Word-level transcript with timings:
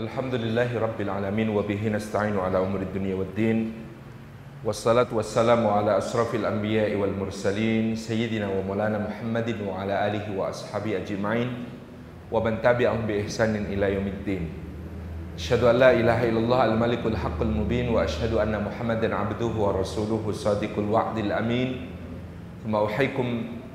الحمد 0.00 0.34
لله 0.34 0.80
رب 0.80 0.96
العالمين 1.00 1.48
وبه 1.52 1.88
نستعين 1.92 2.32
على 2.32 2.56
أمور 2.56 2.80
الدنيا 2.88 3.14
والدين 3.20 3.58
والصلاة 4.64 5.12
والسلام 5.12 5.60
على 5.66 5.92
أشرف 5.98 6.34
الأنبياء 6.40 6.96
والمرسلين 6.96 8.00
سيدنا 8.00 8.48
ومولانا 8.48 8.96
محمد 8.96 9.60
وعلى 9.68 9.94
آله 10.06 10.24
وأصحابه 10.32 11.04
أجمعين 11.04 11.48
ومن 12.32 12.64
تبعهم 12.64 13.04
بإحسان 13.04 13.56
إلى 13.68 13.94
يوم 14.00 14.06
الدين. 14.06 14.42
أشهد 15.36 15.68
أن 15.68 15.76
لا 15.76 15.92
إله 15.92 16.32
إلا 16.32 16.40
الله 16.48 16.60
الملك 16.64 17.02
الحق 17.04 17.40
المبين 17.42 17.92
وأشهد 17.92 18.40
أن 18.40 18.56
محمدا 18.56 19.14
عبده 19.14 19.52
ورسوله 19.52 20.24
الصادق 20.28 20.80
الوعد 20.80 21.18
الأمين. 21.18 21.68
ثم 22.64 22.72
أوحيكم 22.72 23.26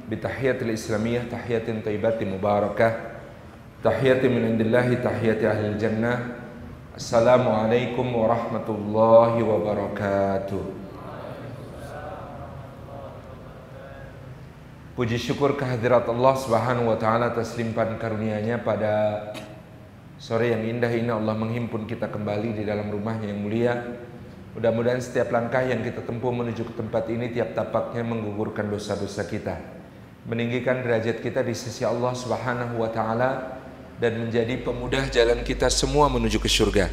بتحية 0.10 0.58
الإسلامية 0.58 1.30
تحية 1.30 1.86
طيبة 1.86 2.18
مباركة. 2.26 3.15
Tahiyati 3.86 4.26
min 4.34 4.58
indillahi 4.58 4.98
tahiyati 4.98 5.46
ahli 5.46 5.78
jannah. 5.78 6.18
Assalamualaikum 6.98 8.18
warahmatullahi 8.18 9.46
wabarakatuh. 9.46 10.64
Puji 14.98 15.22
syukur 15.22 15.54
kehadirat 15.54 16.10
Allah 16.10 16.34
subhanahu 16.34 16.90
wa 16.90 16.98
ta'ala 16.98 17.30
atas 17.30 17.54
limpahan 17.62 18.02
karunia-Nya 18.02 18.66
pada 18.66 19.22
sore 20.18 20.50
yang 20.50 20.66
indah 20.66 20.90
ini. 20.90 21.14
Allah 21.14 21.38
menghimpun 21.38 21.86
kita 21.86 22.10
kembali 22.10 22.58
di 22.58 22.64
dalam 22.66 22.90
rumahnya 22.90 23.30
yang 23.30 23.46
mulia. 23.46 23.86
Mudah-mudahan 24.58 24.98
setiap 24.98 25.30
langkah 25.30 25.62
yang 25.62 25.86
kita 25.86 26.02
tempuh 26.02 26.34
menuju 26.34 26.66
ke 26.66 26.74
tempat 26.74 27.06
ini 27.14 27.30
tiap 27.30 27.54
tapaknya 27.54 28.02
menggugurkan 28.02 28.66
dosa-dosa 28.66 29.30
kita. 29.30 29.62
Meninggikan 30.26 30.82
derajat 30.82 31.22
kita 31.22 31.46
di 31.46 31.54
sisi 31.54 31.86
Allah 31.86 32.18
subhanahu 32.18 32.82
wa 32.82 32.90
ta'ala 32.90 33.62
dan 33.96 34.20
menjadi 34.20 34.60
pemudah 34.60 35.08
jalan 35.08 35.40
kita 35.44 35.72
semua 35.72 36.12
menuju 36.12 36.40
ke 36.40 36.52
surga. 36.52 36.92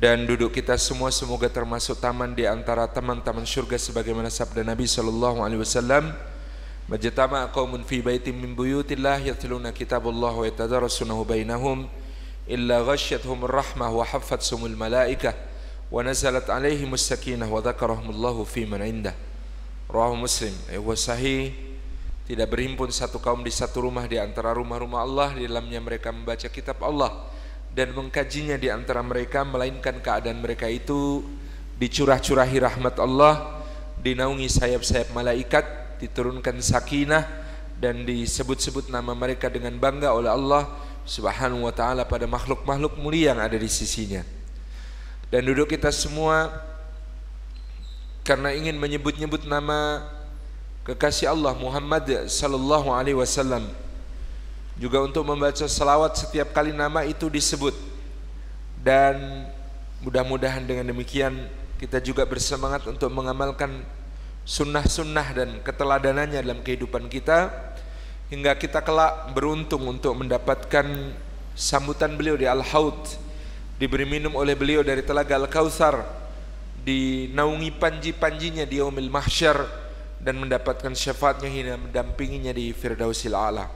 Dan 0.00 0.24
duduk 0.24 0.56
kita 0.56 0.80
semua 0.80 1.12
semoga 1.12 1.44
termasuk 1.52 2.00
taman 2.00 2.32
di 2.32 2.48
antara 2.48 2.88
taman-taman 2.88 3.44
surga 3.44 3.76
sebagaimana 3.76 4.32
sabda 4.32 4.64
Nabi 4.64 4.88
sallallahu 4.88 5.44
alaihi 5.44 5.60
wasallam, 5.60 6.16
"Majtama 6.88 7.44
qaumun 7.52 7.84
fi 7.84 8.00
baitin 8.00 8.32
min 8.32 8.56
buyutillah 8.56 9.20
yatluna 9.20 9.76
kitabullah 9.76 10.32
wa 10.32 10.48
yatadarasunahu 10.48 11.28
bainahum 11.28 11.84
illa 12.48 12.80
ghasyathum 12.80 13.44
rahmah 13.44 13.92
wa 13.92 14.00
haffathumul 14.00 14.72
malaikah 14.72 15.36
wa 15.92 16.00
nazalat 16.00 16.48
alaihimus 16.48 17.04
sakinah 17.04 17.46
wa 17.46 17.60
dzakarahumullahu 17.60 18.48
fi 18.48 18.64
man 18.64 18.80
indah." 18.80 19.12
Rawahu 19.84 20.16
Muslim. 20.16 20.56
Eh, 20.72 20.80
sahih 20.96 21.69
tidak 22.30 22.46
berhimpun 22.46 22.94
satu 22.94 23.18
kaum 23.18 23.42
di 23.42 23.50
satu 23.50 23.90
rumah 23.90 24.06
di 24.06 24.14
antara 24.14 24.54
rumah-rumah 24.54 25.02
Allah 25.02 25.28
di 25.34 25.50
dalamnya 25.50 25.82
mereka 25.82 26.14
membaca 26.14 26.46
kitab 26.46 26.78
Allah 26.78 27.26
dan 27.74 27.90
mengkajinya 27.90 28.54
di 28.54 28.70
antara 28.70 29.02
mereka 29.02 29.42
melainkan 29.42 29.98
keadaan 29.98 30.38
mereka 30.38 30.70
itu 30.70 31.26
dicurah-curahi 31.82 32.62
rahmat 32.62 33.02
Allah 33.02 33.66
dinaungi 33.98 34.46
sayap-sayap 34.46 35.10
malaikat 35.10 35.66
diturunkan 35.98 36.62
sakinah 36.62 37.26
dan 37.82 38.06
disebut-sebut 38.06 38.94
nama 38.94 39.10
mereka 39.10 39.50
dengan 39.50 39.74
bangga 39.74 40.14
oleh 40.14 40.30
Allah 40.30 40.70
Subhanahu 41.02 41.66
wa 41.66 41.74
taala 41.74 42.06
pada 42.06 42.30
makhluk-makhluk 42.30 42.94
mulia 43.02 43.34
yang 43.34 43.42
ada 43.42 43.58
di 43.58 43.66
sisinya. 43.66 44.22
Dan 45.34 45.50
duduk 45.50 45.74
kita 45.74 45.90
semua 45.90 46.46
karena 48.22 48.54
ingin 48.54 48.78
menyebut-nyebut 48.78 49.50
nama 49.50 50.06
kekasih 50.84 51.28
Allah 51.28 51.52
Muhammad 51.56 52.28
sallallahu 52.28 52.88
alaihi 52.90 53.18
wasallam 53.18 53.68
juga 54.80 55.04
untuk 55.04 55.28
membaca 55.28 55.68
salawat 55.68 56.16
setiap 56.16 56.56
kali 56.56 56.72
nama 56.72 57.04
itu 57.04 57.28
disebut. 57.28 57.76
Dan 58.80 59.44
mudah-mudahan 60.00 60.64
dengan 60.64 60.88
demikian 60.88 61.36
kita 61.76 62.00
juga 62.00 62.24
bersemangat 62.24 62.88
untuk 62.88 63.12
mengamalkan 63.12 63.84
sunnah-sunnah 64.48 65.28
dan 65.36 65.48
keteladanannya 65.60 66.40
dalam 66.40 66.64
kehidupan 66.64 67.12
kita 67.12 67.52
hingga 68.32 68.56
kita 68.56 68.80
kelak 68.80 69.36
beruntung 69.36 69.84
untuk 69.84 70.16
mendapatkan 70.16 71.12
sambutan 71.52 72.16
beliau 72.16 72.40
di 72.40 72.48
Al-Haud 72.48 73.04
diberi 73.76 74.08
minum 74.08 74.32
oleh 74.32 74.56
beliau 74.56 74.80
dari 74.80 75.04
telaga 75.04 75.36
Al-Kautsar 75.36 76.00
dinaungi 76.80 77.76
panji-panjinya 77.76 78.64
di 78.64 78.80
yaumil 78.80 79.12
mahsyar 79.12 79.60
dan 80.20 80.36
mendapatkan 80.36 80.92
syafaatnya 80.92 81.48
hingga 81.48 81.76
mendampinginya 81.80 82.52
di 82.52 82.76
Firdausil 82.76 83.32
A'la. 83.32 83.66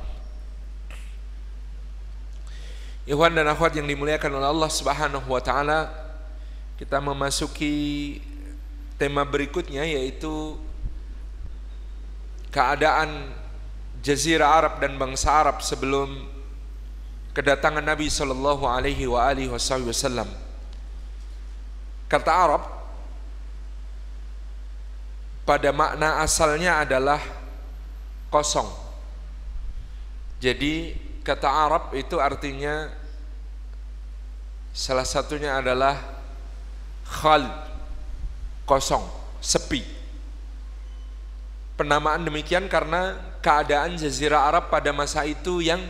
Ikhwan 3.04 3.36
dan 3.36 3.48
akhwat 3.48 3.76
yang 3.76 3.84
dimuliakan 3.84 4.40
oleh 4.40 4.48
Allah 4.48 4.70
Subhanahu 4.72 5.28
wa 5.28 5.40
taala, 5.40 5.92
kita 6.80 7.00
memasuki 7.00 8.16
tema 8.96 9.24
berikutnya 9.24 9.84
yaitu 9.84 10.56
keadaan 12.48 13.32
jazirah 14.00 14.48
Arab 14.48 14.74
dan 14.80 14.96
bangsa 15.00 15.32
Arab 15.32 15.60
sebelum 15.60 16.28
kedatangan 17.36 17.82
Nabi 17.82 18.08
sallallahu 18.08 18.64
alaihi 18.68 19.08
wa 19.08 19.26
alihi 19.26 19.48
wasallam. 19.52 20.28
Kata 22.08 22.30
Arab 22.30 22.62
pada 25.44 25.70
makna 25.70 26.24
asalnya 26.24 26.80
adalah 26.80 27.20
kosong. 28.32 28.66
Jadi 30.40 30.96
kata 31.20 31.48
Arab 31.48 31.92
itu 31.92 32.16
artinya 32.20 32.88
salah 34.72 35.04
satunya 35.04 35.56
adalah 35.60 36.00
khal 37.04 37.44
kosong, 38.64 39.04
sepi. 39.38 39.84
Penamaan 41.76 42.24
demikian 42.24 42.66
karena 42.66 43.18
keadaan 43.44 44.00
jazirah 44.00 44.48
Arab 44.48 44.72
pada 44.72 44.90
masa 44.96 45.28
itu 45.28 45.60
yang 45.60 45.80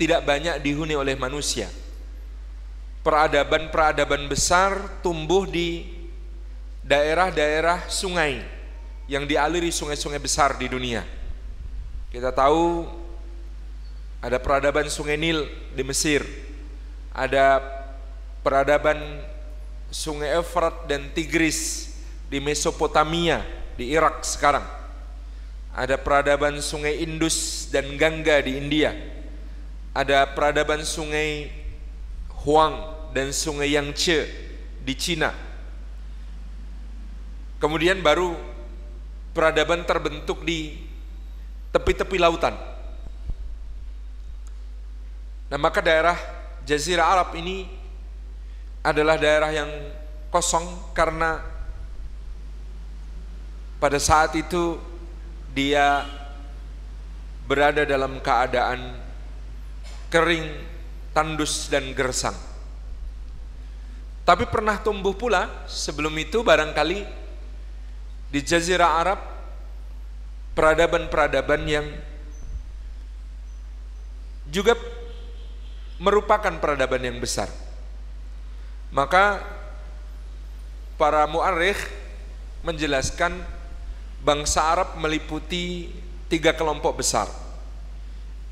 tidak 0.00 0.24
banyak 0.24 0.56
dihuni 0.64 0.96
oleh 0.96 1.16
manusia. 1.16 1.68
Peradaban-peradaban 3.04 4.26
besar 4.26 4.98
tumbuh 5.04 5.46
di 5.46 5.86
daerah-daerah 6.82 7.86
sungai 7.90 8.55
yang 9.06 9.26
dialiri 9.26 9.70
sungai-sungai 9.70 10.18
besar 10.18 10.58
di 10.58 10.66
dunia. 10.66 11.06
Kita 12.10 12.34
tahu 12.34 12.86
ada 14.22 14.42
peradaban 14.42 14.90
Sungai 14.90 15.14
Nil 15.14 15.46
di 15.74 15.82
Mesir, 15.86 16.26
ada 17.14 17.62
peradaban 18.42 18.98
Sungai 19.90 20.34
Efrat 20.34 20.90
dan 20.90 21.14
Tigris 21.14 21.90
di 22.26 22.42
Mesopotamia 22.42 23.46
di 23.78 23.94
Irak 23.94 24.26
sekarang. 24.26 24.66
Ada 25.76 26.00
peradaban 26.00 26.58
Sungai 26.58 27.04
Indus 27.04 27.68
dan 27.70 27.86
Gangga 27.94 28.42
di 28.42 28.58
India. 28.58 28.96
Ada 29.94 30.26
peradaban 30.32 30.82
Sungai 30.82 31.52
Huang 32.42 32.80
dan 33.12 33.30
Sungai 33.30 33.76
Yangtze 33.76 34.26
di 34.82 34.94
Cina. 34.96 35.30
Kemudian 37.60 38.00
baru 38.00 38.55
peradaban 39.36 39.84
terbentuk 39.84 40.40
di 40.40 40.80
tepi-tepi 41.68 42.16
lautan. 42.16 42.56
Nah, 45.52 45.58
maka 45.60 45.84
daerah 45.84 46.16
Jazirah 46.64 47.04
Arab 47.04 47.36
ini 47.36 47.68
adalah 48.80 49.20
daerah 49.20 49.52
yang 49.52 49.68
kosong 50.32 50.64
karena 50.96 51.38
pada 53.76 54.00
saat 54.00 54.32
itu 54.34 54.80
dia 55.52 56.08
berada 57.44 57.84
dalam 57.84 58.18
keadaan 58.24 58.96
kering, 60.08 60.48
tandus 61.12 61.68
dan 61.68 61.92
gersang. 61.92 62.34
Tapi 64.26 64.48
pernah 64.50 64.80
tumbuh 64.82 65.14
pula 65.14 65.68
sebelum 65.70 66.10
itu 66.18 66.42
barangkali 66.42 67.25
di 68.36 68.44
Jazirah 68.44 69.00
Arab 69.00 69.20
peradaban-peradaban 70.52 71.64
yang 71.64 71.88
juga 74.52 74.76
merupakan 75.96 76.52
peradaban 76.60 77.00
yang 77.00 77.16
besar. 77.16 77.48
Maka 78.92 79.40
para 81.00 81.24
muarikh 81.24 81.80
menjelaskan 82.60 83.40
bangsa 84.20 84.68
Arab 84.68 85.00
meliputi 85.00 85.88
tiga 86.28 86.52
kelompok 86.52 87.00
besar. 87.00 87.32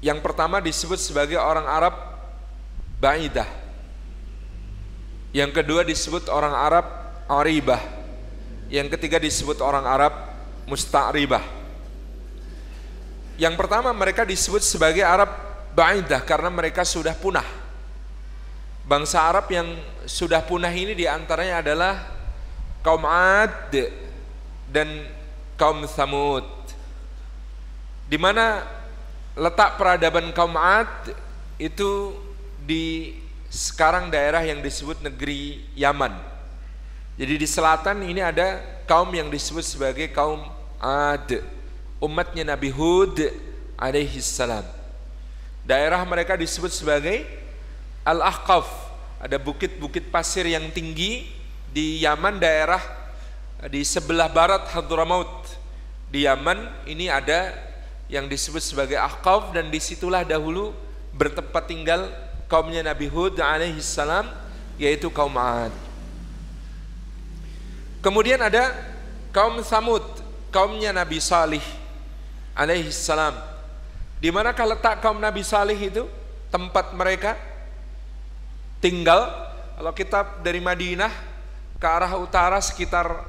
Yang 0.00 0.24
pertama 0.24 0.64
disebut 0.64 0.96
sebagai 0.96 1.36
orang 1.36 1.68
Arab 1.68 1.92
Ba'idah. 3.04 3.52
Yang 5.36 5.60
kedua 5.60 5.84
disebut 5.84 6.32
orang 6.32 6.56
Arab 6.56 6.88
Aribah 7.28 8.03
yang 8.74 8.90
ketiga 8.90 9.22
disebut 9.22 9.62
orang 9.62 9.86
Arab 9.86 10.10
musta'ribah. 10.66 11.46
Yang 13.38 13.54
pertama 13.54 13.94
mereka 13.94 14.26
disebut 14.26 14.66
sebagai 14.66 15.06
Arab 15.06 15.30
ba'idah 15.78 16.18
karena 16.26 16.50
mereka 16.50 16.82
sudah 16.82 17.14
punah. 17.14 17.46
Bangsa 18.82 19.22
Arab 19.22 19.46
yang 19.46 19.78
sudah 20.10 20.42
punah 20.42 20.74
ini 20.74 20.90
di 20.98 21.06
antaranya 21.06 21.62
adalah 21.62 21.94
kaum 22.82 23.06
Ad 23.06 23.70
dan 24.74 25.06
kaum 25.54 25.86
Samud. 25.86 26.44
Di 28.10 28.18
mana 28.18 28.66
letak 29.38 29.78
peradaban 29.78 30.34
kaum 30.34 30.58
Ad 30.58 31.14
itu 31.62 32.10
di 32.58 33.14
sekarang 33.54 34.10
daerah 34.10 34.42
yang 34.42 34.58
disebut 34.58 34.98
negeri 34.98 35.62
Yaman. 35.78 36.33
Jadi 37.14 37.34
di 37.38 37.46
selatan 37.46 38.02
ini 38.02 38.18
ada 38.18 38.58
kaum 38.90 39.06
yang 39.14 39.30
disebut 39.30 39.62
sebagai 39.62 40.10
kaum 40.10 40.42
Ad, 40.82 41.38
umatnya 42.02 42.42
Nabi 42.42 42.74
Hud 42.74 43.22
alaihi 43.78 44.18
salam. 44.18 44.66
Daerah 45.62 46.02
mereka 46.02 46.34
disebut 46.34 46.74
sebagai 46.74 47.22
Al-Ahqaf. 48.02 48.66
Ada 49.22 49.38
bukit-bukit 49.38 50.10
pasir 50.10 50.44
yang 50.44 50.68
tinggi 50.74 51.30
di 51.72 52.02
Yaman 52.02 52.36
daerah 52.36 52.82
di 53.70 53.86
sebelah 53.86 54.28
barat 54.28 54.66
Hadramaut. 54.74 55.54
Di 56.10 56.26
Yaman 56.26 56.84
ini 56.84 57.08
ada 57.08 57.54
yang 58.10 58.26
disebut 58.26 58.60
sebagai 58.60 58.98
Ahqaf 58.98 59.54
dan 59.54 59.70
di 59.70 59.78
situlah 59.78 60.26
dahulu 60.26 60.74
bertempat 61.14 61.70
tinggal 61.70 62.10
kaumnya 62.50 62.82
Nabi 62.84 63.06
Hud 63.06 63.38
alaihi 63.38 63.78
salam 63.80 64.26
yaitu 64.76 65.08
kaum 65.14 65.38
Ad. 65.38 65.83
Kemudian 68.04 68.36
ada 68.36 68.68
kaum 69.32 69.64
Samud, 69.64 70.04
kaumnya 70.52 70.92
Nabi 70.92 71.24
Salih 71.24 71.64
alaihi 72.52 72.92
salam 72.92 73.32
di 74.24 74.32
manakah 74.32 74.64
letak 74.64 75.04
kaum 75.04 75.20
Nabi 75.20 75.44
Salih 75.44 75.76
itu? 75.76 76.08
Tempat 76.48 76.96
mereka 76.96 77.36
tinggal. 78.80 79.28
Kalau 79.76 79.92
kita 79.92 80.40
dari 80.40 80.64
Madinah 80.64 81.12
ke 81.76 81.84
arah 81.84 82.16
utara 82.16 82.56
sekitar 82.62 83.20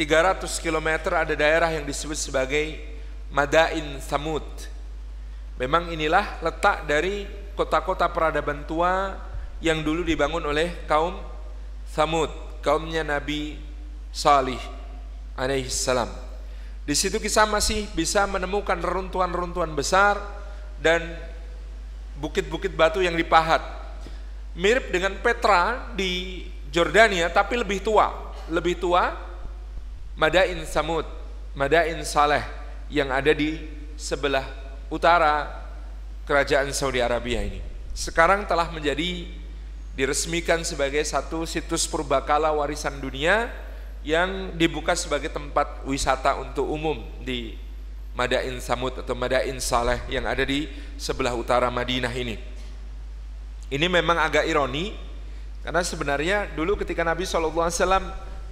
300 0.00 0.48
km 0.64 1.12
ada 1.12 1.36
daerah 1.36 1.68
yang 1.68 1.84
disebut 1.84 2.16
sebagai 2.16 2.78
Madain 3.28 4.00
Samud. 4.00 4.44
Memang 5.60 5.92
inilah 5.92 6.40
letak 6.40 6.88
dari 6.88 7.28
kota-kota 7.52 8.08
peradaban 8.08 8.64
tua 8.64 9.12
yang 9.60 9.84
dulu 9.84 10.04
dibangun 10.08 10.44
oleh 10.46 10.72
kaum 10.88 11.20
Samud, 11.92 12.32
kaumnya 12.66 13.06
Nabi 13.06 13.54
Salih 14.10 14.58
alaihi 15.38 15.70
salam. 15.70 16.10
Di 16.82 16.98
situ 16.98 17.22
kita 17.22 17.46
masih 17.46 17.86
bisa 17.94 18.26
menemukan 18.26 18.74
reruntuhan-reruntuhan 18.82 19.70
besar 19.70 20.18
dan 20.82 21.14
bukit-bukit 22.18 22.74
batu 22.74 22.98
yang 22.98 23.14
dipahat. 23.14 23.62
Mirip 24.58 24.90
dengan 24.90 25.14
Petra 25.22 25.94
di 25.94 26.42
Jordania 26.74 27.30
tapi 27.30 27.54
lebih 27.54 27.86
tua. 27.86 28.34
Lebih 28.50 28.82
tua 28.82 29.14
Madain 30.18 30.58
Samud, 30.66 31.06
Madain 31.54 32.02
Saleh 32.02 32.42
yang 32.90 33.14
ada 33.14 33.30
di 33.30 33.62
sebelah 33.94 34.46
utara 34.90 35.50
kerajaan 36.26 36.74
Saudi 36.74 36.98
Arabia 36.98 37.46
ini. 37.46 37.62
Sekarang 37.94 38.42
telah 38.46 38.70
menjadi 38.74 39.26
diresmikan 39.96 40.60
sebagai 40.60 41.00
satu 41.02 41.48
situs 41.48 41.88
purbakala 41.88 42.52
warisan 42.52 43.00
dunia 43.00 43.48
yang 44.04 44.54
dibuka 44.54 44.92
sebagai 44.92 45.32
tempat 45.32 45.82
wisata 45.88 46.36
untuk 46.38 46.68
umum 46.68 47.00
di 47.24 47.56
Madain 48.12 48.54
Samud 48.60 48.92
atau 48.96 49.16
Madain 49.16 49.56
Saleh 49.58 49.98
yang 50.12 50.28
ada 50.28 50.44
di 50.44 50.68
sebelah 51.00 51.32
utara 51.32 51.72
Madinah 51.72 52.12
ini. 52.12 52.36
Ini 53.72 53.86
memang 53.90 54.20
agak 54.20 54.46
ironi 54.46 54.94
karena 55.66 55.82
sebenarnya 55.82 56.46
dulu 56.54 56.78
ketika 56.78 57.02
Nabi 57.02 57.26
SAW 57.26 57.66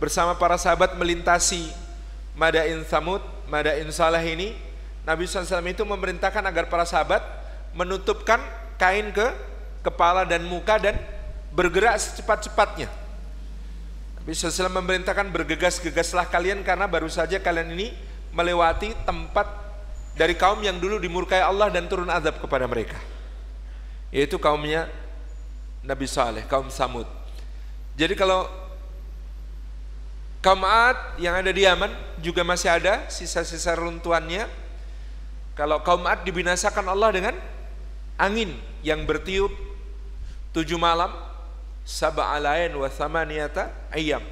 bersama 0.02 0.34
para 0.34 0.58
sahabat 0.58 0.98
melintasi 0.98 1.70
Madain 2.34 2.82
Samud, 2.82 3.22
Madain 3.46 3.86
Saleh 3.94 4.24
ini, 4.34 4.58
Nabi 5.06 5.28
SAW 5.28 5.62
itu 5.70 5.86
memerintahkan 5.86 6.42
agar 6.42 6.66
para 6.66 6.82
sahabat 6.82 7.22
menutupkan 7.76 8.42
kain 8.74 9.14
ke 9.14 9.30
kepala 9.86 10.26
dan 10.26 10.42
muka 10.42 10.82
dan 10.82 10.98
bergerak 11.54 11.96
secepat-cepatnya 12.02 12.90
Nabi 14.24 14.32
SAW 14.32 14.72
memerintahkan 14.72 15.28
bergegas-gegaslah 15.28 16.32
kalian 16.32 16.64
karena 16.64 16.88
baru 16.88 17.12
saja 17.12 17.36
kalian 17.36 17.76
ini 17.76 17.92
melewati 18.32 18.96
tempat 19.04 19.44
dari 20.16 20.32
kaum 20.32 20.64
yang 20.64 20.80
dulu 20.80 20.96
dimurkai 20.96 21.44
Allah 21.44 21.68
dan 21.68 21.84
turun 21.84 22.08
azab 22.08 22.40
kepada 22.40 22.64
mereka. 22.64 22.96
Yaitu 24.08 24.40
kaumnya 24.40 24.88
Nabi 25.84 26.08
Saleh, 26.08 26.48
kaum 26.48 26.72
Samud. 26.72 27.04
Jadi 28.00 28.16
kalau 28.16 28.48
kaum 30.40 30.64
Ad 30.64 31.20
yang 31.20 31.36
ada 31.36 31.52
di 31.52 31.68
Yaman 31.68 31.92
juga 32.24 32.40
masih 32.48 32.72
ada 32.72 33.04
sisa-sisa 33.12 33.76
runtuhannya. 33.76 34.48
Kalau 35.52 35.84
kaum 35.84 36.00
Ad 36.08 36.24
dibinasakan 36.24 36.88
Allah 36.88 37.12
dengan 37.12 37.36
angin 38.16 38.56
yang 38.80 39.04
bertiup 39.04 39.52
tujuh 40.56 40.80
malam 40.80 41.12
sab'alain 41.84 42.72
wa 42.72 42.88
thamaniyata 42.88 43.92
ayam. 43.92 44.24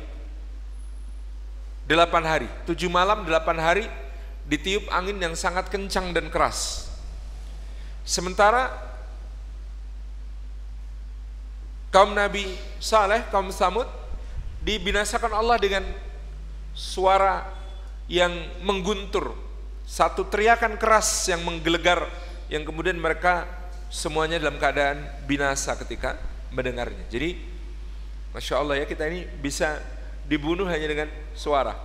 Delapan 1.85 2.25
hari, 2.25 2.49
tujuh 2.65 2.89
malam, 2.89 3.29
delapan 3.29 3.59
hari 3.61 3.85
ditiup 4.49 4.89
angin 4.89 5.21
yang 5.21 5.37
sangat 5.37 5.69
kencang 5.69 6.17
dan 6.17 6.33
keras. 6.33 6.89
Sementara 8.03 8.73
kaum 11.93 12.17
Nabi 12.17 12.57
Saleh, 12.81 13.23
kaum 13.29 13.53
Samud 13.53 13.87
dibinasakan 14.65 15.37
Allah 15.37 15.61
dengan 15.61 15.85
suara 16.73 17.47
yang 18.09 18.33
mengguntur, 18.65 19.37
satu 19.85 20.27
teriakan 20.27 20.81
keras 20.81 21.29
yang 21.29 21.45
menggelegar 21.45 22.09
yang 22.49 22.65
kemudian 22.65 22.97
mereka 22.97 23.45
semuanya 23.93 24.41
dalam 24.41 24.57
keadaan 24.57 25.05
binasa 25.29 25.77
ketika 25.77 26.17
mendengarnya. 26.53 27.03
Jadi 27.09 27.37
Masya 28.33 28.55
Allah 28.61 28.81
ya 28.81 28.87
kita 28.89 29.05
ini 29.09 29.29
bisa 29.41 29.77
dibunuh 30.25 30.65
hanya 30.65 30.87
dengan 30.89 31.09
suara. 31.37 31.77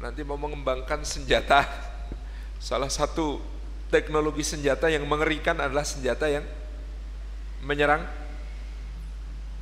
Nanti 0.00 0.24
mau 0.24 0.40
mengembangkan 0.40 1.04
senjata, 1.04 1.68
salah 2.58 2.88
satu 2.88 3.38
teknologi 3.92 4.40
senjata 4.40 4.88
yang 4.88 5.04
mengerikan 5.04 5.60
adalah 5.60 5.84
senjata 5.84 6.24
yang 6.26 6.42
menyerang 7.60 8.08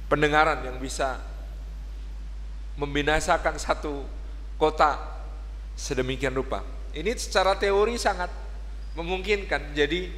pendengaran 0.07 0.62
yang 0.62 0.78
bisa 0.78 1.18
membinasakan 2.78 3.59
satu 3.59 4.07
kota 4.57 4.97
sedemikian 5.75 6.33
rupa. 6.33 6.62
Ini 6.95 7.12
secara 7.18 7.59
teori 7.59 7.99
sangat 7.99 8.30
memungkinkan. 8.95 9.75
Jadi 9.75 10.09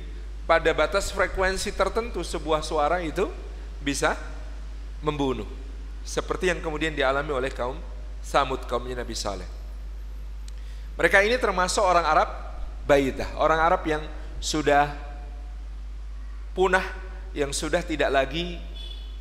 pada 0.45 0.71
batas 0.77 1.11
frekuensi 1.11 1.73
tertentu 1.73 2.21
sebuah 2.21 2.61
suara 2.61 3.01
itu 3.01 3.29
bisa 3.81 4.17
membunuh. 5.01 5.49
Seperti 6.05 6.49
yang 6.49 6.61
kemudian 6.65 6.97
dialami 6.97 7.33
oleh 7.33 7.53
kaum 7.53 7.77
Samud, 8.21 8.65
kaumnya 8.69 9.01
Nabi 9.01 9.17
Saleh. 9.17 9.49
Mereka 11.01 11.25
ini 11.25 11.41
termasuk 11.41 11.81
orang 11.81 12.05
Arab 12.05 12.29
Baidah, 12.85 13.33
orang 13.41 13.61
Arab 13.61 13.83
yang 13.89 14.03
sudah 14.41 14.93
punah, 16.53 16.85
yang 17.33 17.55
sudah 17.57 17.81
tidak 17.81 18.13
lagi 18.13 18.61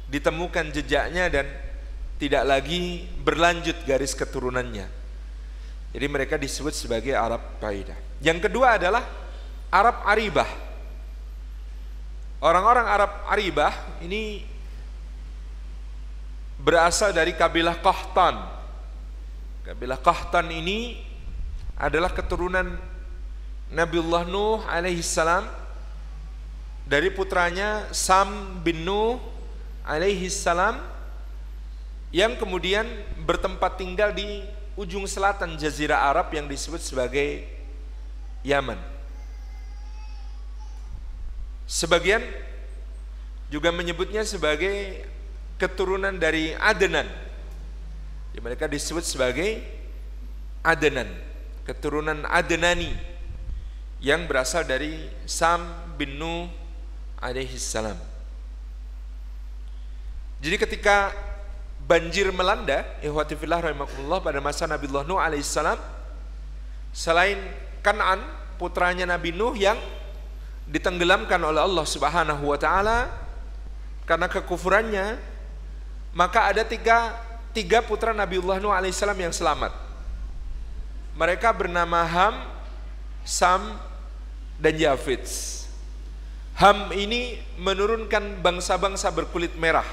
ditemukan 0.10 0.74
jejaknya 0.76 1.30
dan 1.30 1.46
tidak 2.20 2.44
lagi 2.44 3.08
berlanjut 3.24 3.80
garis 3.88 4.12
keturunannya. 4.18 4.88
Jadi 5.96 6.06
mereka 6.12 6.36
disebut 6.36 6.76
sebagai 6.76 7.16
Arab 7.16 7.40
Baidah. 7.64 7.96
Yang 8.20 8.50
kedua 8.50 8.76
adalah 8.76 9.06
Arab 9.72 10.04
Aribah. 10.04 10.50
Orang-orang 12.44 12.86
Arab 12.90 13.12
Aribah 13.30 13.74
ini 14.04 14.44
berasal 16.60 17.16
dari 17.16 17.32
kabilah 17.32 17.80
Qahtan. 17.80 18.36
Kabilah 19.64 19.98
Qahtan 20.04 20.52
ini 20.52 21.00
adalah 21.80 22.12
keturunan 22.12 22.76
Nabiullah 23.72 24.28
Nuh 24.28 24.60
alaihi 24.68 25.00
salam 25.00 25.48
dari 26.84 27.08
putranya 27.14 27.88
Sam 27.96 28.60
bin 28.60 28.84
Nuh 28.84 29.22
alaihi 29.88 30.28
salam 30.28 30.84
yang 32.12 32.36
kemudian 32.36 32.84
bertempat 33.24 33.80
tinggal 33.80 34.12
di 34.12 34.44
ujung 34.74 35.06
selatan 35.06 35.56
jazirah 35.56 36.12
Arab 36.12 36.34
yang 36.34 36.50
disebut 36.50 36.82
sebagai 36.82 37.46
Yaman. 38.42 38.80
Sebagian 41.70 42.26
juga 43.54 43.70
menyebutnya 43.70 44.26
sebagai 44.26 45.06
keturunan 45.60 46.16
dari 46.16 46.56
Adenan. 46.56 47.06
Yang 48.34 48.44
mereka 48.44 48.66
disebut 48.66 49.04
sebagai 49.04 49.60
Adenan, 50.64 51.12
keturunan 51.68 52.24
Adenani 52.26 52.96
yang 54.00 54.26
berasal 54.26 54.64
dari 54.64 55.12
Sam 55.28 55.68
bin 56.00 56.16
Nuh 56.16 56.48
alaihi 57.20 57.60
salam. 57.60 58.00
Jadi 60.40 60.56
ketika 60.56 61.12
banjir 61.84 62.32
melanda, 62.32 62.88
ihwati 63.04 63.36
fillah 63.36 63.60
rahimakumullah 63.60 64.24
pada 64.24 64.40
masa 64.40 64.64
Nabi 64.64 64.88
Nuh 64.88 65.20
alaihissalam, 65.20 65.76
selain 66.96 67.36
Kan'an 67.84 68.24
putranya 68.56 69.04
Nabi 69.04 69.36
Nuh 69.36 69.52
yang 69.60 69.76
ditenggelamkan 70.70 71.42
oleh 71.44 71.60
Allah 71.60 71.84
Subhanahu 71.84 72.56
wa 72.56 72.60
taala 72.62 73.10
karena 74.08 74.32
kekufurannya, 74.32 75.20
maka 76.16 76.50
ada 76.50 76.66
tiga 76.66 77.16
tiga 77.54 77.82
putra 77.82 78.14
Nabiullah 78.14 78.62
Nuh 78.62 78.74
alaihissalam 78.74 79.18
yang 79.18 79.34
selamat. 79.34 79.74
Mereka 81.18 81.52
bernama 81.52 82.06
Ham, 82.06 82.36
Sam, 83.28 83.76
dan 84.56 84.76
Yafid. 84.80 85.26
Ham 86.56 86.92
ini 86.96 87.40
menurunkan 87.60 88.40
bangsa-bangsa 88.44 89.12
berkulit 89.12 89.52
merah 89.56 89.88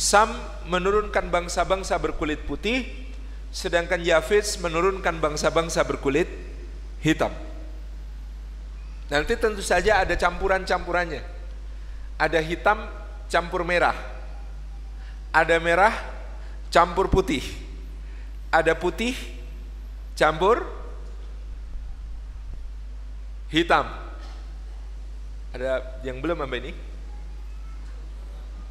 Sam 0.00 0.32
menurunkan 0.64 1.28
bangsa-bangsa 1.28 2.00
berkulit 2.00 2.40
putih, 2.48 2.88
sedangkan 3.52 4.00
Yafis 4.00 4.56
menurunkan 4.56 5.20
bangsa-bangsa 5.20 5.84
berkulit 5.84 6.24
hitam. 7.04 7.28
Nanti 9.12 9.36
tentu 9.36 9.60
saja 9.60 10.00
ada 10.00 10.16
campuran-campurannya. 10.16 11.20
Ada 12.16 12.40
hitam 12.40 12.80
campur 13.28 13.60
merah. 13.60 13.92
Ada 15.30 15.56
merah 15.62 15.94
campur 16.70 17.06
putih. 17.06 17.42
Ada 18.50 18.74
putih 18.74 19.14
campur 20.18 20.66
hitam. 23.50 23.86
Ada 25.50 26.02
yang 26.06 26.22
belum 26.22 26.38
sampai 26.42 26.58
ini? 26.62 26.72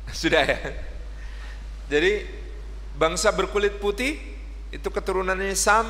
Sudah 0.19 0.43
ya? 0.43 0.59
Jadi 1.89 2.27
bangsa 2.95 3.31
berkulit 3.31 3.79
putih 3.79 4.19
itu 4.69 4.87
keturunannya 4.87 5.55
Sam 5.57 5.89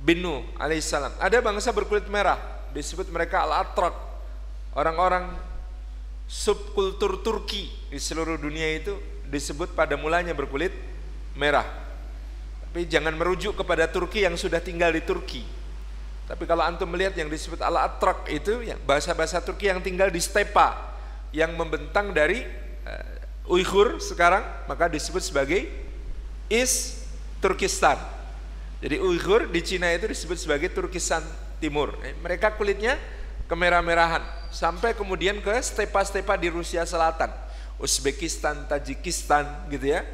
bin 0.00 0.24
Nuh 0.24 0.42
alaihissalam. 0.56 1.20
Ada 1.20 1.44
bangsa 1.44 1.70
berkulit 1.70 2.08
merah 2.08 2.40
disebut 2.72 3.10
mereka 3.12 3.44
al-Atrak. 3.44 3.92
Orang-orang 4.74 5.34
subkultur 6.30 7.20
Turki 7.26 7.66
di 7.90 7.98
seluruh 7.98 8.38
dunia 8.38 8.70
itu 8.78 8.94
disebut 9.30 9.72
pada 9.78 9.94
mulanya 9.94 10.34
berkulit 10.34 10.74
merah. 11.38 11.64
Tapi 12.66 12.86
jangan 12.86 13.14
merujuk 13.14 13.54
kepada 13.62 13.86
Turki 13.86 14.26
yang 14.26 14.34
sudah 14.34 14.58
tinggal 14.58 14.90
di 14.90 15.02
Turki. 15.02 15.42
Tapi 16.30 16.46
kalau 16.46 16.62
antum 16.62 16.86
melihat 16.86 17.18
yang 17.18 17.26
disebut 17.26 17.58
al-Atrak 17.58 18.30
itu 18.30 18.62
ya 18.62 18.78
bahasa-bahasa 18.86 19.42
Turki 19.42 19.66
yang 19.66 19.82
tinggal 19.82 20.06
di 20.14 20.22
stepa 20.22 20.78
yang 21.34 21.58
membentang 21.58 22.14
dari 22.14 22.46
eh, 22.86 23.50
Uighur 23.50 23.98
sekarang 23.98 24.46
maka 24.70 24.86
disebut 24.86 25.22
sebagai 25.22 25.66
East 26.46 27.02
Turkistan. 27.42 27.98
Jadi 28.78 29.02
Uighur 29.02 29.50
di 29.50 29.58
Cina 29.58 29.90
itu 29.90 30.06
disebut 30.06 30.38
sebagai 30.38 30.70
Turkistan 30.70 31.26
Timur. 31.58 31.98
Eh, 32.06 32.14
mereka 32.22 32.54
kulitnya 32.54 32.94
kemerah-merahan 33.50 34.22
sampai 34.54 34.94
kemudian 34.94 35.42
ke 35.42 35.50
stepa-stepa 35.58 36.38
di 36.38 36.46
Rusia 36.46 36.86
Selatan, 36.86 37.34
Uzbekistan, 37.80 38.68
Tajikistan 38.68 39.66
gitu 39.72 39.96
ya, 39.96 40.04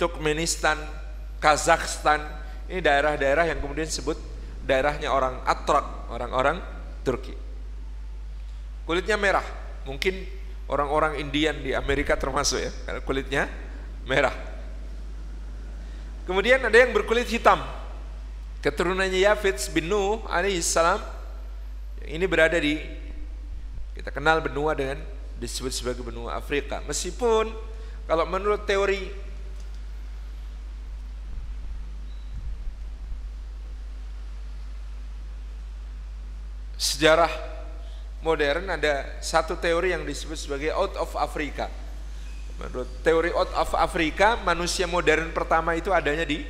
Turkmenistan, 0.00 0.80
Kazakhstan. 1.38 2.24
Ini 2.64 2.80
daerah-daerah 2.80 3.44
yang 3.44 3.60
kemudian 3.60 3.84
disebut 3.84 4.16
daerahnya 4.64 5.12
orang 5.12 5.44
Atrak, 5.44 6.08
orang-orang 6.08 6.64
Turki. 7.04 7.36
Kulitnya 8.88 9.20
merah, 9.20 9.44
mungkin 9.84 10.24
orang-orang 10.68 11.20
Indian 11.20 11.56
di 11.60 11.76
Amerika 11.76 12.16
termasuk 12.16 12.60
ya 12.60 12.72
karena 12.88 13.00
kulitnya 13.04 13.42
merah. 14.08 14.32
Kemudian 16.24 16.64
ada 16.64 16.72
yang 16.72 16.96
berkulit 16.96 17.28
hitam. 17.28 17.60
Keturunannya 18.64 19.20
Yafits 19.20 19.68
bin 19.68 19.92
Nuh 19.92 20.24
alaihissalam. 20.24 21.04
Ini 22.04 22.24
berada 22.24 22.56
di 22.56 22.80
kita 23.92 24.08
kenal 24.08 24.40
benua 24.40 24.72
dengan 24.72 25.00
disebut 25.38 25.72
sebagai 25.74 26.02
benua 26.06 26.38
Afrika 26.38 26.80
meskipun 26.86 27.50
kalau 28.04 28.24
menurut 28.28 28.68
teori 28.68 29.10
sejarah 36.84 37.32
modern 38.24 38.72
ada 38.72 39.20
satu 39.20 39.56
teori 39.60 39.92
yang 39.92 40.04
disebut 40.04 40.36
sebagai 40.40 40.72
out 40.72 40.96
of 40.96 41.12
Africa. 41.16 41.68
Menurut 42.56 42.88
teori 43.04 43.34
out 43.34 43.50
of 43.52 43.72
Africa, 43.76 44.40
manusia 44.40 44.88
modern 44.88 45.34
pertama 45.34 45.76
itu 45.76 45.92
adanya 45.92 46.24
di 46.24 46.40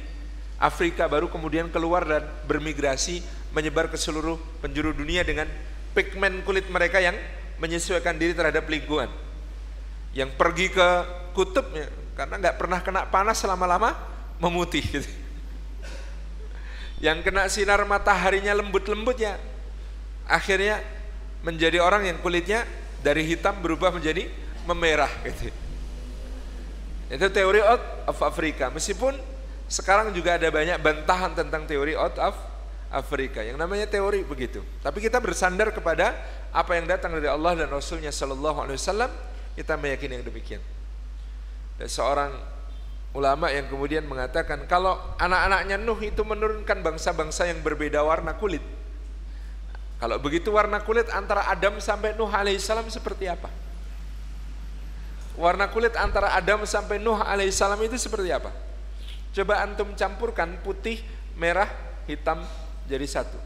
Afrika 0.60 1.10
baru 1.10 1.26
kemudian 1.26 1.66
keluar 1.72 2.06
dan 2.06 2.22
bermigrasi 2.46 3.24
menyebar 3.50 3.90
ke 3.90 3.98
seluruh 3.98 4.38
penjuru 4.62 4.94
dunia 4.94 5.26
dengan 5.26 5.50
pigmen 5.94 6.46
kulit 6.46 6.70
mereka 6.70 7.02
yang 7.02 7.18
menyesuaikan 7.58 8.16
diri 8.18 8.34
terhadap 8.34 8.66
lingkungan. 8.66 9.10
Yang 10.14 10.30
pergi 10.38 10.66
ke 10.70 10.88
kutub 11.34 11.66
ya, 11.74 11.90
karena 12.14 12.38
nggak 12.38 12.56
pernah 12.56 12.78
kena 12.82 13.02
panas 13.10 13.38
selama-lama 13.42 13.94
memutih 14.38 14.82
gitu. 14.82 15.10
Yang 17.02 17.26
kena 17.26 17.50
sinar 17.50 17.82
mataharinya 17.84 18.54
lembut-lembut 18.54 19.18
ya 19.18 19.36
akhirnya 20.24 20.80
menjadi 21.44 21.82
orang 21.82 22.08
yang 22.08 22.18
kulitnya 22.24 22.64
dari 23.04 23.26
hitam 23.28 23.60
berubah 23.60 23.92
menjadi 23.92 24.30
memerah 24.64 25.10
gitu. 25.28 25.52
Itu 27.12 27.28
teori 27.28 27.60
out 27.60 28.08
of 28.08 28.16
Africa. 28.24 28.72
Meskipun 28.72 29.12
sekarang 29.68 30.14
juga 30.16 30.40
ada 30.40 30.48
banyak 30.48 30.80
bantahan 30.80 31.36
tentang 31.36 31.68
teori 31.68 31.92
out 31.92 32.16
of 32.16 32.32
Afrika. 32.94 33.42
Yang 33.42 33.58
namanya 33.58 33.90
teori 33.90 34.22
begitu. 34.22 34.62
Tapi 34.80 35.02
kita 35.02 35.18
bersandar 35.18 35.74
kepada 35.74 36.14
apa 36.54 36.78
yang 36.78 36.86
datang 36.86 37.18
dari 37.18 37.26
Allah 37.26 37.58
dan 37.58 37.68
Rasulnya 37.68 38.14
Shallallahu 38.14 38.62
Alaihi 38.62 38.78
Wasallam. 38.78 39.10
Kita 39.58 39.74
meyakini 39.74 40.22
yang 40.22 40.26
demikian. 40.26 40.62
Dan 41.78 41.90
seorang 41.90 42.30
ulama 43.14 43.50
yang 43.50 43.66
kemudian 43.66 44.06
mengatakan 44.06 44.66
kalau 44.66 44.98
anak-anaknya 45.18 45.78
Nuh 45.78 45.98
itu 46.02 46.22
menurunkan 46.26 46.82
bangsa-bangsa 46.82 47.46
yang 47.46 47.62
berbeda 47.62 48.02
warna 48.02 48.34
kulit 48.34 48.62
kalau 50.04 50.20
begitu 50.20 50.52
warna 50.52 50.84
kulit 50.84 51.08
antara 51.08 51.48
Adam 51.48 51.80
sampai 51.80 52.12
Nuh 52.12 52.28
alaihissalam 52.28 52.84
seperti 52.92 53.24
apa? 53.24 53.48
Warna 55.32 55.64
kulit 55.72 55.96
antara 55.96 56.36
Adam 56.36 56.68
sampai 56.68 57.00
Nuh 57.00 57.16
alaihissalam 57.16 57.80
itu 57.88 57.96
seperti 57.96 58.28
apa? 58.28 58.52
Coba 59.32 59.64
antum 59.64 59.96
campurkan 59.96 60.60
putih, 60.60 61.00
merah, 61.40 61.72
hitam 62.04 62.44
jadi 62.84 63.06
satu. 63.08 63.38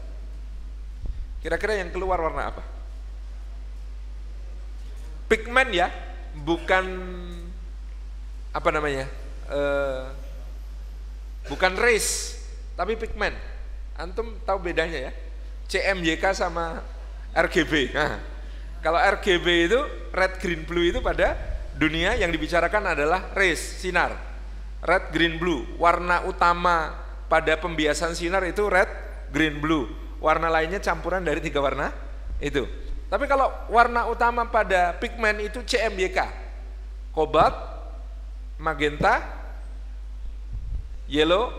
Kira-kira 1.39 1.79
yang 1.79 1.89
keluar 1.95 2.19
warna 2.19 2.51
apa? 2.51 2.63
Pigmen 5.31 5.71
ya, 5.71 5.87
bukan 6.43 6.85
apa 8.51 8.69
namanya? 8.73 9.07
Uh, 9.47 10.11
bukan 11.47 11.79
race, 11.79 12.41
tapi 12.75 12.99
pigmen. 12.99 13.31
Antum 13.95 14.35
tahu 14.43 14.59
bedanya 14.59 15.09
ya? 15.09 15.11
CMYK 15.69 16.33
sama 16.35 16.81
RGB. 17.31 17.93
Nah, 17.93 18.19
kalau 18.83 18.99
RGB 18.99 19.47
itu 19.69 19.79
red 20.11 20.39
green 20.41 20.65
blue 20.65 20.87
itu 20.87 20.99
pada 20.99 21.37
dunia 21.77 22.17
yang 22.19 22.33
dibicarakan 22.33 22.97
adalah 22.97 23.31
rays 23.37 23.59
sinar. 23.59 24.17
Red 24.83 25.11
green 25.11 25.39
blue, 25.39 25.67
warna 25.79 26.23
utama 26.27 26.95
pada 27.27 27.55
pembiasan 27.59 28.15
sinar 28.15 28.43
itu 28.47 28.65
red 28.67 29.08
green 29.31 29.61
blue. 29.61 29.89
Warna 30.19 30.51
lainnya 30.51 30.83
campuran 30.83 31.23
dari 31.23 31.39
tiga 31.39 31.63
warna 31.63 31.95
itu. 32.43 32.67
Tapi 33.09 33.25
kalau 33.25 33.49
warna 33.73 34.05
utama 34.05 34.45
pada 34.45 34.93
pigmen 34.99 35.41
itu 35.41 35.65
CMYK. 35.65 36.19
Kobalt, 37.09 37.57
magenta, 38.61 39.23
yellow, 41.09 41.49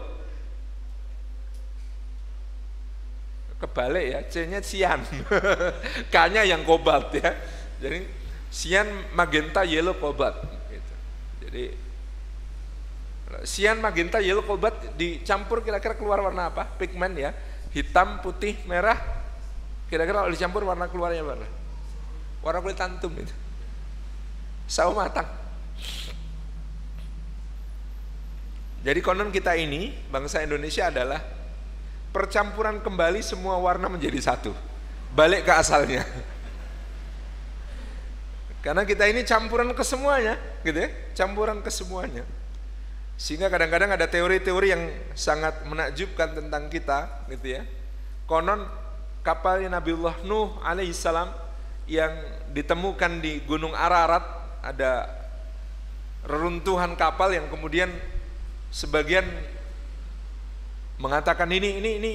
kebalik 3.60 4.04
ya, 4.08 4.20
C-nya 4.30 4.60
cian, 4.62 5.00
K-nya 6.14 6.46
yang 6.46 6.62
kobalt 6.64 7.12
ya. 7.12 7.34
Jadi 7.82 8.06
cian, 8.48 8.88
magenta, 9.12 9.66
yellow, 9.66 9.98
kobalt. 9.98 10.38
Gitu. 10.70 10.94
Jadi 11.44 11.64
cian, 13.42 13.82
magenta, 13.82 14.22
yellow, 14.22 14.46
kobalt 14.46 14.96
dicampur 14.96 15.66
kira-kira 15.66 15.98
keluar 15.98 16.22
warna 16.24 16.48
apa? 16.48 16.64
Pigmen 16.78 17.18
ya, 17.18 17.34
hitam, 17.70 18.22
putih, 18.22 18.58
merah. 18.66 18.98
Kira-kira 19.90 20.22
kalau 20.22 20.30
dicampur 20.30 20.62
warna 20.62 20.86
keluarnya 20.86 21.22
warna? 21.26 21.48
Warna 22.40 22.58
kulit 22.62 22.78
antum 22.78 23.10
itu. 23.18 23.34
Sawo 24.70 24.94
matang. 24.94 25.26
Jadi 28.80 29.00
konon 29.04 29.28
kita 29.28 29.58
ini 29.60 29.92
bangsa 30.08 30.40
Indonesia 30.40 30.88
adalah 30.88 31.20
percampuran 32.16 32.80
kembali 32.80 33.20
semua 33.20 33.60
warna 33.60 33.92
menjadi 33.92 34.16
satu. 34.18 34.56
Balik 35.12 35.44
ke 35.44 35.52
asalnya. 35.52 36.06
Karena 38.64 38.84
kita 38.84 39.08
ini 39.08 39.24
campuran 39.24 39.72
ke 39.72 39.80
semuanya, 39.80 40.36
gitu 40.60 40.84
ya, 40.84 40.88
campuran 41.16 41.64
ke 41.64 41.72
semuanya. 41.72 42.24
Sehingga 43.20 43.52
kadang-kadang 43.52 43.92
ada 43.92 44.08
teori-teori 44.08 44.72
yang 44.72 44.88
sangat 45.12 45.60
menakjubkan 45.68 46.40
tentang 46.40 46.72
kita, 46.72 47.28
gitu 47.28 47.60
ya. 47.60 47.68
Konon 48.24 48.64
kapalnya 49.20 49.76
Nabiullah 49.76 50.24
Nuh 50.24 50.56
alaihissalam 50.64 51.28
yang 51.84 52.08
ditemukan 52.56 53.20
di 53.20 53.44
Gunung 53.44 53.76
Ararat 53.76 54.24
ada 54.64 55.04
reruntuhan 56.24 56.96
kapal 56.96 57.36
yang 57.36 57.44
kemudian 57.52 57.92
sebagian 58.72 59.28
mengatakan 60.96 61.48
ini 61.52 61.76
ini 61.76 61.90
ini 62.00 62.12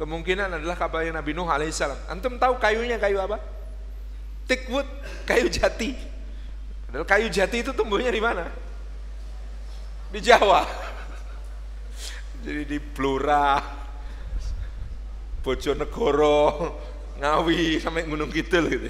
kemungkinan 0.00 0.56
adalah 0.56 0.80
kapalnya 0.80 1.20
Nabi 1.20 1.36
Nuh 1.36 1.44
alaihissalam. 1.44 2.08
Antum 2.08 2.40
tahu 2.40 2.56
kayunya 2.56 2.96
kayu 2.96 3.20
apa? 3.20 3.36
Teakwood, 4.48 4.88
kayu 5.28 5.52
jati. 5.52 5.92
Padahal 6.88 7.04
kayu 7.04 7.28
jati 7.28 7.60
itu 7.60 7.76
tumbuhnya 7.76 8.08
di 8.08 8.24
mana? 8.24 8.64
Di 10.12 10.20
Jawa. 10.22 10.62
Jadi 12.46 12.62
di 12.68 12.78
Blora, 12.78 13.58
Bojonegoro, 15.42 16.46
Ngawi 17.18 17.82
sampai 17.82 18.06
Gunung 18.06 18.30
Kidul 18.30 18.70
gitu. 18.70 18.88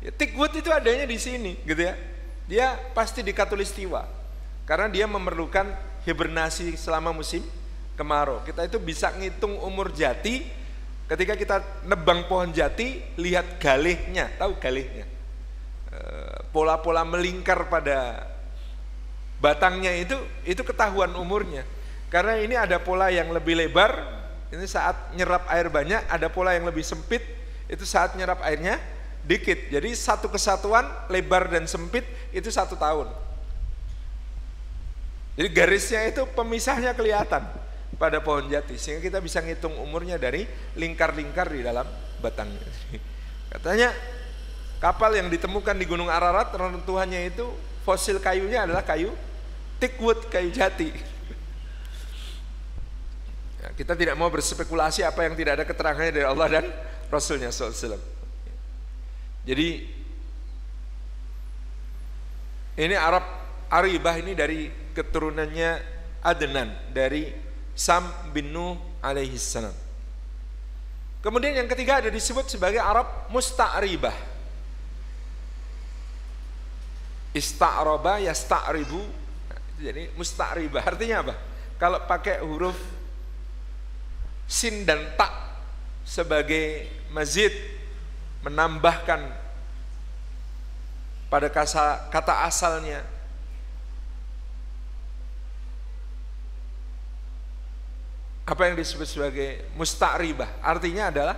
Ya, 0.00 0.10
teakwood 0.16 0.56
itu 0.56 0.72
adanya 0.72 1.04
di 1.04 1.20
sini 1.20 1.60
gitu 1.64 1.80
ya. 1.80 1.94
Dia 2.48 2.76
pasti 2.96 3.20
di 3.20 3.36
Katulistiwa. 3.36 4.04
Karena 4.64 4.88
dia 4.88 5.04
memerlukan 5.08 5.70
hibernasi 6.04 6.76
selama 6.76 7.12
musim 7.12 7.44
kemarau. 7.96 8.40
Kita 8.44 8.64
itu 8.64 8.80
bisa 8.80 9.12
ngitung 9.16 9.60
umur 9.60 9.92
jati 9.92 10.60
Ketika 11.10 11.34
kita 11.34 11.56
nebang 11.90 12.30
pohon 12.30 12.54
jati, 12.54 13.02
lihat 13.18 13.58
galihnya, 13.58 14.30
tahu 14.38 14.62
galihnya. 14.62 15.02
Eh, 15.90 16.38
pola-pola 16.54 17.02
melingkar 17.02 17.66
pada 17.66 18.29
batangnya 19.40 19.90
itu, 19.96 20.16
itu 20.44 20.60
ketahuan 20.60 21.10
umurnya. 21.16 21.64
Karena 22.12 22.36
ini 22.38 22.54
ada 22.54 22.78
pola 22.78 23.08
yang 23.08 23.32
lebih 23.32 23.56
lebar, 23.56 24.04
ini 24.52 24.68
saat 24.68 25.16
nyerap 25.16 25.48
air 25.48 25.72
banyak, 25.72 26.04
ada 26.06 26.28
pola 26.28 26.52
yang 26.52 26.68
lebih 26.68 26.84
sempit, 26.84 27.24
itu 27.66 27.82
saat 27.88 28.14
nyerap 28.14 28.44
airnya 28.44 28.76
dikit. 29.24 29.72
Jadi 29.72 29.96
satu 29.96 30.28
kesatuan 30.28 30.84
lebar 31.08 31.48
dan 31.48 31.64
sempit 31.64 32.04
itu 32.30 32.52
satu 32.52 32.76
tahun. 32.76 33.08
Jadi 35.40 35.48
garisnya 35.56 36.04
itu 36.10 36.26
pemisahnya 36.36 36.92
kelihatan 36.92 37.46
pada 37.96 38.20
pohon 38.20 38.50
jati 38.50 38.76
sehingga 38.76 39.00
kita 39.00 39.18
bisa 39.22 39.40
ngitung 39.40 39.72
umurnya 39.80 40.20
dari 40.20 40.44
lingkar-lingkar 40.76 41.48
di 41.48 41.64
dalam 41.64 41.86
batangnya. 42.20 42.60
Katanya 43.54 43.94
kapal 44.82 45.16
yang 45.16 45.32
ditemukan 45.32 45.78
di 45.78 45.86
Gunung 45.86 46.10
Ararat 46.12 46.52
reruntuhannya 46.52 47.30
itu 47.32 47.46
fosil 47.86 48.20
kayunya 48.20 48.68
adalah 48.68 48.84
kayu 48.84 49.14
teakwood, 49.80 50.28
kayu 50.28 50.52
jati. 50.52 50.92
Ya, 53.60 53.68
kita 53.76 53.96
tidak 53.96 54.14
mau 54.20 54.28
berspekulasi 54.28 55.04
apa 55.04 55.24
yang 55.24 55.34
tidak 55.34 55.60
ada 55.60 55.64
keterangannya 55.64 56.12
dari 56.12 56.26
Allah 56.28 56.46
dan 56.48 56.64
Rasulnya 57.08 57.48
SAW. 57.50 57.98
Jadi 59.44 59.68
ini 62.80 62.96
Arab 62.96 63.24
Aribah 63.72 64.16
ini 64.16 64.32
dari 64.32 64.70
keturunannya 64.94 65.70
Adnan 66.20 66.92
dari 66.92 67.32
Sam 67.76 68.32
bin 68.32 68.52
Nuh 68.52 68.76
alaihi 69.00 69.40
salam. 69.40 69.72
Kemudian 71.20 71.52
yang 71.52 71.68
ketiga 71.68 72.00
ada 72.00 72.08
disebut 72.08 72.48
sebagai 72.48 72.80
Arab 72.80 73.28
musta'ribah. 73.28 74.16
Ista'raba 77.36 78.24
yasta'ribu. 78.24 79.19
Jadi 79.80 80.12
musta'ribah 80.14 80.84
artinya 80.84 81.24
apa? 81.24 81.34
Kalau 81.80 82.04
pakai 82.04 82.44
huruf 82.44 82.76
sin 84.44 84.84
dan 84.84 85.16
tak 85.16 85.32
sebagai 86.04 86.84
mazid 87.14 87.54
menambahkan 88.44 89.20
pada 91.30 91.46
kata 92.10 92.34
asalnya 92.44 93.06
apa 98.42 98.66
yang 98.66 98.74
disebut 98.74 99.06
sebagai 99.06 99.70
musta'ribah 99.78 100.58
artinya 100.66 101.14
adalah 101.14 101.36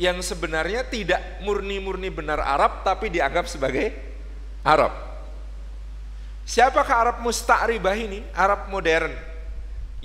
yang 0.00 0.16
sebenarnya 0.24 0.88
tidak 0.88 1.20
murni-murni 1.44 2.08
benar 2.08 2.40
Arab 2.40 2.80
tapi 2.80 3.12
dianggap 3.12 3.44
sebagai 3.44 3.92
Arab 4.64 5.13
siapakah 6.44 6.96
Arab 7.08 7.16
musta'ribah 7.24 7.96
ini 7.96 8.20
Arab 8.36 8.68
modern 8.68 9.12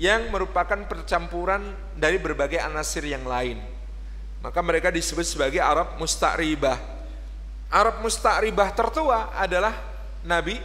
yang 0.00 0.32
merupakan 0.32 0.80
percampuran 0.88 1.60
dari 1.92 2.16
berbagai 2.16 2.60
anasir 2.60 3.04
yang 3.04 3.24
lain 3.28 3.60
maka 4.40 4.60
mereka 4.64 4.88
disebut 4.88 5.24
sebagai 5.24 5.60
Arab 5.60 6.00
musta'ribah 6.00 6.80
Arab 7.70 8.00
musta'ribah 8.02 8.72
tertua 8.72 9.30
adalah 9.36 9.76
Nabi 10.24 10.56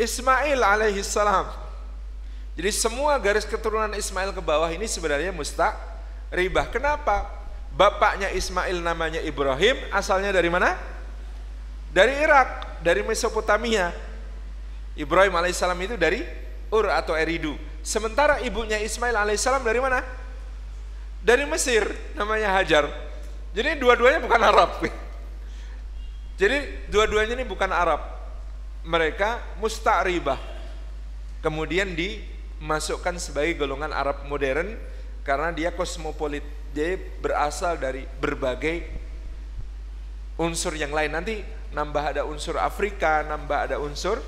Ismail 0.00 0.58
alaihi 0.58 1.04
salam 1.04 1.68
jadi 2.58 2.74
semua 2.74 3.14
garis 3.22 3.46
keturunan 3.46 3.94
Ismail 3.94 4.34
ke 4.34 4.42
bawah 4.42 4.66
ini 4.66 4.90
sebenarnya 4.90 5.30
mustaq 5.30 5.78
ribah. 6.34 6.68
Kenapa? 6.68 7.30
Bapaknya 7.70 8.32
Ismail 8.34 8.82
namanya 8.82 9.22
Ibrahim, 9.22 9.78
asalnya 9.94 10.34
dari 10.34 10.50
mana? 10.50 10.74
Dari 11.94 12.18
Irak, 12.18 12.66
dari 12.88 13.04
Mesopotamia. 13.04 13.92
Ibrahim 14.96 15.36
alaihissalam 15.36 15.76
itu 15.84 16.00
dari 16.00 16.24
Ur 16.72 16.88
atau 16.88 17.12
Eridu. 17.12 17.52
Sementara 17.84 18.40
ibunya 18.40 18.80
Ismail 18.80 19.12
alaihissalam 19.12 19.60
dari 19.60 19.76
mana? 19.76 20.00
Dari 21.20 21.44
Mesir, 21.44 21.84
namanya 22.16 22.56
Hajar. 22.56 22.88
Jadi 23.52 23.76
dua-duanya 23.76 24.24
bukan 24.24 24.40
Arab. 24.40 24.70
Jadi 26.40 26.88
dua-duanya 26.88 27.36
ini 27.36 27.44
bukan 27.44 27.68
Arab. 27.68 28.00
Mereka 28.88 29.60
musta'ribah. 29.60 30.40
Kemudian 31.44 31.92
di 31.92 32.24
masukkan 32.56 33.12
sebagai 33.20 33.60
golongan 33.60 33.92
Arab 33.92 34.24
modern 34.24 34.80
karena 35.28 35.52
dia 35.52 35.70
kosmopolit 35.76 36.42
dia 36.72 36.96
berasal 37.20 37.76
dari 37.76 38.08
berbagai 38.16 38.88
unsur 40.40 40.72
yang 40.74 40.90
lain 40.90 41.12
nanti 41.14 41.57
nambah 41.72 42.16
ada 42.16 42.22
unsur 42.24 42.56
Afrika 42.56 43.24
nambah 43.26 43.68
ada 43.68 43.76
unsur 43.82 44.20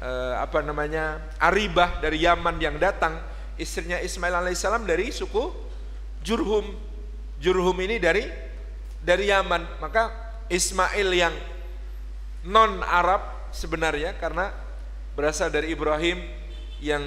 eh, 0.00 0.34
apa 0.36 0.64
namanya 0.64 1.20
Aribah 1.36 2.00
dari 2.00 2.24
Yaman 2.24 2.56
yang 2.60 2.76
datang. 2.80 3.20
Istrinya 3.60 4.00
Ismail 4.00 4.40
alaihissalam 4.40 4.88
dari 4.88 5.12
suku 5.12 5.52
Jurhum. 6.24 6.72
Jurhum 7.40 7.76
ini 7.84 8.00
dari 8.00 8.24
dari 9.04 9.28
Yaman. 9.28 9.84
Maka 9.84 10.08
Ismail 10.48 11.08
yang 11.12 11.34
non 12.48 12.80
Arab 12.80 13.52
sebenarnya 13.52 14.16
karena 14.16 14.48
berasal 15.12 15.52
dari 15.52 15.76
Ibrahim 15.76 16.24
yang 16.80 17.04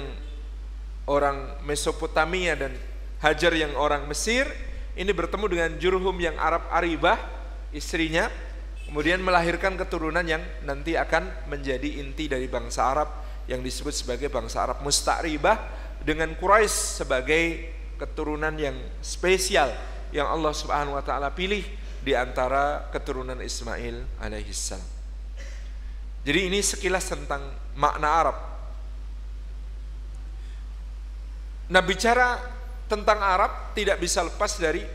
orang 1.10 1.58
Mesopotamia 1.66 2.54
dan 2.54 2.72
Hajar 3.18 3.56
yang 3.56 3.72
orang 3.74 4.04
Mesir 4.06 4.44
ini 4.94 5.10
bertemu 5.10 5.46
dengan 5.48 5.70
Jurhum 5.80 6.14
yang 6.20 6.36
Arab 6.38 6.68
Aribah 6.70 7.18
istrinya 7.74 8.30
kemudian 8.94 9.18
melahirkan 9.18 9.74
keturunan 9.74 10.22
yang 10.22 10.38
nanti 10.62 10.94
akan 10.94 11.50
menjadi 11.50 11.98
inti 11.98 12.30
dari 12.30 12.46
bangsa 12.46 12.94
Arab 12.94 13.10
yang 13.50 13.58
disebut 13.58 13.90
sebagai 13.90 14.30
bangsa 14.30 14.70
Arab 14.70 14.86
Musta'ribah 14.86 15.58
dengan 16.06 16.30
Quraisy 16.38 17.02
sebagai 17.02 17.74
keturunan 17.98 18.54
yang 18.54 18.78
spesial 19.02 19.74
yang 20.14 20.30
Allah 20.30 20.54
Subhanahu 20.54 20.94
wa 20.94 21.02
taala 21.02 21.34
pilih 21.34 21.66
di 22.06 22.14
antara 22.14 22.86
keturunan 22.94 23.42
Ismail 23.42 24.22
alaihissalam. 24.22 24.86
Jadi 26.22 26.40
ini 26.46 26.62
sekilas 26.62 27.10
tentang 27.10 27.50
makna 27.74 28.08
Arab 28.14 28.36
Nah 31.66 31.82
bicara 31.82 32.38
tentang 32.86 33.18
Arab 33.18 33.74
tidak 33.74 33.98
bisa 33.98 34.22
lepas 34.22 34.54
dari 34.54 34.86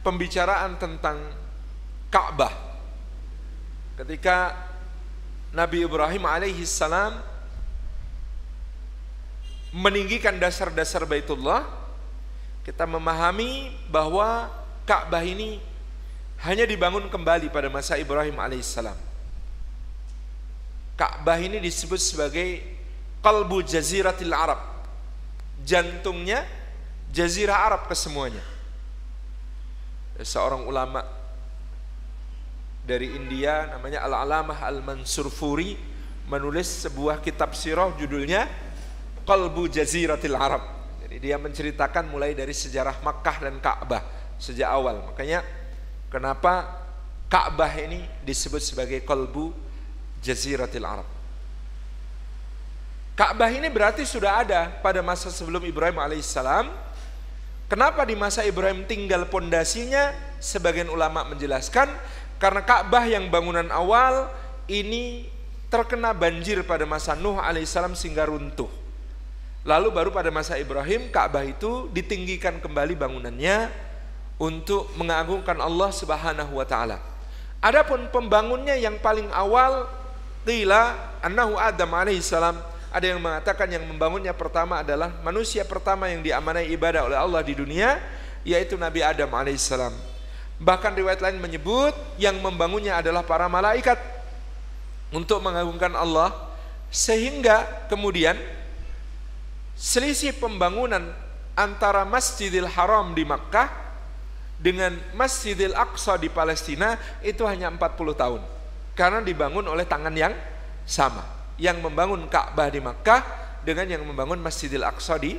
pembicaraan 0.00 0.80
tentang 0.80 1.20
Ka'bah. 2.08 2.65
Ketika 3.96 4.52
Nabi 5.56 5.88
Ibrahim 5.88 6.28
alaihi 6.28 6.68
salam 6.68 7.16
meninggikan 9.72 10.36
dasar-dasar 10.36 11.08
Baitullah, 11.08 11.64
kita 12.60 12.84
memahami 12.84 13.72
bahwa 13.88 14.52
Ka'bah 14.84 15.24
ini 15.24 15.58
hanya 16.44 16.68
dibangun 16.68 17.08
kembali 17.08 17.48
pada 17.48 17.72
masa 17.72 17.96
Ibrahim 17.96 18.36
alaihissalam. 18.36 18.94
Ka'bah 21.00 21.40
ini 21.40 21.56
disebut 21.56 21.96
sebagai 21.96 22.60
kalbu 23.24 23.64
jaziratil 23.64 24.32
Arab 24.36 24.60
jantungnya 25.64 26.44
jazirah 27.16 27.64
Arab 27.64 27.88
kesemuanya. 27.88 28.44
Seorang 30.20 30.68
ulama 30.68 31.15
dari 32.86 33.18
India 33.18 33.66
namanya 33.74 34.06
Al-Alamah 34.06 34.62
Al-Mansur 34.62 35.26
Furi 35.26 35.74
menulis 36.30 36.86
sebuah 36.86 37.18
kitab 37.18 37.50
sirah 37.58 37.90
judulnya 37.98 38.46
Qalbu 39.26 39.66
Jaziratil 39.66 40.38
Arab. 40.38 40.62
Jadi 41.02 41.18
dia 41.18 41.34
menceritakan 41.34 42.06
mulai 42.06 42.38
dari 42.38 42.54
sejarah 42.54 43.02
Makkah 43.02 43.36
dan 43.42 43.58
Ka'bah 43.58 44.06
sejak 44.38 44.70
awal. 44.70 45.02
Makanya 45.10 45.42
kenapa 46.06 46.86
Ka'bah 47.26 47.74
ini 47.74 48.06
disebut 48.22 48.62
sebagai 48.62 49.02
Qalbu 49.02 49.50
Jaziratil 50.22 50.86
Arab. 50.86 51.08
Ka'bah 53.18 53.50
ini 53.50 53.66
berarti 53.66 54.06
sudah 54.06 54.46
ada 54.46 54.70
pada 54.78 55.02
masa 55.02 55.34
sebelum 55.34 55.66
Ibrahim 55.66 55.98
alaihissalam. 55.98 56.70
Kenapa 57.66 58.06
di 58.06 58.14
masa 58.14 58.46
Ibrahim 58.46 58.86
tinggal 58.86 59.26
pondasinya? 59.26 60.14
Sebagian 60.38 60.86
ulama 60.86 61.26
menjelaskan 61.26 61.90
karena 62.36 62.60
Ka'bah 62.60 63.04
yang 63.08 63.32
bangunan 63.32 63.66
awal 63.72 64.28
ini 64.68 65.28
terkena 65.72 66.12
banjir 66.12 66.62
pada 66.62 66.84
masa 66.84 67.16
Nuh 67.16 67.40
alaihissalam 67.40 67.96
sehingga 67.96 68.28
runtuh. 68.28 68.68
Lalu 69.66 69.88
baru 69.90 70.10
pada 70.14 70.30
masa 70.30 70.54
Ibrahim 70.54 71.10
Ka'bah 71.10 71.42
itu 71.42 71.90
ditinggikan 71.90 72.62
kembali 72.62 72.94
bangunannya 72.94 73.66
untuk 74.38 74.92
mengagungkan 74.94 75.58
Allah 75.58 75.90
Subhanahu 75.90 76.54
wa 76.54 76.66
taala. 76.68 77.02
Adapun 77.58 78.06
pembangunnya 78.14 78.78
yang 78.78 79.00
paling 79.02 79.26
awal 79.34 79.90
qila 80.46 80.94
annahu 81.18 81.58
Adam 81.58 81.90
alaihissalam 81.90 82.54
ada 82.94 83.06
yang 83.12 83.18
mengatakan 83.18 83.66
yang 83.66 83.82
membangunnya 83.84 84.30
pertama 84.30 84.80
adalah 84.80 85.12
manusia 85.20 85.66
pertama 85.66 86.06
yang 86.06 86.22
diamanai 86.22 86.70
ibadah 86.70 87.10
oleh 87.10 87.18
Allah 87.18 87.42
di 87.42 87.52
dunia 87.58 87.98
yaitu 88.46 88.78
Nabi 88.78 89.02
Adam 89.02 89.28
alaihissalam. 89.34 90.15
Bahkan 90.56 90.96
riwayat 90.96 91.20
lain 91.20 91.36
menyebut 91.36 91.92
yang 92.16 92.40
membangunnya 92.40 93.00
adalah 93.00 93.20
para 93.20 93.44
malaikat 93.44 94.00
untuk 95.12 95.44
mengagungkan 95.44 95.92
Allah 95.92 96.32
sehingga 96.88 97.86
kemudian 97.92 98.34
selisih 99.76 100.32
pembangunan 100.32 101.12
antara 101.52 102.08
Masjidil 102.08 102.68
Haram 102.72 103.12
di 103.12 103.28
Makkah 103.28 103.68
dengan 104.56 104.96
Masjidil 105.12 105.76
Aqsa 105.76 106.16
di 106.16 106.32
Palestina 106.32 106.96
itu 107.20 107.44
hanya 107.44 107.68
40 107.68 108.16
tahun 108.16 108.40
karena 108.96 109.20
dibangun 109.20 109.68
oleh 109.68 109.84
tangan 109.84 110.16
yang 110.16 110.32
sama 110.88 111.20
yang 111.60 111.80
membangun 111.84 112.24
Ka'bah 112.32 112.72
di 112.72 112.80
Makkah 112.80 113.20
dengan 113.60 113.84
yang 113.88 114.04
membangun 114.08 114.40
Masjidil 114.40 114.84
Aqsa 114.84 115.20
di 115.20 115.36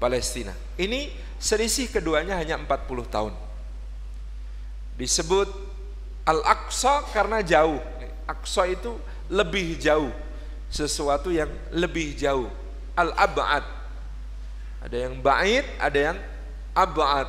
Palestina. 0.00 0.52
Ini 0.80 1.12
selisih 1.36 1.92
keduanya 1.92 2.36
hanya 2.40 2.56
40 2.56 2.68
tahun. 3.08 3.43
Disebut 4.94 5.48
Al-Aqsa 6.24 7.04
karena 7.12 7.44
jauh. 7.44 7.78
Aqsa 8.24 8.70
itu 8.70 8.96
lebih 9.28 9.76
jauh. 9.76 10.10
Sesuatu 10.70 11.28
yang 11.30 11.50
lebih 11.74 12.16
jauh. 12.16 12.48
Al-Ab'ad. 12.96 13.64
Ada 14.84 14.96
yang 15.08 15.20
ba'id, 15.24 15.64
ada 15.80 15.98
yang 16.12 16.18
ab'ad. 16.76 17.28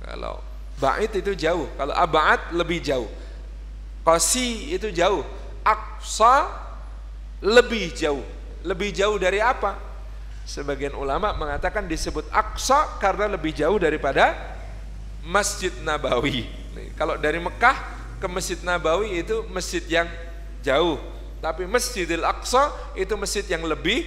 Kalau 0.00 0.40
ba'id 0.80 1.12
itu 1.12 1.36
jauh, 1.36 1.68
kalau 1.76 1.92
ab'ad 1.92 2.56
lebih 2.56 2.80
jauh. 2.80 3.10
Qasi 4.00 4.72
itu 4.72 4.88
jauh. 4.88 5.20
Aqsa 5.60 6.48
lebih 7.44 7.92
jauh. 7.92 8.24
Lebih 8.64 8.96
jauh 8.96 9.20
dari 9.20 9.44
apa? 9.44 9.76
Sebagian 10.48 10.96
ulama 10.96 11.36
mengatakan 11.36 11.84
disebut 11.84 12.26
Aqsa 12.32 12.96
karena 12.96 13.28
lebih 13.28 13.52
jauh 13.52 13.76
daripada 13.76 14.32
Masjid 15.20 15.70
Nabawi. 15.84 16.59
Kalau 16.94 17.18
dari 17.18 17.42
Mekah 17.42 17.76
ke 18.20 18.26
Masjid 18.28 18.58
Nabawi 18.60 19.24
itu 19.24 19.42
masjid 19.48 19.82
yang 19.88 20.08
jauh. 20.60 21.00
Tapi 21.40 21.64
Masjidil 21.64 22.20
Aqsa 22.20 22.68
itu 22.92 23.16
masjid 23.16 23.40
yang 23.48 23.64
lebih 23.64 24.04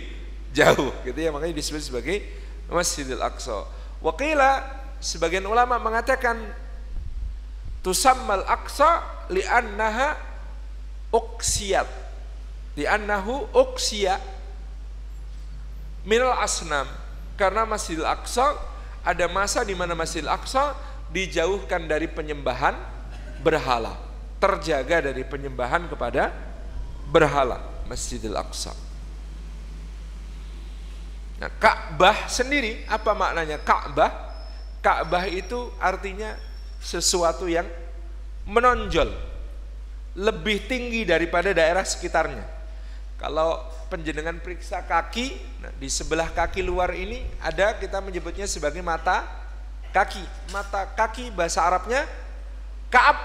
jauh. 0.54 0.94
Gitu 1.02 1.18
ya, 1.18 1.34
makanya 1.34 1.58
disebut 1.58 1.82
sebagai 1.82 2.22
Masjidil 2.70 3.20
Aqsa. 3.26 3.66
Wakila 4.06 4.62
sebagian 5.02 5.44
ulama 5.50 5.82
mengatakan 5.82 6.38
tusammal 7.82 8.46
Aqsa 8.46 9.02
li'annaha 9.34 10.16
uksiyat 11.14 11.90
di 12.74 12.90
annahu 12.90 13.46
uksiya 13.54 14.18
minal 16.04 16.34
asnam 16.42 16.90
karena 17.38 17.70
Masjidil 17.70 18.06
Aqsa 18.06 18.58
ada 19.06 19.30
masa 19.30 19.62
di 19.62 19.78
mana 19.78 19.94
Masjidil 19.94 20.30
Aqsa 20.30 20.74
dijauhkan 21.14 21.86
dari 21.86 22.10
penyembahan 22.10 22.74
berhala 23.46 23.96
terjaga 24.42 25.14
dari 25.14 25.24
penyembahan 25.24 25.88
kepada 25.88 26.34
berhala 27.08 27.62
Masjidil 27.88 28.36
Aqsa 28.36 28.74
Nah, 31.44 31.52
Ka'bah 31.60 32.32
sendiri 32.32 32.88
apa 32.88 33.12
maknanya 33.12 33.60
Ka'bah? 33.60 34.32
Ka'bah 34.80 35.28
itu 35.28 35.76
artinya 35.76 36.40
sesuatu 36.80 37.52
yang 37.52 37.68
menonjol 38.48 39.12
lebih 40.16 40.64
tinggi 40.72 41.04
daripada 41.04 41.52
daerah 41.52 41.84
sekitarnya. 41.84 42.48
Kalau 43.20 43.60
penjenengan 43.92 44.40
periksa 44.40 44.88
kaki, 44.88 45.36
nah 45.60 45.72
di 45.76 45.92
sebelah 45.92 46.32
kaki 46.32 46.64
luar 46.64 46.96
ini 46.96 47.28
ada 47.44 47.76
kita 47.76 48.00
menyebutnya 48.00 48.48
sebagai 48.48 48.80
mata 48.80 49.43
kaki. 49.94 50.26
Mata 50.50 50.90
kaki 50.90 51.30
bahasa 51.30 51.62
Arabnya 51.62 52.10
kaab. 52.90 53.18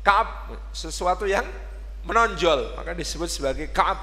Kaab 0.00 0.28
sesuatu 0.72 1.28
yang 1.28 1.44
menonjol, 2.06 2.78
maka 2.78 2.94
disebut 2.94 3.28
sebagai 3.28 3.68
kaab. 3.74 3.98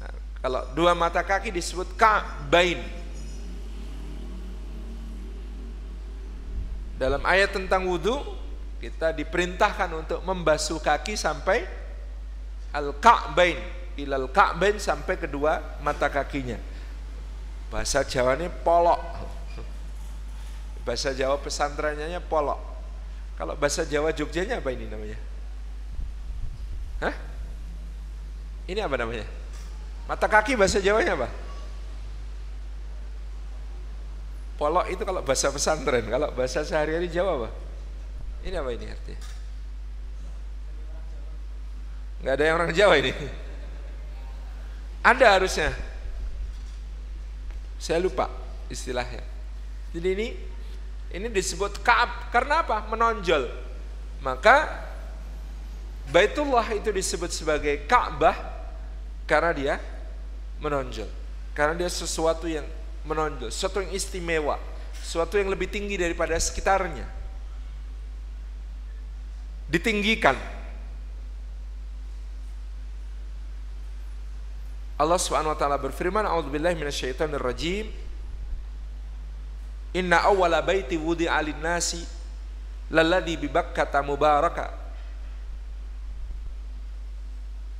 Nah, 0.00 0.14
kalau 0.40 0.62
dua 0.72 0.94
mata 0.96 1.20
kaki 1.20 1.52
disebut 1.52 1.92
ka'bain. 1.98 2.80
Dalam 6.96 7.20
ayat 7.28 7.52
tentang 7.52 7.84
wudhu 7.84 8.16
kita 8.80 9.12
diperintahkan 9.12 9.90
untuk 9.92 10.20
membasuh 10.24 10.80
kaki 10.80 11.18
sampai 11.18 11.66
al-ka'bain 12.72 13.56
ilal 13.96 14.28
ka'bain 14.28 14.76
sampai 14.76 15.16
kedua 15.16 15.80
mata 15.80 16.12
kakinya 16.12 16.60
bahasa 17.72 18.04
Jawa 18.04 18.36
ini 18.36 18.52
polok 18.62 19.00
bahasa 20.86 21.10
Jawa 21.10 21.36
pesantrennya 21.42 22.22
polok 22.22 22.62
kalau 23.36 23.58
bahasa 23.58 23.82
Jawa 23.82 24.14
Jogjanya 24.14 24.62
apa 24.62 24.70
ini 24.70 24.86
namanya 24.86 25.18
Hah? 27.02 27.14
ini 28.70 28.80
apa 28.80 28.96
namanya 28.96 29.26
mata 30.06 30.30
kaki 30.30 30.54
bahasa 30.54 30.78
Jawanya 30.78 31.18
apa 31.18 31.28
polok 34.56 34.86
itu 34.88 35.02
kalau 35.02 35.20
bahasa 35.26 35.50
pesantren 35.50 36.06
kalau 36.06 36.30
bahasa 36.30 36.62
sehari-hari 36.62 37.10
Jawa 37.10 37.44
apa 37.44 37.50
ini 38.46 38.54
apa 38.54 38.70
ini 38.70 38.86
artinya 38.86 39.36
Nggak 42.26 42.32
ada 42.32 42.44
yang 42.44 42.56
orang 42.58 42.72
Jawa 42.72 42.94
ini. 42.98 43.12
Ada 45.04 45.26
harusnya. 45.38 45.70
Saya 47.78 48.00
lupa 48.00 48.32
istilahnya. 48.72 49.22
Jadi 49.94 50.08
ini 50.10 50.28
ini 51.14 51.30
disebut 51.30 51.82
Kaab 51.82 52.30
karena 52.34 52.66
apa? 52.66 52.86
Menonjol. 52.90 53.46
Maka 54.24 54.86
Baitullah 56.06 56.66
itu 56.70 56.94
disebut 56.94 57.34
sebagai 57.34 57.82
Ka'bah 57.90 58.38
karena 59.26 59.50
dia 59.50 59.74
menonjol. 60.62 61.10
Karena 61.50 61.74
dia 61.74 61.90
sesuatu 61.90 62.46
yang 62.46 62.62
menonjol, 63.02 63.50
sesuatu 63.50 63.82
yang 63.82 63.90
istimewa, 63.90 64.54
sesuatu 65.02 65.34
yang 65.34 65.50
lebih 65.50 65.66
tinggi 65.66 65.98
daripada 65.98 66.38
sekitarnya. 66.38 67.02
Ditinggikan, 69.66 70.38
Allah 74.94 75.18
Subhanahu 75.18 75.52
wa 75.52 75.58
taala 75.58 75.74
berfirman, 75.74 76.22
"A'udzubillahi 76.22 76.78
minasyaitonir 76.78 77.42
rajim. 77.42 77.90
Inna 79.96 80.20
awwala 80.28 80.60
baiti 80.60 81.00
wudi'a 81.00 81.40
lin-nasi 81.40 82.04
lalladzi 82.92 83.40
bi 83.40 83.48
Bakkata 83.48 84.04
mubaraka 84.04 84.68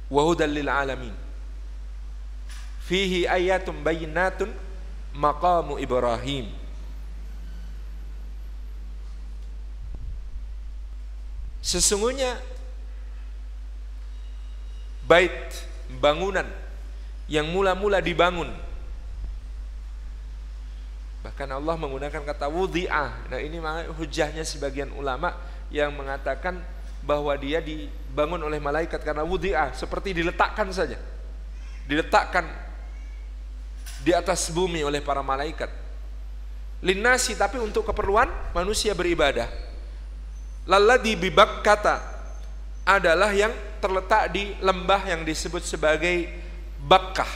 wa 0.09 0.23
hudan 0.25 0.49
lil 0.49 0.69
alamin. 0.73 1.13
Fihi 2.89 3.29
ayatun 3.29 3.85
bayyinatun 3.85 4.49
maqamu 5.13 5.77
Ibrahim." 5.77 6.49
Sesungguhnya 11.67 12.39
bait 15.05 15.35
bangunan 16.01 16.47
yang 17.27 17.51
mula-mula 17.51 17.99
dibangun. 17.99 18.55
Bahkan 21.27 21.49
Allah 21.51 21.75
menggunakan 21.75 22.23
kata 22.23 22.47
wudhi'ah. 22.47 23.35
Nah 23.35 23.43
ini 23.43 23.59
hujahnya 23.99 24.47
sebagian 24.47 24.95
ulama 24.95 25.35
yang 25.75 25.91
mengatakan 25.91 26.63
bahwa 27.03 27.35
dia 27.35 27.59
dibangun 27.59 28.39
oleh 28.47 28.63
malaikat 28.63 29.03
karena 29.03 29.27
wudi'ah 29.27 29.75
seperti 29.75 30.15
diletakkan 30.15 30.71
saja. 30.71 30.95
Diletakkan 31.91 32.47
di 34.07 34.15
atas 34.15 34.55
bumi 34.55 34.87
oleh 34.87 35.03
para 35.03 35.19
malaikat. 35.19 35.67
Linasi 36.79 37.35
tapi 37.35 37.59
untuk 37.59 37.83
keperluan 37.83 38.31
manusia 38.55 38.95
beribadah. 38.95 39.51
Lalladhi 40.63 41.19
bibak 41.19 41.67
kata 41.67 41.99
adalah 42.87 43.35
yang 43.35 43.51
terletak 43.83 44.31
di 44.31 44.55
lembah 44.63 45.11
yang 45.11 45.27
disebut 45.27 45.67
sebagai 45.67 46.31
Bakkah. 46.87 47.33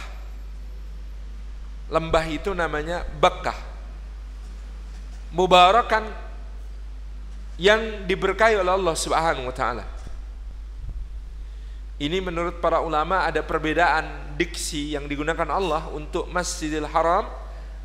Lembah 1.90 2.22
itu 2.30 2.54
namanya 2.54 3.02
Bakkah. 3.18 3.69
Mubarakan 5.30 6.10
yang 7.60 8.08
diberkahi 8.08 8.56
oleh 8.56 8.72
Allah 8.72 8.94
Subhanahu 8.96 9.46
wa 9.46 9.54
taala. 9.54 9.84
Ini 12.00 12.24
menurut 12.24 12.64
para 12.64 12.80
ulama 12.80 13.28
ada 13.28 13.44
perbedaan 13.44 14.32
diksi 14.40 14.96
yang 14.96 15.04
digunakan 15.04 15.44
Allah 15.52 15.84
untuk 15.92 16.24
Masjidil 16.32 16.88
Haram 16.88 17.28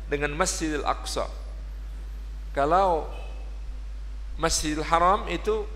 dengan 0.08 0.32
Masjidil 0.32 0.88
Aqsa. 0.88 1.28
Kalau 2.56 3.04
Masjidil 4.40 4.80
Haram 4.88 5.28
itu 5.28 5.68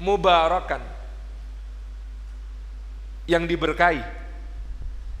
mubarakan 0.00 0.80
yang 3.28 3.44
diberkahi. 3.44 4.00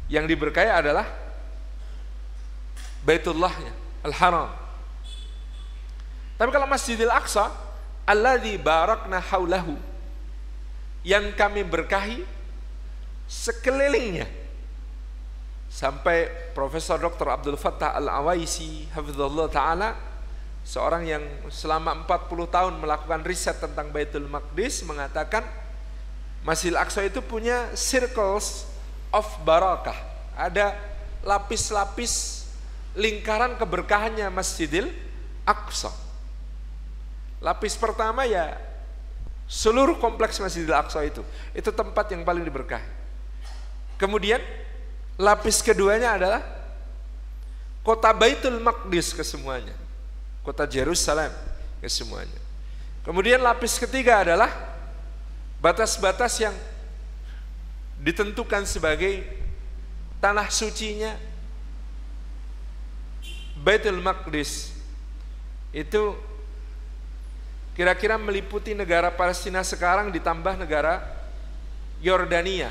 Yang 0.08 0.24
diberkahi 0.32 0.72
adalah 0.72 1.04
Baitullahnya, 3.04 3.76
Al-Haram. 4.08 4.61
Tapi 6.42 6.50
kalau 6.50 6.66
Masjidil 6.66 7.06
Aqsa, 7.06 7.54
alladzi 8.02 8.58
barakna 8.58 9.22
haulahu 9.22 9.78
yang 11.06 11.30
kami 11.38 11.62
berkahi 11.62 12.26
sekelilingnya 13.30 14.26
sampai 15.70 16.26
Profesor 16.50 16.98
Dr. 16.98 17.30
Abdul 17.30 17.54
Fattah 17.54 17.94
Al-Awaisi 17.94 18.90
hafizallahu 18.90 19.54
taala 19.54 19.94
seorang 20.66 21.06
yang 21.06 21.22
selama 21.46 21.94
40 22.10 22.26
tahun 22.50 22.74
melakukan 22.74 23.22
riset 23.22 23.62
tentang 23.62 23.94
Baitul 23.94 24.26
Maqdis 24.26 24.82
mengatakan 24.82 25.46
Masjidil 26.42 26.74
Aqsa 26.74 27.06
itu 27.06 27.22
punya 27.22 27.70
circles 27.78 28.66
of 29.14 29.30
barakah. 29.46 29.94
Ada 30.34 30.74
lapis-lapis 31.22 32.44
lingkaran 32.98 33.54
keberkahannya 33.62 34.26
Masjidil 34.26 34.90
Aqsa. 35.46 36.10
Lapis 37.42 37.74
pertama 37.74 38.22
ya 38.22 38.54
Seluruh 39.52 40.00
kompleks 40.00 40.40
Masjidil 40.40 40.72
Aqsa 40.72 41.04
itu, 41.04 41.20
itu 41.52 41.68
tempat 41.76 42.08
yang 42.08 42.24
paling 42.24 42.40
diberkahi. 42.40 42.88
Kemudian 44.00 44.40
lapis 45.20 45.60
keduanya 45.60 46.16
adalah 46.16 46.40
kota 47.84 48.16
Baitul 48.16 48.56
Maqdis 48.64 49.12
kesemuanya. 49.12 49.76
Kota 50.40 50.64
Jerusalem 50.64 51.28
kesemuanya. 51.84 52.40
Kemudian 53.04 53.44
lapis 53.44 53.76
ketiga 53.76 54.24
adalah 54.24 54.48
batas-batas 55.60 56.40
yang 56.40 56.56
ditentukan 58.00 58.64
sebagai 58.64 59.20
tanah 60.16 60.48
sucinya 60.48 61.12
Baitul 63.60 64.00
Maqdis 64.00 64.72
itu 65.76 66.31
kira-kira 67.72 68.20
meliputi 68.20 68.76
negara 68.76 69.08
Palestina 69.08 69.64
sekarang 69.64 70.12
ditambah 70.12 70.60
negara 70.60 71.00
Yordania. 72.04 72.68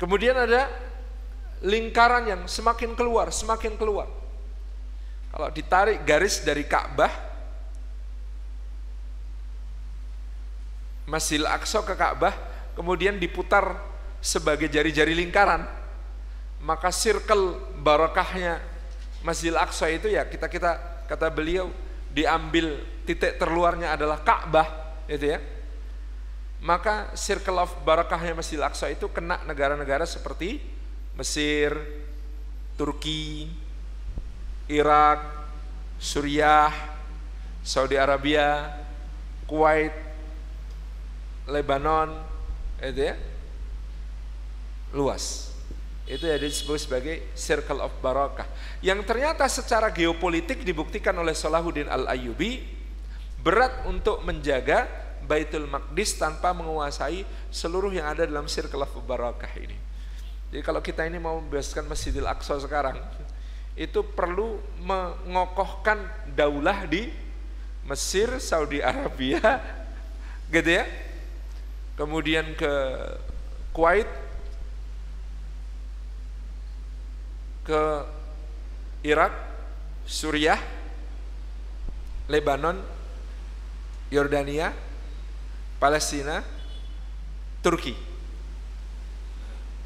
Kemudian 0.00 0.32
ada 0.32 0.64
lingkaran 1.60 2.24
yang 2.24 2.42
semakin 2.48 2.96
keluar, 2.96 3.28
semakin 3.28 3.76
keluar. 3.76 4.08
Kalau 5.30 5.48
ditarik 5.52 6.02
garis 6.02 6.42
dari 6.42 6.64
Ka'bah 6.66 7.30
Masjidil 11.10 11.46
Aqsa 11.46 11.82
ke 11.82 11.94
Ka'bah 11.98 12.34
kemudian 12.78 13.18
diputar 13.18 13.78
sebagai 14.22 14.70
jari-jari 14.70 15.14
lingkaran 15.14 15.66
maka 16.62 16.94
circle 16.94 17.58
barakahnya 17.82 18.62
Masjidil 19.26 19.58
Aqsa 19.58 19.90
itu 19.90 20.06
ya 20.06 20.26
kita 20.26 20.46
kita 20.46 20.89
kata 21.10 21.26
beliau 21.26 21.66
diambil 22.14 22.78
titik 23.02 23.34
terluarnya 23.34 23.98
adalah 23.98 24.22
Ka'bah 24.22 24.94
itu 25.10 25.34
ya. 25.34 25.42
Maka 26.62 27.10
circle 27.18 27.66
of 27.66 27.72
barakahnya 27.82 28.38
Masjidil 28.38 28.62
Aqsa 28.62 28.86
itu 28.92 29.10
kena 29.10 29.42
negara-negara 29.42 30.06
seperti 30.06 30.62
Mesir, 31.18 31.74
Turki, 32.78 33.50
Irak, 34.70 35.24
Suriah, 35.98 36.70
Saudi 37.66 37.98
Arabia, 37.98 38.70
Kuwait, 39.50 39.92
Lebanon, 41.50 42.14
itu 42.78 43.10
ya, 43.10 43.16
luas 44.94 45.49
itu 46.10 46.26
ya 46.26 46.34
disebut 46.42 46.74
sebagai 46.74 47.16
circle 47.38 47.86
of 47.86 47.94
barakah 48.02 48.42
yang 48.82 48.98
ternyata 49.06 49.46
secara 49.46 49.94
geopolitik 49.94 50.66
dibuktikan 50.66 51.14
oleh 51.14 51.30
Salahuddin 51.30 51.86
Al-Ayyubi 51.86 52.66
berat 53.38 53.86
untuk 53.86 54.26
menjaga 54.26 54.90
Baitul 55.22 55.70
Maqdis 55.70 56.18
tanpa 56.18 56.50
menguasai 56.50 57.22
seluruh 57.54 57.94
yang 57.94 58.10
ada 58.10 58.26
dalam 58.26 58.50
circle 58.50 58.82
of 58.82 58.90
barakah 59.06 59.54
ini. 59.54 59.78
Jadi 60.50 60.66
kalau 60.66 60.82
kita 60.82 61.06
ini 61.06 61.22
mau 61.22 61.38
membebaskan 61.38 61.86
Masjidil 61.86 62.26
Aqsa 62.26 62.58
sekarang 62.58 62.98
itu 63.78 64.02
perlu 64.02 64.58
mengokohkan 64.82 66.02
daulah 66.34 66.90
di 66.90 67.06
Mesir, 67.86 68.42
Saudi 68.42 68.82
Arabia 68.82 69.38
gitu 70.54 70.82
ya. 70.82 70.84
Kemudian 71.94 72.58
ke 72.58 72.72
Kuwait 73.70 74.10
ke 77.70 77.82
Irak, 79.06 79.30
Suriah, 80.02 80.58
Lebanon, 82.26 82.82
Yordania, 84.10 84.74
Palestina, 85.78 86.42
Turki. 87.62 87.94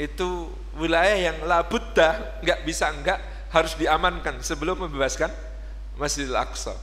Itu 0.00 0.48
wilayah 0.80 1.30
yang 1.30 1.44
labutta 1.44 2.40
nggak 2.40 2.64
bisa 2.64 2.88
enggak 2.88 3.20
harus 3.52 3.76
diamankan 3.76 4.40
sebelum 4.40 4.88
membebaskan 4.88 5.30
Masjidil 6.00 6.34
Aqsa. 6.34 6.74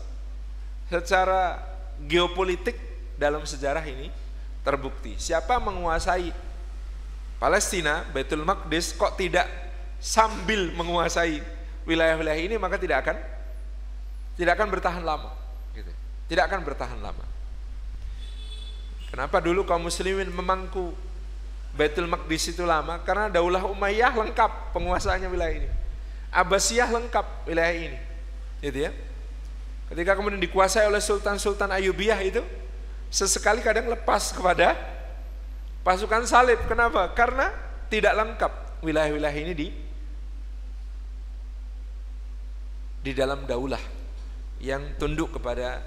Secara 0.88 1.60
geopolitik 2.06 2.78
dalam 3.20 3.44
sejarah 3.44 3.84
ini 3.84 4.08
terbukti 4.64 5.18
siapa 5.18 5.58
menguasai 5.60 6.32
Palestina, 7.42 8.06
Baitul 8.14 8.46
Maqdis 8.46 8.94
kok 8.94 9.18
tidak 9.18 9.50
sambil 10.02 10.74
menguasai 10.74 11.46
wilayah-wilayah 11.86 12.42
ini 12.42 12.56
maka 12.58 12.82
tidak 12.82 13.06
akan 13.06 13.18
tidak 14.34 14.58
akan 14.58 14.68
bertahan 14.74 15.04
lama 15.06 15.30
gitu. 15.78 15.92
tidak 16.26 16.50
akan 16.50 16.60
bertahan 16.66 17.00
lama. 17.00 17.26
Kenapa 19.14 19.38
dulu 19.44 19.68
kaum 19.68 19.86
muslimin 19.86 20.32
memangku 20.34 20.96
Baitul 21.76 22.08
Maqdis 22.08 22.52
itu 22.52 22.66
lama? 22.66 22.98
Karena 23.06 23.30
Daulah 23.30 23.64
Umayyah 23.68 24.12
lengkap 24.16 24.74
penguasaannya 24.74 25.30
wilayah 25.30 25.56
ini. 25.62 25.70
Abbasiyah 26.32 26.90
lengkap 26.90 27.46
wilayah 27.46 27.76
ini 27.76 28.00
gitu 28.64 28.88
ya. 28.88 28.92
Ketika 29.92 30.16
kemudian 30.16 30.40
dikuasai 30.40 30.88
oleh 30.88 31.04
Sultan-Sultan 31.04 31.68
Ayubiyah 31.76 32.20
itu 32.24 32.40
sesekali 33.12 33.60
kadang 33.60 33.92
lepas 33.92 34.32
kepada 34.32 34.80
pasukan 35.84 36.24
salib. 36.24 36.58
Kenapa? 36.66 37.12
Karena 37.12 37.52
tidak 37.92 38.16
lengkap 38.16 38.52
wilayah-wilayah 38.80 39.36
ini 39.36 39.54
di 39.54 39.68
di 43.02 43.12
dalam 43.18 43.50
daulah 43.50 43.82
yang 44.62 44.94
tunduk 45.02 45.38
kepada 45.38 45.82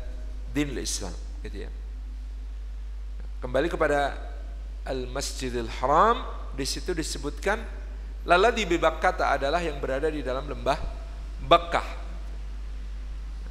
din 0.51 0.75
Islam 0.79 1.15
gitu 1.47 1.67
ya. 1.67 1.71
Kembali 3.39 3.71
kepada 3.71 4.19
Al-Masjidil 4.85 5.71
Haram 5.81 6.27
di 6.55 6.67
situ 6.67 6.91
disebutkan 6.91 7.63
lala 8.27 8.51
di 8.51 8.67
Bakkata 8.67 9.35
adalah 9.35 9.63
yang 9.63 9.79
berada 9.79 10.11
di 10.11 10.25
dalam 10.25 10.47
lembah 10.49 10.79
Bakkah. 11.45 11.85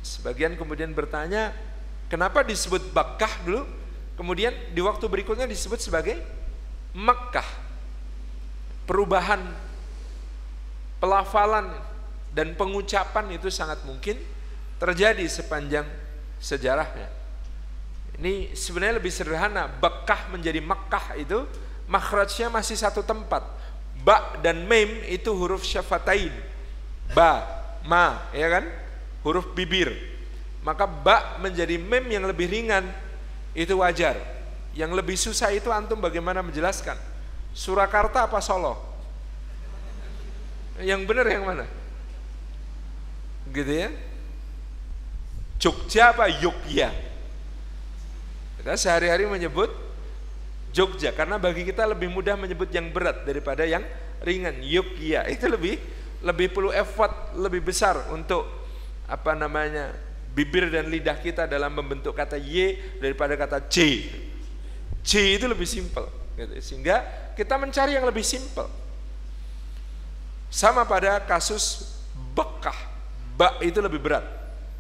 Sebagian 0.04 0.60
kemudian 0.60 0.92
bertanya, 0.92 1.56
kenapa 2.12 2.44
disebut 2.44 2.92
Bakkah 2.92 3.32
dulu? 3.46 3.64
Kemudian 4.20 4.52
di 4.74 4.82
waktu 4.84 5.06
berikutnya 5.08 5.48
disebut 5.48 5.80
sebagai 5.80 6.20
Makkah. 6.92 7.46
Perubahan 8.84 9.40
pelafalan 11.00 11.93
dan 12.34 12.58
pengucapan 12.58 13.38
itu 13.38 13.54
sangat 13.54 13.86
mungkin 13.86 14.18
terjadi 14.82 15.24
sepanjang 15.30 15.86
sejarahnya. 16.42 17.08
Ini 18.18 18.54
sebenarnya 18.58 18.98
lebih 18.98 19.14
sederhana. 19.14 19.70
Bekah 19.70 20.34
menjadi 20.34 20.60
Mekkah 20.62 21.18
itu 21.18 21.46
makhrajnya 21.86 22.50
masih 22.50 22.78
satu 22.78 23.06
tempat. 23.06 23.46
Ba 24.04 24.36
dan 24.42 24.66
mem 24.66 25.06
itu 25.08 25.32
huruf 25.32 25.64
syafatain. 25.64 26.34
Ba, 27.14 27.46
ma, 27.86 28.28
ya 28.36 28.50
kan? 28.50 28.66
Huruf 29.24 29.54
bibir. 29.56 29.94
Maka 30.66 30.90
ba 30.90 31.40
menjadi 31.40 31.80
mem 31.80 32.10
yang 32.10 32.26
lebih 32.28 32.50
ringan 32.50 32.84
itu 33.54 33.78
wajar. 33.80 34.18
Yang 34.74 34.92
lebih 34.98 35.16
susah 35.16 35.54
itu 35.54 35.70
antum 35.70 36.02
bagaimana 36.02 36.42
menjelaskan? 36.42 36.98
Surakarta 37.54 38.26
apa 38.26 38.42
Solo? 38.42 38.74
Yang 40.82 41.02
benar 41.06 41.30
yang 41.30 41.46
mana? 41.46 41.66
Gitu 43.52 43.74
ya? 43.74 43.90
Jogja 45.60 46.12
apa 46.16 46.28
Yogya? 46.28 46.92
Kita 48.60 48.76
sehari-hari 48.80 49.28
menyebut 49.28 49.72
Jogja 50.74 51.14
karena 51.14 51.38
bagi 51.38 51.68
kita 51.68 51.86
lebih 51.86 52.10
mudah 52.10 52.34
menyebut 52.40 52.72
yang 52.72 52.90
berat 52.90 53.24
daripada 53.28 53.64
yang 53.68 53.84
ringan. 54.24 54.60
Yogya 54.64 55.28
itu 55.30 55.46
lebih 55.48 55.78
lebih 56.24 56.56
perlu 56.56 56.72
effort 56.72 57.36
lebih 57.36 57.60
besar 57.62 58.10
untuk 58.16 58.48
apa 59.06 59.36
namanya 59.36 59.92
bibir 60.34 60.72
dan 60.72 60.90
lidah 60.90 61.20
kita 61.20 61.46
dalam 61.46 61.70
membentuk 61.70 62.18
kata 62.18 62.40
Y 62.42 62.80
daripada 62.98 63.38
kata 63.38 63.62
C. 63.70 64.08
C 65.04 65.36
itu 65.36 65.46
lebih 65.46 65.68
simpel, 65.68 66.08
gitu. 66.40 66.54
sehingga 66.64 67.04
kita 67.36 67.60
mencari 67.60 67.94
yang 67.94 68.08
lebih 68.08 68.24
simpel. 68.24 68.72
Sama 70.48 70.88
pada 70.88 71.20
kasus 71.22 71.92
Bekah, 72.34 72.78
bak 73.34 73.62
itu 73.66 73.82
lebih 73.82 74.00
berat, 74.00 74.26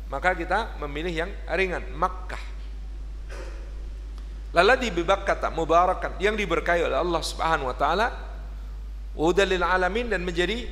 maka 0.07 0.37
kita 0.37 0.77
memilih 0.81 1.25
yang 1.25 1.31
ringan, 1.49 1.83
Makkah. 1.93 2.41
Lalu 4.53 4.85
di 4.85 5.01
kata 5.01 5.49
mubarakan 5.49 6.13
yang 6.21 6.37
diberkahi 6.37 6.85
oleh 6.85 7.01
Allah 7.01 7.21
Subhanahu 7.25 7.73
wa 7.73 7.77
taala 7.77 8.13
udalil 9.17 9.65
alamin 9.65 10.13
dan 10.13 10.21
menjadi 10.21 10.69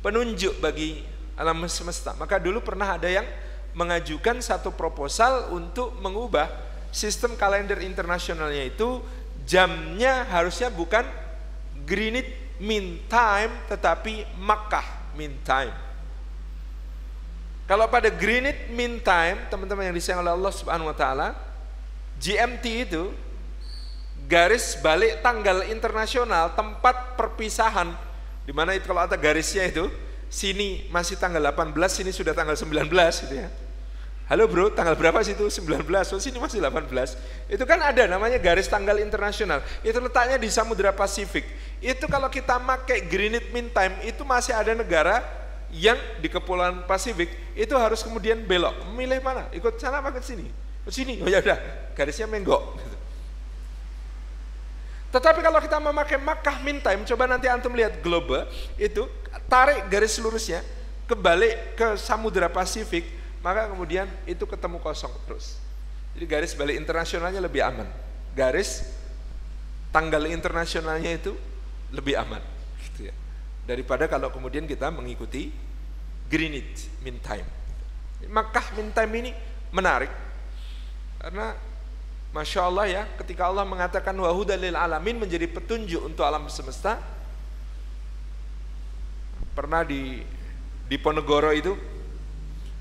penunjuk 0.00 0.56
bagi 0.64 1.04
alam 1.36 1.60
semesta. 1.68 2.16
Maka 2.16 2.40
dulu 2.40 2.64
pernah 2.64 2.96
ada 2.96 3.08
yang 3.12 3.28
mengajukan 3.76 4.40
satu 4.40 4.72
proposal 4.72 5.52
untuk 5.52 6.00
mengubah 6.00 6.48
sistem 6.90 7.36
kalender 7.38 7.78
internasionalnya 7.84 8.66
itu 8.66 9.04
jamnya 9.46 10.26
harusnya 10.26 10.72
bukan 10.72 11.06
Greenwich 11.84 12.58
Mean 12.60 13.04
Time 13.06 13.52
tetapi 13.68 14.24
Makkah 14.40 15.12
Mean 15.12 15.36
Time. 15.44 15.89
Kalau 17.70 17.86
pada 17.86 18.10
Greenwich 18.10 18.66
Mean 18.74 18.98
Time, 18.98 19.46
teman-teman 19.46 19.86
yang 19.86 19.94
disayang 19.94 20.26
oleh 20.26 20.34
Allah 20.34 20.50
Subhanahu 20.50 20.90
wa 20.90 20.96
taala, 20.98 21.38
GMT 22.18 22.90
itu 22.90 23.14
garis 24.26 24.74
balik 24.82 25.22
tanggal 25.22 25.62
internasional 25.70 26.50
tempat 26.58 27.14
perpisahan 27.14 27.94
di 28.42 28.50
mana 28.50 28.74
itu 28.74 28.90
kalau 28.90 29.06
ada 29.06 29.14
garisnya 29.14 29.70
itu 29.70 29.86
sini 30.26 30.90
masih 30.90 31.14
tanggal 31.14 31.38
18, 31.38 31.70
sini 31.86 32.10
sudah 32.10 32.34
tanggal 32.34 32.58
19 32.58 32.90
gitu 32.90 33.34
ya. 33.38 33.46
Halo 34.26 34.50
bro, 34.50 34.74
tanggal 34.74 34.98
berapa 34.98 35.22
sih 35.22 35.38
itu? 35.38 35.46
19, 35.46 35.86
oh 35.86 36.18
sini 36.18 36.42
masih 36.42 36.58
18. 36.58 36.90
Itu 37.46 37.62
kan 37.70 37.78
ada 37.78 38.10
namanya 38.10 38.42
garis 38.42 38.66
tanggal 38.66 38.98
internasional. 38.98 39.62
Itu 39.86 40.02
letaknya 40.02 40.42
di 40.42 40.50
Samudra 40.50 40.90
Pasifik. 40.90 41.46
Itu 41.78 42.10
kalau 42.10 42.26
kita 42.26 42.58
pakai 42.58 43.06
Greenwich 43.06 43.54
Mean 43.54 43.70
Time, 43.70 43.94
itu 44.02 44.26
masih 44.26 44.58
ada 44.58 44.74
negara 44.74 45.22
yang 45.70 45.98
di 46.18 46.26
Kepulauan 46.26 46.82
Pasifik 46.84 47.30
itu 47.54 47.74
harus 47.78 48.02
kemudian 48.02 48.42
belok. 48.42 48.74
Memilih 48.90 49.22
mana? 49.22 49.46
Ikut 49.54 49.78
sana 49.78 50.02
apa 50.02 50.10
ke 50.10 50.22
sini? 50.22 50.50
Ke 50.82 50.90
sini. 50.90 51.22
Oh 51.22 51.30
ya 51.30 51.38
udah, 51.38 51.58
garisnya 51.94 52.26
menggok. 52.26 52.78
Tetapi 55.10 55.42
kalau 55.42 55.58
kita 55.58 55.82
memakai 55.82 56.18
Makkah 56.22 56.62
Mean 56.62 56.78
Time, 56.78 57.02
coba 57.02 57.26
nanti 57.26 57.50
antum 57.50 57.74
lihat 57.74 57.98
globe 57.98 58.46
itu 58.78 59.10
tarik 59.50 59.90
garis 59.90 60.14
lurusnya 60.22 60.62
kebalik 61.10 61.74
ke 61.74 61.98
Samudra 61.98 62.46
Pasifik, 62.46 63.02
maka 63.42 63.66
kemudian 63.66 64.06
itu 64.22 64.46
ketemu 64.46 64.78
kosong 64.78 65.10
terus. 65.26 65.58
Jadi 66.14 66.26
garis 66.30 66.54
balik 66.54 66.78
internasionalnya 66.78 67.42
lebih 67.42 67.62
aman. 67.66 67.86
Garis 68.38 68.86
tanggal 69.90 70.22
internasionalnya 70.30 71.10
itu 71.10 71.34
lebih 71.90 72.14
aman. 72.14 72.42
Daripada 73.70 74.10
kalau 74.10 74.34
kemudian 74.34 74.66
kita 74.66 74.90
mengikuti 74.90 75.54
Greenwich 76.26 76.90
Mean 77.06 77.22
Time. 77.22 77.46
Makkah 78.26 78.74
Mean 78.74 78.90
Time 78.90 79.12
ini 79.14 79.30
menarik 79.70 80.10
karena 81.22 81.54
Masya 82.34 82.66
Allah 82.66 82.86
ya 82.90 83.02
ketika 83.22 83.46
Allah 83.46 83.62
mengatakan 83.62 84.10
wahudalil 84.18 84.74
alamin 84.74 85.22
menjadi 85.22 85.46
petunjuk 85.46 86.02
untuk 86.02 86.26
alam 86.26 86.50
semesta 86.50 86.98
pernah 89.54 89.86
di 89.86 90.26
di 90.90 90.96
Ponegoro 90.98 91.54
itu 91.54 91.78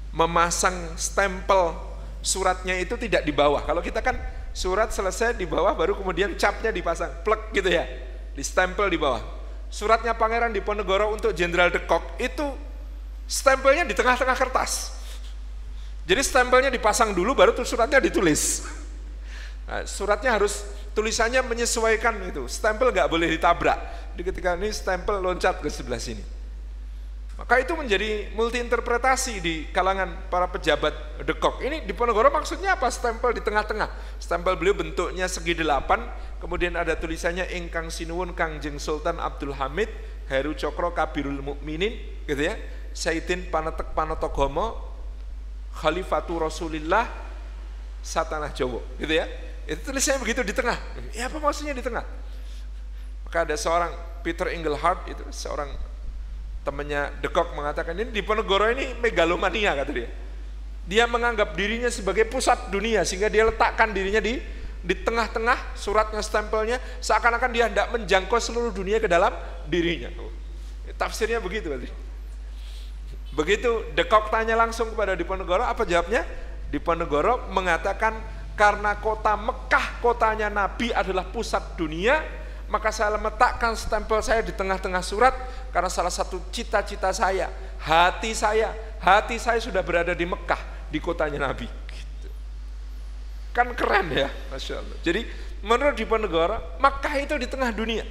memasang 0.10 0.98
stempel 0.98 1.78
suratnya 2.26 2.76
itu 2.82 2.98
tidak 2.98 3.22
di 3.22 3.32
bawah. 3.32 3.62
Kalau 3.62 3.80
kita 3.86 4.02
kan 4.02 4.18
surat 4.52 4.90
selesai 4.90 5.38
di 5.38 5.46
bawah 5.46 5.78
baru 5.78 5.94
kemudian 5.94 6.34
capnya 6.36 6.74
dipasang, 6.74 7.22
plek 7.22 7.54
gitu 7.54 7.70
ya. 7.70 7.86
Di 8.34 8.42
stempel 8.42 8.90
di 8.90 8.98
bawah. 8.98 9.39
Suratnya 9.70 10.18
Pangeran 10.18 10.50
Diponegoro 10.50 11.14
untuk 11.14 11.30
Jenderal 11.38 11.70
de 11.70 11.86
Kock 11.86 12.18
itu 12.18 12.46
stempelnya 13.30 13.86
di 13.86 13.94
tengah-tengah 13.94 14.34
kertas. 14.34 14.98
Jadi 16.10 16.26
stempelnya 16.26 16.74
dipasang 16.74 17.14
dulu 17.14 17.38
baru 17.38 17.54
tuh 17.54 17.62
suratnya 17.62 18.02
ditulis. 18.02 18.66
Nah, 19.70 19.86
suratnya 19.86 20.34
harus 20.34 20.66
tulisannya 20.98 21.46
menyesuaikan 21.46 22.18
itu. 22.26 22.50
Stempel 22.50 22.90
nggak 22.90 23.06
boleh 23.06 23.30
ditabrak. 23.30 23.78
Jadi 24.18 24.24
ketika 24.34 24.58
ini 24.58 24.74
stempel 24.74 25.22
loncat 25.22 25.62
ke 25.62 25.70
sebelah 25.70 26.02
sini. 26.02 26.39
Maka 27.40 27.56
itu 27.64 27.72
menjadi 27.72 28.28
multi 28.36 28.60
interpretasi 28.60 29.40
di 29.40 29.56
kalangan 29.72 30.28
para 30.28 30.52
pejabat 30.52 31.24
dekok. 31.24 31.64
Ini 31.64 31.88
di 31.88 31.96
Ponorogo 31.96 32.28
maksudnya 32.36 32.76
apa? 32.76 32.92
Stempel 32.92 33.32
di 33.32 33.40
tengah-tengah. 33.40 34.20
Stempel 34.20 34.60
beliau 34.60 34.76
bentuknya 34.76 35.24
segi 35.24 35.56
delapan, 35.56 36.04
kemudian 36.44 36.76
ada 36.76 37.00
tulisannya 37.00 37.48
Ingkang 37.56 37.88
Sinuwun 37.88 38.36
Kangjeng 38.36 38.76
Sultan 38.76 39.24
Abdul 39.24 39.56
Hamid 39.56 39.88
Heru 40.28 40.52
Cokro 40.52 40.92
Kabirul 40.92 41.40
Mukminin, 41.40 41.96
gitu 42.28 42.44
ya. 42.44 42.60
Sayyidin 42.92 43.48
Panatek 43.48 43.96
Panotogomo 43.96 44.76
Khalifatu 45.80 46.44
Rasulillah 46.44 47.08
Satanah 48.04 48.52
Jowo, 48.52 48.84
gitu 49.00 49.16
ya. 49.16 49.32
Itu 49.64 49.96
tulisannya 49.96 50.20
begitu 50.28 50.44
di 50.44 50.52
tengah. 50.52 50.76
Ya 51.16 51.32
apa 51.32 51.40
maksudnya 51.40 51.72
di 51.72 51.80
tengah? 51.80 52.04
Maka 53.24 53.48
ada 53.48 53.56
seorang 53.56 53.96
Peter 54.28 54.52
Engelhardt 54.52 55.08
itu 55.08 55.24
seorang 55.32 55.72
temannya 56.64 57.16
Dekok 57.24 57.56
mengatakan 57.56 57.96
ini 57.96 58.12
di 58.12 58.22
Ponegoro 58.22 58.68
ini 58.70 58.94
megalomania 59.00 59.76
kata 59.78 59.92
dia. 59.92 60.10
Dia 60.90 61.06
menganggap 61.06 61.54
dirinya 61.54 61.88
sebagai 61.94 62.26
pusat 62.26 62.74
dunia 62.74 63.06
sehingga 63.06 63.30
dia 63.30 63.46
letakkan 63.46 63.94
dirinya 63.94 64.20
di 64.20 64.42
di 64.80 64.96
tengah-tengah 64.96 65.76
suratnya 65.76 66.24
stempelnya 66.24 66.80
seakan-akan 67.04 67.52
dia 67.52 67.68
tidak 67.68 67.88
menjangkau 67.92 68.40
seluruh 68.40 68.72
dunia 68.72 68.98
ke 68.98 69.12
dalam 69.12 69.32
dirinya. 69.68 70.10
Tafsirnya 70.96 71.44
begitu 71.44 71.70
berarti. 71.70 71.90
Begitu 73.30 73.94
Dekok 73.94 74.34
tanya 74.34 74.58
langsung 74.58 74.90
kepada 74.92 75.14
Diponegoro 75.14 75.62
apa 75.62 75.86
jawabnya? 75.86 76.26
Diponegoro 76.74 77.52
mengatakan 77.54 78.18
karena 78.58 78.98
kota 79.00 79.40
Mekah 79.40 80.04
kotanya 80.04 80.52
Nabi 80.52 80.92
adalah 80.92 81.24
pusat 81.30 81.80
dunia 81.80 82.20
maka 82.70 82.94
saya 82.94 83.18
letakkan 83.18 83.74
stempel 83.74 84.22
saya 84.22 84.46
di 84.46 84.54
tengah-tengah 84.54 85.02
surat 85.02 85.34
karena 85.74 85.90
salah 85.90 86.14
satu 86.14 86.38
cita-cita 86.54 87.10
saya, 87.10 87.50
hati 87.82 88.38
saya, 88.38 88.72
hati 89.02 89.42
saya 89.42 89.58
sudah 89.58 89.82
berada 89.82 90.14
di 90.14 90.24
Mekah, 90.24 90.88
di 90.94 91.02
kotanya 91.02 91.50
Nabi. 91.50 91.66
Gitu. 91.66 92.30
Kan 93.58 93.74
keren 93.74 94.14
ya, 94.14 94.30
Masya 94.54 94.86
Allah. 94.86 94.98
Jadi 95.02 95.26
menurut 95.66 95.98
Diponegoro, 95.98 96.62
Mekah 96.78 97.14
itu 97.18 97.34
di 97.42 97.50
tengah 97.50 97.74
dunia. 97.74 98.06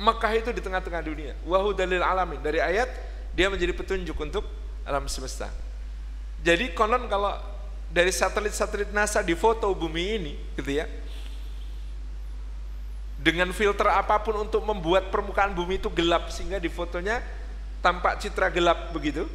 Mekah 0.00 0.32
itu 0.34 0.50
di 0.50 0.58
tengah-tengah 0.58 1.02
dunia. 1.06 1.32
Wahu 1.46 1.76
dalil 1.76 2.02
alamin. 2.02 2.42
Dari 2.42 2.58
ayat, 2.58 2.90
dia 3.30 3.46
menjadi 3.46 3.70
petunjuk 3.70 4.18
untuk 4.18 4.42
alam 4.82 5.06
semesta. 5.06 5.46
Jadi 6.42 6.72
konon 6.74 7.06
kalau 7.06 7.36
dari 7.92 8.10
satelit-satelit 8.10 8.90
NASA 8.90 9.20
di 9.20 9.36
foto 9.36 9.68
bumi 9.76 10.04
ini, 10.16 10.32
gitu 10.56 10.72
ya, 10.72 10.88
dengan 13.20 13.52
filter 13.52 13.84
apa 13.84 14.16
pun 14.24 14.48
untuk 14.48 14.64
membuat 14.64 15.12
permukaan 15.12 15.52
bumi 15.52 15.76
itu 15.76 15.92
gelap 15.92 16.32
sehingga 16.32 16.56
di 16.56 16.72
fotonya 16.72 17.20
tampak 17.84 18.16
citra 18.16 18.48
gelap 18.48 18.96
begitu. 18.96 19.28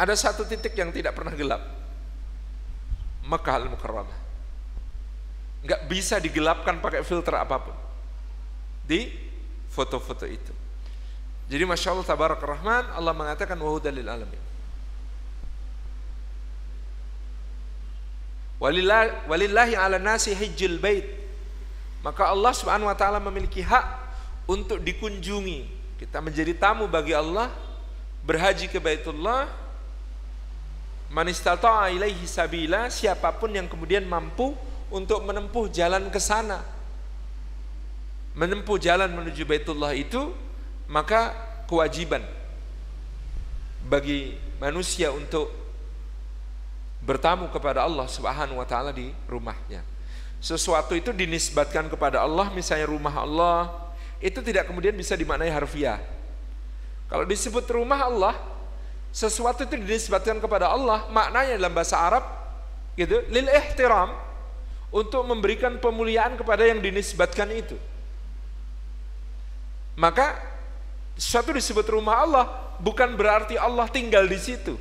Ada 0.00 0.16
satu 0.16 0.48
titik 0.48 0.72
yang 0.72 0.88
tidak 0.88 1.12
pernah 1.12 1.36
gelap. 1.36 1.60
Mekah 3.28 3.54
al-Mukarramah. 3.60 4.20
Enggak 5.60 5.80
bisa 5.90 6.16
digelapkan 6.16 6.80
pakai 6.80 7.04
filter 7.04 7.36
apa 7.36 7.60
pun. 7.60 7.76
Di 8.88 9.12
foto-foto 9.68 10.24
itu. 10.24 10.54
Jadi 11.52 11.64
Masya 11.68 11.92
Allah 11.92 12.08
Tabarak 12.08 12.40
Rahman 12.40 12.84
Allah 12.96 13.12
mengatakan 13.12 13.58
wahudalil 13.60 14.08
alamin. 14.08 14.42
Walillahi 19.28 19.76
ala 19.76 20.00
nasi 20.00 20.32
hijjil 20.32 20.80
bait. 20.80 21.27
Maka 22.08 22.32
Allah 22.32 22.56
Subhanahu 22.56 22.88
wa 22.88 22.96
taala 22.96 23.20
memiliki 23.20 23.60
hak 23.60 23.84
untuk 24.48 24.80
dikunjungi. 24.80 25.68
Kita 26.00 26.24
menjadi 26.24 26.56
tamu 26.56 26.88
bagi 26.88 27.12
Allah, 27.12 27.52
berhaji 28.24 28.72
ke 28.72 28.80
Baitullah. 28.80 29.44
Man 31.12 31.28
istata'a 31.28 31.92
ilaihi 31.92 32.24
sabila, 32.24 32.88
siapa 32.88 33.28
pun 33.36 33.52
yang 33.52 33.68
kemudian 33.68 34.08
mampu 34.08 34.56
untuk 34.88 35.20
menempuh 35.20 35.68
jalan 35.68 36.08
ke 36.08 36.16
sana. 36.16 36.64
Menempuh 38.32 38.80
jalan 38.80 39.12
menuju 39.12 39.44
Baitullah 39.44 39.92
itu 39.92 40.32
maka 40.88 41.36
kewajiban 41.68 42.24
bagi 43.84 44.32
manusia 44.56 45.12
untuk 45.12 45.52
bertamu 47.04 47.52
kepada 47.52 47.84
Allah 47.84 48.08
Subhanahu 48.08 48.56
wa 48.56 48.64
taala 48.64 48.96
di 48.96 49.12
rumahnya. 49.28 49.97
Sesuatu 50.38 50.94
itu 50.94 51.10
dinisbatkan 51.10 51.90
kepada 51.90 52.22
Allah, 52.22 52.50
misalnya 52.54 52.86
rumah 52.86 53.10
Allah, 53.10 53.90
itu 54.22 54.38
tidak 54.38 54.70
kemudian 54.70 54.94
bisa 54.94 55.18
dimaknai 55.18 55.50
harfiah. 55.50 55.98
Kalau 57.10 57.26
disebut 57.26 57.66
rumah 57.70 58.06
Allah, 58.06 58.34
sesuatu 59.10 59.66
itu 59.66 59.74
dinisbatkan 59.74 60.38
kepada 60.38 60.70
Allah, 60.70 61.10
maknanya 61.10 61.58
dalam 61.58 61.74
bahasa 61.74 61.98
Arab 61.98 62.22
gitu, 62.94 63.18
lil 63.30 63.50
ihtiram 63.50 64.14
untuk 64.94 65.26
memberikan 65.26 65.74
pemuliaan 65.82 66.38
kepada 66.38 66.66
yang 66.66 66.78
dinisbatkan 66.78 67.50
itu. 67.50 67.74
Maka 69.98 70.38
sesuatu 71.18 71.50
disebut 71.50 71.86
rumah 71.90 72.22
Allah 72.22 72.46
bukan 72.78 73.18
berarti 73.18 73.58
Allah 73.58 73.90
tinggal 73.90 74.22
di 74.30 74.38
situ. 74.38 74.78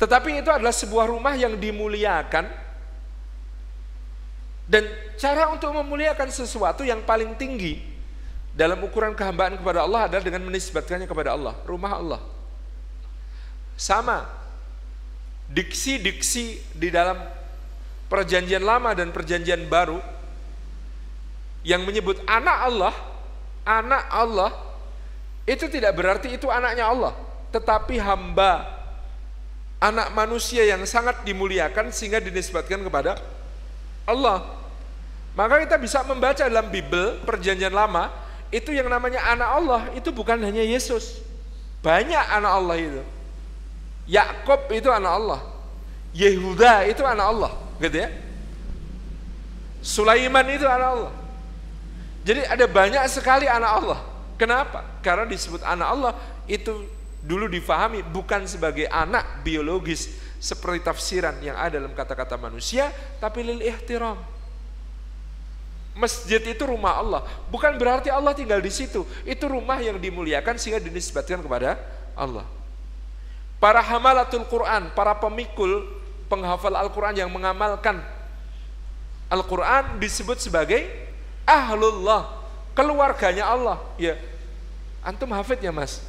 Tetapi 0.00 0.40
itu 0.44 0.48
adalah 0.48 0.72
sebuah 0.72 1.08
rumah 1.08 1.36
yang 1.36 1.56
dimuliakan 1.56 2.65
dan 4.66 4.82
cara 5.14 5.54
untuk 5.54 5.70
memuliakan 5.70 6.26
sesuatu 6.30 6.82
yang 6.82 7.06
paling 7.06 7.38
tinggi 7.38 7.78
dalam 8.50 8.82
ukuran 8.82 9.14
kehambaan 9.14 9.54
kepada 9.60 9.86
Allah 9.86 10.10
adalah 10.10 10.24
dengan 10.26 10.42
menisbatkannya 10.48 11.06
kepada 11.06 11.38
Allah, 11.38 11.54
rumah 11.68 11.92
Allah. 11.94 12.20
Sama 13.78 14.26
diksi-diksi 15.46 16.74
di 16.74 16.90
dalam 16.90 17.20
perjanjian 18.10 18.64
lama 18.64 18.96
dan 18.96 19.14
perjanjian 19.14 19.68
baru 19.70 20.02
yang 21.62 21.86
menyebut 21.86 22.18
anak 22.26 22.58
Allah, 22.66 22.94
anak 23.62 24.04
Allah 24.10 24.50
itu 25.46 25.70
tidak 25.70 25.94
berarti 25.94 26.34
itu 26.34 26.50
anaknya 26.50 26.90
Allah, 26.90 27.14
tetapi 27.54 28.02
hamba 28.02 28.66
anak 29.78 30.10
manusia 30.16 30.64
yang 30.64 30.82
sangat 30.88 31.22
dimuliakan 31.22 31.92
sehingga 31.92 32.18
dinisbatkan 32.18 32.80
kepada 32.80 33.20
Allah. 34.08 34.55
Maka 35.36 35.60
kita 35.60 35.76
bisa 35.76 36.00
membaca 36.00 36.40
dalam 36.40 36.72
Bible 36.72 37.20
perjanjian 37.28 37.70
lama 37.70 38.08
itu 38.48 38.72
yang 38.72 38.88
namanya 38.88 39.20
anak 39.28 39.50
Allah 39.52 39.82
itu 39.92 40.08
bukan 40.08 40.40
hanya 40.40 40.64
Yesus. 40.64 41.20
Banyak 41.84 42.24
anak 42.32 42.52
Allah 42.56 42.76
itu. 42.80 43.02
Yakob 44.08 44.72
itu 44.72 44.88
anak 44.88 45.12
Allah. 45.12 45.40
Yehuda 46.16 46.88
itu 46.88 47.04
anak 47.04 47.26
Allah, 47.28 47.52
gitu 47.76 47.96
ya. 48.00 48.08
Sulaiman 49.84 50.48
itu 50.48 50.64
anak 50.64 50.88
Allah. 50.96 51.12
Jadi 52.24 52.40
ada 52.48 52.64
banyak 52.64 53.04
sekali 53.12 53.44
anak 53.44 53.70
Allah. 53.84 54.00
Kenapa? 54.40 54.80
Karena 55.04 55.28
disebut 55.28 55.60
anak 55.60 55.88
Allah 55.92 56.12
itu 56.48 56.88
dulu 57.20 57.44
difahami 57.44 58.00
bukan 58.00 58.48
sebagai 58.48 58.88
anak 58.88 59.44
biologis 59.44 60.16
seperti 60.40 60.80
tafsiran 60.80 61.36
yang 61.44 61.60
ada 61.60 61.76
dalam 61.76 61.92
kata-kata 61.92 62.40
manusia, 62.40 62.88
tapi 63.20 63.44
lil 63.44 63.60
ihtiram. 63.60 64.35
Masjid 65.96 66.44
itu 66.44 66.60
rumah 66.68 67.00
Allah, 67.00 67.24
bukan 67.48 67.72
berarti 67.80 68.12
Allah 68.12 68.36
tinggal 68.36 68.60
di 68.60 68.68
situ. 68.68 69.08
Itu 69.24 69.48
rumah 69.48 69.80
yang 69.80 69.96
dimuliakan 69.96 70.60
sehingga 70.60 70.76
dinisbatkan 70.76 71.40
kepada 71.40 71.80
Allah. 72.12 72.44
Para 73.56 73.80
hamalatul 73.80 74.44
Quran, 74.44 74.92
para 74.92 75.16
pemikul 75.16 75.88
penghafal 76.28 76.76
Al-Quran 76.76 77.16
yang 77.16 77.32
mengamalkan 77.32 78.04
Al-Quran 79.32 79.96
disebut 79.96 80.36
sebagai 80.36 80.84
ahlullah, 81.48 82.28
keluarganya 82.76 83.48
Allah. 83.48 83.80
Ya, 83.96 84.20
antum 85.00 85.32
hafidnya 85.32 85.72
mas, 85.72 86.04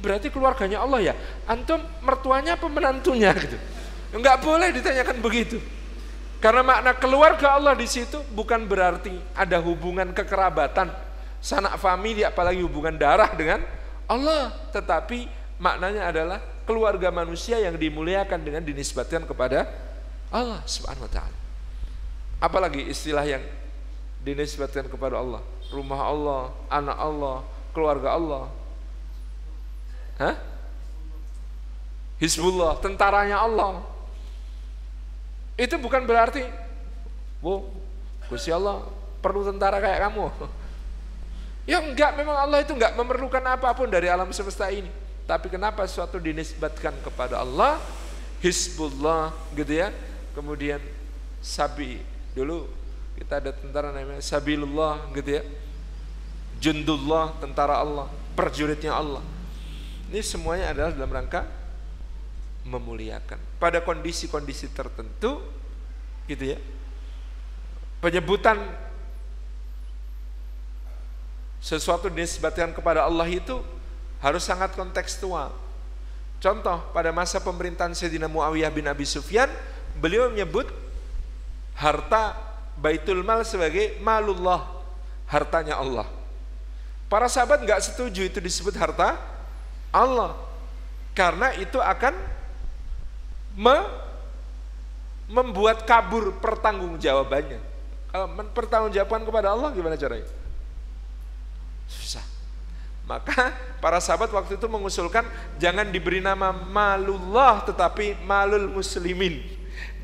berarti 0.00 0.32
keluarganya 0.32 0.80
Allah 0.80 1.12
ya? 1.12 1.14
Antum 1.44 1.84
mertuanya 2.00 2.56
apa 2.56 2.64
menantunya? 2.72 3.36
Gitu. 3.44 3.60
Enggak 4.16 4.40
boleh 4.40 4.72
ditanyakan 4.72 5.20
begitu 5.20 5.60
karena 6.36 6.62
makna 6.62 6.92
keluarga 6.92 7.56
Allah 7.56 7.72
di 7.72 7.88
situ 7.88 8.20
bukan 8.32 8.68
berarti 8.68 9.16
ada 9.32 9.56
hubungan 9.60 10.12
kekerabatan. 10.12 10.92
Sanak 11.40 11.80
famili 11.80 12.26
apalagi 12.26 12.60
hubungan 12.60 12.96
darah 12.96 13.32
dengan 13.32 13.64
Allah. 14.04 14.52
Tetapi 14.72 15.28
maknanya 15.56 16.12
adalah 16.12 16.38
keluarga 16.68 17.08
manusia 17.08 17.56
yang 17.56 17.78
dimuliakan 17.80 18.42
dengan 18.42 18.60
dinisbatkan 18.60 19.24
kepada 19.24 19.70
Allah 20.28 20.60
subhanahu 20.68 21.06
wa 21.08 21.12
ta'ala. 21.12 21.38
Apalagi 22.36 22.84
istilah 22.84 23.24
yang 23.24 23.40
dinisbatkan 24.20 24.90
kepada 24.92 25.16
Allah. 25.22 25.40
Rumah 25.72 26.00
Allah, 26.02 26.42
anak 26.68 26.98
Allah, 26.98 27.36
keluarga 27.72 28.08
Allah. 28.12 28.44
Hah? 30.20 30.34
Hizbullah, 32.20 32.76
tentaranya 32.82 33.40
Allah. 33.40 33.95
Itu 35.56 35.80
bukan 35.80 36.04
berarti, 36.04 36.44
wow, 37.40 37.64
Gusti 38.28 38.52
Allah 38.52 38.84
perlu 39.24 39.42
tentara 39.42 39.80
kayak 39.80 40.00
kamu. 40.08 40.26
Ya 41.66 41.82
enggak, 41.82 42.14
memang 42.14 42.38
Allah 42.38 42.62
itu 42.62 42.70
enggak 42.78 42.94
memerlukan 42.94 43.42
apa 43.42 43.74
pun 43.74 43.90
dari 43.90 44.06
alam 44.06 44.30
semesta 44.30 44.70
ini. 44.70 44.86
Tapi 45.26 45.50
kenapa 45.50 45.82
sesuatu 45.82 46.22
dinisbatkan 46.22 46.94
kepada 47.02 47.42
Allah, 47.42 47.82
Hizbullah 48.38 49.34
gitu 49.50 49.74
ya. 49.74 49.90
Kemudian 50.30 50.78
Sabi, 51.42 51.98
dulu 52.38 52.70
kita 53.18 53.42
ada 53.42 53.50
tentara 53.50 53.90
namanya 53.90 54.22
Sabilullah 54.22 55.10
gitu 55.18 55.42
ya. 55.42 55.42
Jundullah, 56.62 57.34
tentara 57.42 57.82
Allah, 57.82 58.06
prajuritnya 58.38 58.94
Allah. 58.94 59.26
Ini 60.06 60.22
semuanya 60.22 60.70
adalah 60.70 60.94
dalam 60.94 61.10
rangka 61.10 61.50
memuliakan. 62.66 63.38
Pada 63.62 63.78
kondisi-kondisi 63.78 64.74
tertentu 64.74 65.38
gitu 66.26 66.44
ya. 66.52 66.58
Penyebutan 68.02 68.58
sesuatu 71.62 72.10
disebutkan 72.10 72.74
kepada 72.74 73.06
Allah 73.06 73.26
itu 73.30 73.62
harus 74.20 74.42
sangat 74.42 74.74
kontekstual. 74.74 75.54
Contoh, 76.36 76.84
pada 76.92 77.10
masa 77.14 77.40
pemerintahan 77.40 77.96
Sayyidina 77.96 78.28
Muawiyah 78.28 78.68
bin 78.68 78.84
Abi 78.84 79.08
Sufyan, 79.08 79.48
beliau 79.96 80.28
menyebut 80.28 80.68
harta 81.72 82.36
Baitul 82.76 83.24
Mal 83.24 83.40
sebagai 83.48 83.96
malullah, 84.04 84.68
hartanya 85.24 85.80
Allah. 85.80 86.04
Para 87.08 87.30
sahabat 87.30 87.64
nggak 87.64 87.80
setuju 87.80 88.26
itu 88.26 88.38
disebut 88.42 88.74
harta 88.76 89.16
Allah 89.94 90.36
karena 91.16 91.54
itu 91.56 91.80
akan 91.80 92.12
me 93.56 93.76
membuat 95.26 95.82
kabur 95.88 96.36
pertanggungjawabannya. 96.38 97.58
Kalau 98.12 98.26
pertanggungjawaban 98.54 99.26
kepada 99.26 99.50
Allah 99.50 99.74
gimana 99.74 99.98
caranya? 99.98 100.28
Susah. 101.90 102.22
Maka 103.06 103.54
para 103.82 103.98
sahabat 103.98 104.30
waktu 104.30 104.58
itu 104.58 104.66
mengusulkan 104.70 105.26
jangan 105.58 105.88
diberi 105.90 106.22
nama 106.22 106.54
malullah 106.54 107.66
tetapi 107.66 108.22
malul 108.22 108.70
muslimin. 108.70 109.42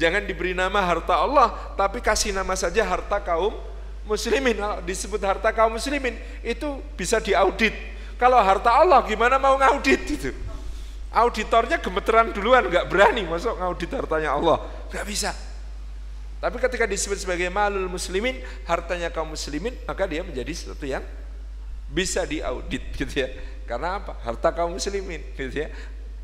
Jangan 0.00 0.26
diberi 0.26 0.56
nama 0.56 0.82
harta 0.82 1.14
Allah 1.14 1.54
tapi 1.78 2.02
kasih 2.02 2.34
nama 2.34 2.58
saja 2.58 2.82
harta 2.82 3.22
kaum 3.22 3.54
muslimin. 4.02 4.58
Disebut 4.82 5.22
harta 5.22 5.54
kaum 5.54 5.78
muslimin 5.78 6.18
itu 6.42 6.82
bisa 6.98 7.22
diaudit 7.22 7.92
kalau 8.22 8.38
harta 8.38 8.70
Allah 8.70 9.02
gimana 9.02 9.34
mau 9.34 9.58
ngaudit 9.58 10.02
itu? 10.06 10.30
Auditornya 11.12 11.76
gemeteran 11.76 12.32
duluan, 12.32 12.64
nggak 12.72 12.88
berani 12.88 13.28
masuk 13.28 13.60
ngaudit 13.60 13.92
hartanya 13.92 14.32
Allah, 14.32 14.64
nggak 14.88 15.04
bisa. 15.04 15.36
Tapi 16.42 16.56
ketika 16.58 16.88
disebut 16.88 17.22
sebagai 17.22 17.46
malul 17.52 17.86
muslimin, 17.86 18.40
hartanya 18.66 19.12
kaum 19.12 19.30
muslimin, 19.30 19.76
maka 19.86 20.08
dia 20.08 20.24
menjadi 20.26 20.50
sesuatu 20.50 20.82
yang 20.88 21.04
bisa 21.86 22.24
diaudit 22.26 22.82
gitu 22.96 23.12
ya. 23.12 23.28
Karena 23.68 24.02
apa? 24.02 24.18
Harta 24.26 24.50
kaum 24.50 24.74
muslimin 24.74 25.22
gitu 25.38 25.52
ya. 25.52 25.70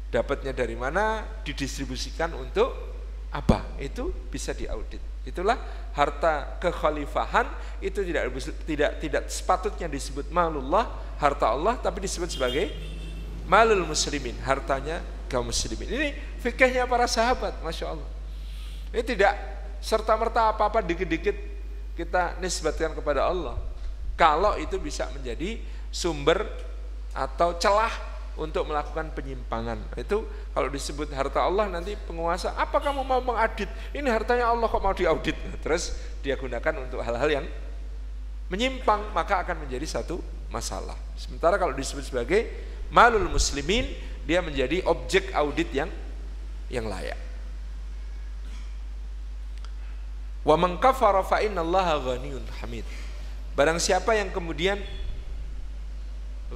Dapatnya 0.09 0.51
dari 0.57 0.75
mana? 0.75 1.23
Didistribusikan 1.45 2.35
untuk 2.35 2.73
apa? 3.31 3.77
Itu 3.79 4.11
bisa 4.33 4.57
diaudit. 4.57 4.99
Itulah 5.29 5.61
harta 5.93 6.57
kekhalifahan 6.59 7.45
itu 7.85 8.01
tidak 8.01 8.33
tidak 8.65 8.91
tidak 8.99 9.23
sepatutnya 9.29 9.87
disebut 9.91 10.33
malullah 10.33 10.89
harta 11.21 11.53
Allah 11.53 11.77
tapi 11.77 12.01
disebut 12.01 12.33
sebagai 12.33 12.71
malul 13.49 13.89
muslimin 13.89 14.37
hartanya 14.45 15.01
kaum 15.27 15.49
muslimin. 15.49 15.89
Ini 15.89 16.09
fikihnya 16.45 16.85
para 16.85 17.09
sahabat, 17.09 17.59
masya 17.65 17.97
Allah. 17.97 18.09
Ini 18.93 19.03
tidak 19.03 19.33
serta 19.81 20.15
merta 20.15 20.53
apa-apa 20.53 20.85
dikit-dikit 20.85 21.37
kita 21.97 22.39
nisbatkan 22.39 22.95
kepada 22.95 23.27
Allah. 23.27 23.57
Kalau 24.15 24.55
itu 24.61 24.77
bisa 24.79 25.09
menjadi 25.11 25.59
sumber 25.91 26.47
atau 27.17 27.57
celah 27.57 27.91
untuk 28.39 28.71
melakukan 28.71 29.11
penyimpangan. 29.11 29.83
Itu 29.99 30.23
kalau 30.55 30.71
disebut 30.71 31.11
harta 31.11 31.43
Allah 31.43 31.67
nanti 31.67 31.99
penguasa, 32.07 32.55
apa 32.55 32.79
kamu 32.79 33.03
mau 33.03 33.19
mengadit? 33.19 33.67
Ini 33.91 34.07
hartanya 34.07 34.51
Allah 34.51 34.71
kok 34.71 34.79
mau 34.79 34.95
diaudit? 34.95 35.35
Terus 35.59 35.99
dia 36.23 36.39
gunakan 36.39 36.87
untuk 36.87 37.03
hal-hal 37.03 37.43
yang 37.43 37.47
menyimpang, 38.49 39.11
maka 39.11 39.43
akan 39.43 39.67
menjadi 39.67 39.85
satu 40.01 40.23
masalah. 40.49 40.95
Sementara 41.19 41.59
kalau 41.59 41.75
disebut 41.75 42.07
sebagai 42.07 42.47
malul 42.89 43.29
muslimin, 43.29 43.89
dia 44.29 44.45
menjadi 44.45 44.85
objek 44.85 45.33
audit 45.33 45.69
yang 45.73 45.89
yang 46.69 46.85
layak. 46.85 47.17
Wa 50.45 50.57
man 50.57 50.81
kafara 50.81 51.21
fa 51.25 51.45
innallaha 51.45 52.01
ghaniyun 52.01 52.45
hamid. 52.61 52.85
Barang 53.53 53.77
siapa 53.83 54.17
yang 54.17 54.33
kemudian 54.33 54.81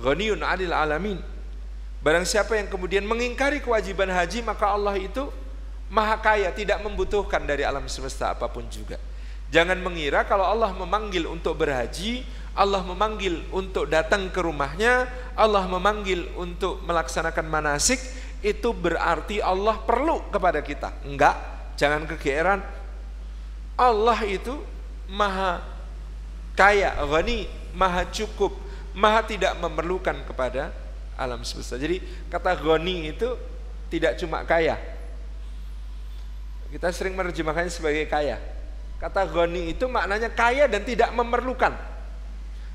ghaniyun 0.01 0.41
'anil 0.41 0.73
alamin. 0.73 1.19
Barang 2.03 2.27
siapa 2.27 2.59
yang 2.59 2.67
kemudian 2.67 3.07
mengingkari 3.07 3.63
kewajiban 3.63 4.11
haji 4.11 4.43
maka 4.43 4.71
Allah 4.71 4.99
itu 4.99 5.31
maha 5.93 6.17
kaya, 6.19 6.49
tidak 6.51 6.81
membutuhkan 6.81 7.45
dari 7.45 7.63
alam 7.69 7.85
semesta 7.85 8.33
apa 8.33 8.49
pun 8.49 8.65
juga. 8.73 8.97
Jangan 9.53 9.77
mengira 9.85 10.25
kalau 10.25 10.49
Allah 10.49 10.73
memanggil 10.73 11.29
untuk 11.29 11.61
berhaji, 11.61 12.25
Allah 12.53 12.85
memanggil 12.85 13.49
untuk 13.49 13.89
datang 13.89 14.29
ke 14.29 14.45
rumahnya, 14.45 15.09
Allah 15.33 15.65
memanggil 15.65 16.29
untuk 16.37 16.85
melaksanakan 16.85 17.49
manasik, 17.49 17.97
itu 18.45 18.77
berarti 18.77 19.41
Allah 19.41 19.81
perlu 19.81 20.29
kepada 20.29 20.61
kita. 20.61 20.93
Enggak, 21.09 21.39
jangan 21.81 22.05
kegeeran, 22.05 22.61
Allah 23.79 24.21
itu 24.29 24.61
maha 25.09 25.65
kaya, 26.53 26.93
ghani, 27.09 27.49
maha 27.73 28.05
cukup, 28.13 28.53
maha 28.93 29.25
tidak 29.25 29.57
memerlukan 29.57 30.21
kepada 30.29 30.77
alam 31.17 31.41
semesta. 31.49 31.81
Jadi 31.81 32.05
kata 32.29 32.53
ghani 32.53 33.17
itu 33.17 33.33
tidak 33.89 34.21
cuma 34.21 34.45
kaya. 34.45 34.77
Kita 36.73 36.89
sering 36.89 37.13
menerjemahkannya 37.17 37.73
sebagai 37.73 38.09
kaya. 38.09 38.41
Kata 39.01 39.25
ghani 39.29 39.73
itu 39.73 39.85
maknanya 39.89 40.33
kaya 40.33 40.69
dan 40.69 40.85
tidak 40.85 41.13
memerlukan. 41.17 41.92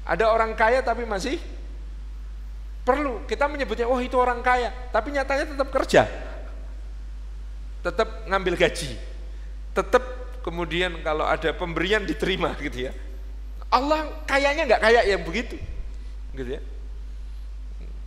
Ada 0.07 0.31
orang 0.31 0.55
kaya 0.55 0.79
tapi 0.79 1.03
masih 1.03 1.35
perlu. 2.87 3.27
Kita 3.27 3.51
menyebutnya, 3.51 3.91
oh 3.91 3.99
itu 3.99 4.15
orang 4.15 4.39
kaya. 4.39 4.71
Tapi 4.95 5.11
nyatanya 5.11 5.51
tetap 5.51 5.67
kerja. 5.67 6.07
Tetap 7.83 8.23
ngambil 8.31 8.55
gaji. 8.55 8.95
Tetap 9.75 10.03
kemudian 10.47 11.03
kalau 11.03 11.27
ada 11.27 11.51
pemberian 11.51 12.07
diterima 12.07 12.55
gitu 12.63 12.87
ya. 12.87 12.95
Allah 13.67 14.23
kayaknya 14.23 14.63
nggak 14.63 14.81
kayak 14.87 15.03
yang 15.11 15.21
begitu, 15.27 15.59
gitu 16.31 16.55
ya. 16.55 16.61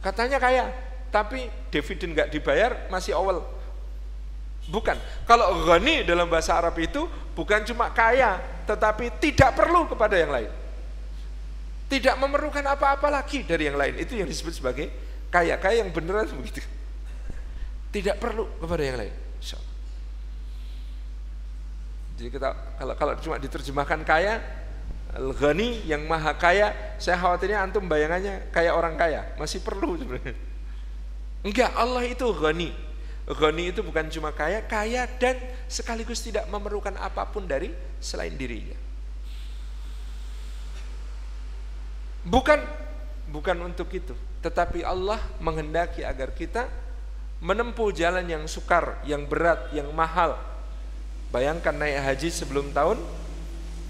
Katanya 0.01 0.41
kaya, 0.41 0.73
tapi 1.13 1.53
dividen 1.69 2.17
nggak 2.17 2.33
dibayar 2.33 2.89
masih 2.89 3.13
awal. 3.13 3.45
Bukan. 4.73 4.97
Kalau 5.29 5.69
ghani 5.69 6.01
dalam 6.09 6.33
bahasa 6.33 6.57
Arab 6.57 6.81
itu 6.81 7.05
bukan 7.37 7.61
cuma 7.69 7.93
kaya, 7.93 8.41
tetapi 8.65 9.21
tidak 9.21 9.53
perlu 9.53 9.85
kepada 9.85 10.17
yang 10.17 10.33
lain. 10.33 10.60
Tidak 11.91 12.15
memerlukan 12.23 12.63
apa-apa 12.63 13.11
lagi 13.11 13.43
dari 13.43 13.67
yang 13.67 13.75
lain. 13.75 13.99
Itu 13.99 14.15
yang 14.15 14.31
disebut 14.31 14.55
sebagai 14.55 14.87
kaya. 15.27 15.59
Kaya 15.59 15.83
yang 15.83 15.91
beneran 15.91 16.31
begitu. 16.39 16.63
Tidak 17.91 18.23
perlu 18.23 18.47
kepada 18.63 18.83
yang 18.87 18.99
lain. 19.03 19.15
Jadi 22.21 22.37
kita 22.37 22.53
kalau 22.77 22.95
kalau 23.01 23.13
cuma 23.17 23.41
diterjemahkan 23.41 24.05
kaya, 24.05 24.45
Al-Ghani 25.17 25.89
yang 25.89 26.05
maha 26.05 26.37
kaya, 26.37 26.69
saya 27.01 27.17
khawatirnya 27.17 27.65
antum 27.65 27.89
bayangannya 27.89 28.53
kayak 28.53 28.77
orang 28.77 28.93
kaya, 29.01 29.25
masih 29.41 29.65
perlu 29.65 29.97
sebenarnya. 29.97 30.37
Enggak, 31.41 31.73
Allah 31.73 32.05
itu 32.05 32.29
Ghani. 32.29 32.77
Ghani 33.25 33.73
itu 33.73 33.81
bukan 33.81 34.13
cuma 34.13 34.37
kaya, 34.37 34.61
kaya 34.69 35.09
dan 35.17 35.41
sekaligus 35.65 36.21
tidak 36.21 36.45
memerlukan 36.53 36.93
apa 37.01 37.25
pun 37.25 37.49
dari 37.49 37.73
selain 38.05 38.37
dirinya. 38.37 38.77
Bukan 42.27 42.61
bukan 43.31 43.57
untuk 43.65 43.89
itu, 43.95 44.13
tetapi 44.45 44.85
Allah 44.85 45.21
menghendaki 45.41 46.05
agar 46.05 46.35
kita 46.37 46.69
menempuh 47.41 47.89
jalan 47.97 48.27
yang 48.29 48.45
sukar, 48.45 49.01
yang 49.09 49.25
berat, 49.25 49.73
yang 49.73 49.89
mahal, 49.97 50.37
Bayangkan 51.31 51.71
naik 51.71 52.03
haji 52.03 52.29
sebelum 52.35 52.75
tahun 52.75 52.99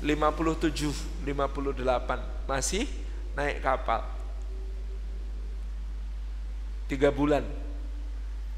57, 0.05 1.25
58 1.25 2.45
masih 2.45 2.85
naik 3.33 3.65
kapal. 3.65 4.05
Tiga 6.85 7.09
bulan 7.09 7.41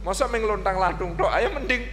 Masa 0.00 0.24
mengelontang 0.28 0.80
lantung 0.80 1.12
doa 1.12 1.36
ya 1.36 1.52
mending 1.52 1.84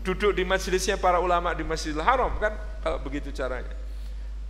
duduk 0.00 0.32
di 0.32 0.48
majelisnya 0.48 0.96
para 0.96 1.20
ulama 1.20 1.52
di 1.52 1.60
Masjidil 1.60 2.00
Haram 2.00 2.32
kan 2.40 2.56
kalau 2.80 2.98
begitu 3.04 3.28
caranya. 3.30 3.76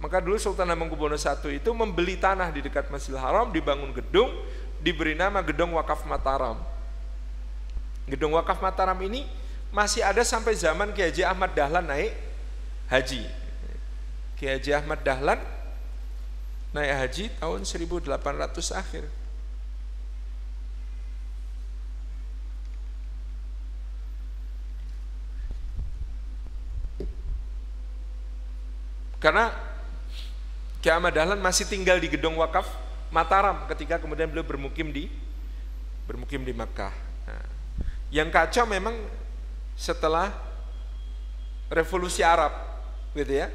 Maka 0.00 0.16
dulu 0.22 0.40
Sultan 0.40 0.70
Hamengkubuwono 0.72 1.18
I 1.20 1.60
itu 1.60 1.70
membeli 1.76 2.16
tanah 2.16 2.48
di 2.48 2.64
dekat 2.64 2.88
Masjidil 2.88 3.20
Haram, 3.20 3.52
dibangun 3.52 3.92
gedung, 3.92 4.32
diberi 4.80 5.12
nama 5.12 5.44
Gedung 5.44 5.76
Wakaf 5.76 6.08
Mataram. 6.08 6.56
Gedung 8.08 8.32
Wakaf 8.32 8.64
Mataram 8.64 8.96
ini 9.04 9.28
masih 9.68 10.00
ada 10.00 10.24
sampai 10.24 10.56
zaman 10.56 10.96
Kiai 10.96 11.12
Haji 11.12 11.22
Ahmad 11.26 11.52
Dahlan 11.52 11.84
naik 11.84 12.16
haji. 12.88 13.22
Kiai 14.40 14.56
Haji 14.56 14.70
Ahmad 14.72 15.04
Dahlan 15.04 15.38
naik 16.72 16.92
haji 16.96 17.24
tahun 17.36 17.60
1800 17.68 18.08
akhir. 18.72 19.04
Karena 29.20 29.52
Kiai 30.80 30.96
Ahmad 30.96 31.12
Dahlan 31.12 31.38
masih 31.38 31.68
tinggal 31.68 32.00
di 32.00 32.08
gedung 32.08 32.40
wakaf 32.40 32.64
Mataram 33.12 33.68
ketika 33.68 34.00
kemudian 34.00 34.30
beliau 34.30 34.46
bermukim 34.46 34.88
di 34.94 35.10
bermukim 36.08 36.42
di 36.42 36.50
Makkah. 36.50 36.94
Nah, 37.28 37.46
yang 38.10 38.32
kacau 38.32 38.66
memang 38.66 38.98
setelah 39.78 40.30
revolusi 41.70 42.22
Arab, 42.26 42.50
gitu 43.14 43.46
ya. 43.46 43.50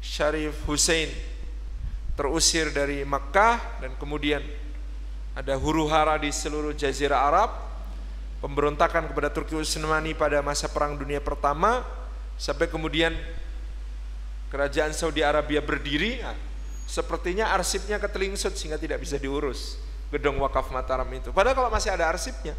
Syarif 0.00 0.56
Hussein 0.64 1.12
terusir 2.16 2.72
dari 2.72 3.04
Makkah 3.04 3.80
dan 3.80 3.96
kemudian 3.96 4.44
ada 5.32 5.56
huru 5.56 5.88
hara 5.88 6.20
di 6.20 6.28
seluruh 6.28 6.76
jazirah 6.76 7.20
Arab, 7.32 7.50
pemberontakan 8.44 9.08
kepada 9.08 9.32
Turki 9.32 9.56
Utsmani 9.56 10.12
pada 10.12 10.44
masa 10.44 10.68
Perang 10.68 11.00
Dunia 11.00 11.20
Pertama 11.20 11.84
sampai 12.36 12.68
kemudian 12.68 13.16
kerajaan 14.50 14.90
Saudi 14.90 15.22
Arabia 15.22 15.62
berdiri, 15.62 16.20
nah, 16.20 16.34
sepertinya 16.84 17.54
arsipnya 17.54 18.02
ketelingsut 18.02 18.58
sehingga 18.58 18.76
tidak 18.76 19.00
bisa 19.00 19.16
diurus. 19.16 19.78
gedung 20.10 20.42
wakaf 20.42 20.74
Mataram 20.74 21.06
itu. 21.14 21.30
Padahal 21.30 21.54
kalau 21.54 21.70
masih 21.70 21.94
ada 21.94 22.10
arsipnya, 22.10 22.58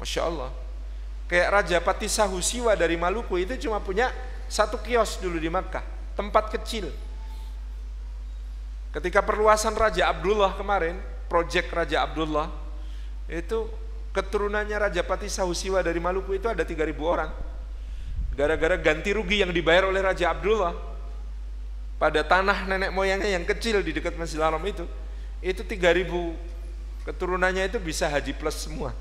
masya 0.00 0.24
Allah. 0.24 0.48
Kayak 1.28 1.48
Raja 1.52 1.78
Patisa 1.84 2.24
Husiwa 2.24 2.72
dari 2.72 2.96
Maluku 2.96 3.36
itu 3.36 3.60
cuma 3.68 3.76
punya 3.76 4.08
satu 4.48 4.80
kios 4.80 5.20
dulu 5.20 5.36
di 5.36 5.52
Makkah, 5.52 5.84
tempat 6.16 6.48
kecil. 6.48 6.88
Ketika 8.88 9.20
perluasan 9.20 9.76
Raja 9.76 10.08
Abdullah 10.08 10.56
kemarin, 10.56 10.96
proyek 11.28 11.68
Raja 11.68 12.08
Abdullah, 12.08 12.48
itu 13.28 13.68
keturunannya 14.16 14.88
Raja 14.88 15.04
Patisa 15.04 15.44
Husiwa 15.44 15.84
dari 15.84 16.00
Maluku 16.00 16.40
itu 16.40 16.48
ada 16.48 16.64
3000 16.64 16.96
orang. 17.04 17.28
Gara-gara 18.32 18.80
ganti 18.80 19.12
rugi 19.12 19.44
yang 19.44 19.52
dibayar 19.52 19.92
oleh 19.92 20.00
Raja 20.00 20.32
Abdullah 20.32 20.72
pada 21.98 22.22
tanah 22.22 22.64
nenek 22.70 22.94
moyangnya 22.94 23.34
yang 23.34 23.42
kecil 23.42 23.82
di 23.82 23.90
dekat 23.90 24.14
Masjidil 24.14 24.46
Haram 24.46 24.62
itu, 24.62 24.86
itu 25.42 25.66
3000 25.66 26.06
keturunannya 27.02 27.66
itu 27.66 27.78
bisa 27.82 28.06
haji 28.06 28.30
plus 28.38 28.54
semua. 28.54 28.94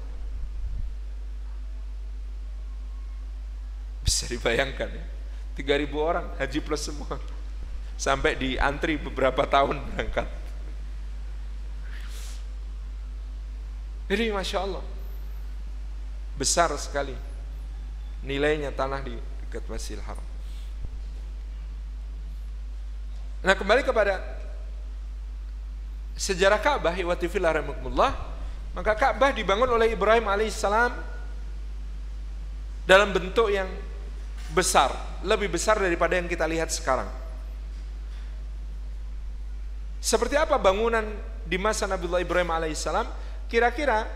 Bisa 4.02 4.26
dibayangkan 4.26 4.90
ya. 4.90 5.06
3000 5.62 5.94
orang 6.02 6.26
haji 6.42 6.60
plus 6.66 6.82
semua. 6.90 7.22
Sampai 7.98 8.34
di 8.34 8.58
antri 8.58 8.98
beberapa 8.98 9.46
tahun 9.46 9.78
berangkat. 9.94 10.30
Jadi 14.08 14.32
Masya 14.32 14.64
Allah 14.64 14.84
Besar 16.40 16.72
sekali 16.80 17.12
Nilainya 18.24 18.72
tanah 18.72 19.04
di 19.04 19.20
dekat 19.44 19.68
Masjidil 19.68 20.04
Haram 20.04 20.27
Nah 23.48 23.56
kembali 23.56 23.80
kepada 23.88 24.20
Sejarah 26.20 26.60
Ka'bah 26.60 26.92
Iwatifillah 26.92 27.64
Maka 28.76 28.92
Ka'bah 28.92 29.32
dibangun 29.32 29.72
oleh 29.72 29.96
Ibrahim 29.96 30.28
alaihissalam 30.28 30.92
Dalam 32.84 33.16
bentuk 33.16 33.48
yang 33.48 33.72
besar, 34.52 34.92
lebih 35.24 35.52
besar 35.52 35.76
daripada 35.76 36.16
yang 36.16 36.28
kita 36.28 36.48
lihat 36.48 36.72
sekarang. 36.72 37.10
Seperti 40.00 40.40
apa 40.40 40.56
bangunan 40.56 41.04
di 41.44 41.60
masa 41.60 41.84
Nabiullah 41.84 42.24
Ibrahim 42.24 42.48
alaihissalam? 42.48 43.04
Kira-kira, 43.52 44.08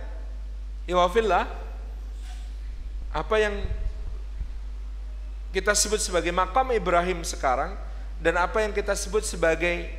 iwafillah, 0.88 1.52
apa 3.12 3.36
yang 3.44 3.60
kita 5.52 5.76
sebut 5.76 6.00
sebagai 6.00 6.32
makam 6.32 6.72
Ibrahim 6.72 7.28
sekarang 7.28 7.76
dan 8.22 8.38
apa 8.38 8.62
yang 8.62 8.70
kita 8.70 8.94
sebut 8.94 9.26
sebagai 9.26 9.90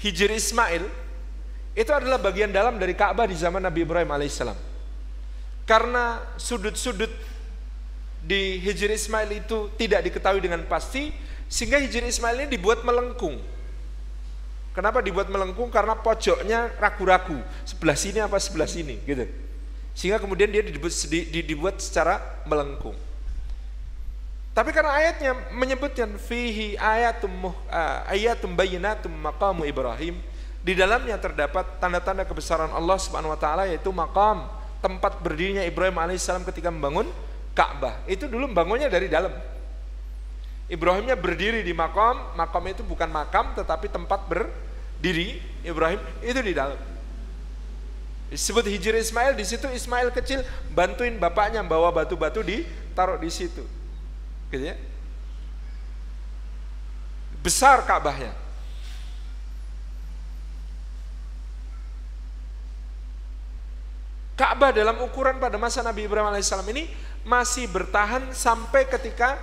Hijri 0.00 0.40
Ismail 0.40 0.88
itu 1.76 1.92
adalah 1.92 2.16
bagian 2.16 2.48
dalam 2.48 2.80
dari 2.80 2.96
Ka'bah 2.96 3.28
di 3.28 3.36
zaman 3.36 3.60
Nabi 3.60 3.84
Ibrahim 3.84 4.08
alaihissalam. 4.08 4.56
Karena 5.68 6.24
sudut-sudut 6.40 7.12
di 8.24 8.58
Hijri 8.64 8.96
Ismail 8.96 9.44
itu 9.44 9.68
tidak 9.76 10.08
diketahui 10.08 10.40
dengan 10.40 10.64
pasti 10.64 11.12
sehingga 11.52 11.76
Hijri 11.76 12.08
Ismail 12.08 12.48
ini 12.48 12.56
dibuat 12.56 12.80
melengkung. 12.80 13.36
Kenapa 14.72 15.04
dibuat 15.04 15.28
melengkung? 15.28 15.68
Karena 15.68 15.98
pojoknya 15.98 16.72
ragu-ragu, 16.80 17.36
sebelah 17.68 17.98
sini 17.98 18.22
apa 18.22 18.38
sebelah 18.38 18.70
sini, 18.70 19.02
gitu. 19.02 19.26
Sehingga 19.98 20.22
kemudian 20.22 20.46
dia 20.46 20.62
dibuat, 20.62 20.94
dibuat 21.28 21.76
secara 21.82 22.40
melengkung. 22.46 22.94
Tapi 24.60 24.76
karena 24.76 24.92
ayatnya 24.92 25.32
menyebutkan 25.56 26.20
fihi 26.20 26.76
ayatum 26.76 27.48
uh, 27.48 28.12
ayatum 28.12 28.52
bayyinatum 28.52 29.08
maqamu 29.08 29.64
Ibrahim, 29.64 30.20
di 30.60 30.76
dalamnya 30.76 31.16
terdapat 31.16 31.80
tanda-tanda 31.80 32.28
kebesaran 32.28 32.68
Allah 32.68 33.00
Subhanahu 33.00 33.32
wa 33.32 33.40
taala 33.40 33.64
yaitu 33.64 33.88
makam 33.88 34.44
tempat 34.84 35.16
berdirinya 35.24 35.64
Ibrahim 35.64 35.96
alaihissalam 35.96 36.44
ketika 36.44 36.68
membangun 36.68 37.08
Ka'bah. 37.56 38.04
Itu 38.04 38.28
dulu 38.28 38.52
bangunnya 38.52 38.92
dari 38.92 39.08
dalam. 39.08 39.32
Ibrahimnya 40.68 41.16
berdiri 41.16 41.64
di 41.64 41.72
makam, 41.72 42.20
makam 42.36 42.60
itu 42.68 42.84
bukan 42.84 43.08
makam 43.08 43.56
tetapi 43.56 43.88
tempat 43.88 44.28
berdiri 44.28 45.40
Ibrahim 45.64 46.04
itu 46.20 46.36
di 46.36 46.52
dalam. 46.52 46.76
Disebut 48.28 48.68
Hijri 48.68 49.00
Ismail 49.00 49.32
di 49.40 49.48
situ 49.48 49.72
Ismail 49.72 50.12
kecil 50.12 50.44
bantuin 50.76 51.16
bapaknya 51.16 51.64
bawa 51.64 51.88
batu-batu 51.88 52.44
di 52.44 52.68
taruh 52.92 53.16
di 53.16 53.32
situ. 53.32 53.79
Gitu 54.50 54.66
ya. 54.66 54.76
Besar 57.40 57.86
Ka'bahnya. 57.86 58.36
Ka'bah 64.36 64.72
dalam 64.72 65.04
ukuran 65.04 65.36
pada 65.36 65.60
masa 65.60 65.84
Nabi 65.84 66.08
Ibrahim 66.08 66.32
alaihissalam 66.32 66.64
ini 66.72 66.88
masih 67.28 67.68
bertahan 67.68 68.32
sampai 68.32 68.88
ketika 68.88 69.36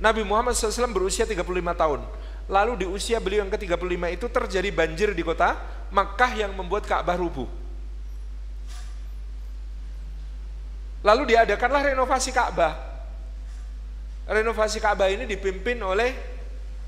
Nabi 0.00 0.24
Muhammad 0.24 0.56
SAW 0.56 0.88
berusia 0.88 1.28
35 1.28 1.44
tahun. 1.76 2.00
Lalu 2.48 2.82
di 2.82 2.86
usia 2.88 3.20
beliau 3.20 3.44
yang 3.44 3.52
ke-35 3.52 4.02
itu 4.16 4.26
terjadi 4.26 4.68
banjir 4.72 5.08
di 5.12 5.22
kota 5.22 5.54
Makkah 5.92 6.32
yang 6.32 6.56
membuat 6.56 6.88
Ka'bah 6.88 7.14
rubuh. 7.20 7.46
Lalu 11.04 11.36
diadakanlah 11.36 11.92
renovasi 11.92 12.32
Ka'bah. 12.32 12.89
Renovasi 14.30 14.78
Ka'bah 14.78 15.10
ini 15.10 15.26
dipimpin 15.26 15.82
oleh 15.82 16.14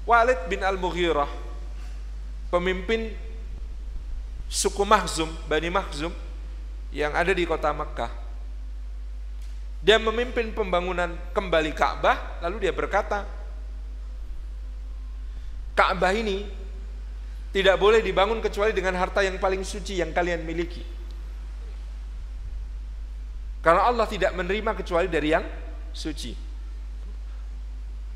Walid 0.06 0.46
bin 0.46 0.62
Al-Mughirah. 0.62 1.26
Pemimpin 2.54 3.10
suku 4.46 4.86
Mahzum, 4.86 5.26
Bani 5.50 5.66
Mahzum 5.66 6.14
yang 6.94 7.10
ada 7.10 7.34
di 7.34 7.42
kota 7.42 7.74
Makkah. 7.74 8.14
Dia 9.82 9.98
memimpin 9.98 10.54
pembangunan 10.54 11.18
kembali 11.34 11.74
Ka'bah, 11.74 12.38
lalu 12.46 12.62
dia 12.62 12.70
berkata, 12.70 13.26
Ka'bah 15.74 16.14
ini 16.14 16.46
tidak 17.50 17.74
boleh 17.74 17.98
dibangun 17.98 18.38
kecuali 18.38 18.70
dengan 18.70 18.94
harta 18.94 19.26
yang 19.26 19.42
paling 19.42 19.66
suci 19.66 19.98
yang 19.98 20.14
kalian 20.14 20.46
miliki. 20.46 20.86
Karena 23.66 23.90
Allah 23.90 24.06
tidak 24.06 24.30
menerima 24.38 24.78
kecuali 24.78 25.10
dari 25.10 25.28
yang 25.34 25.42
suci. 25.90 26.51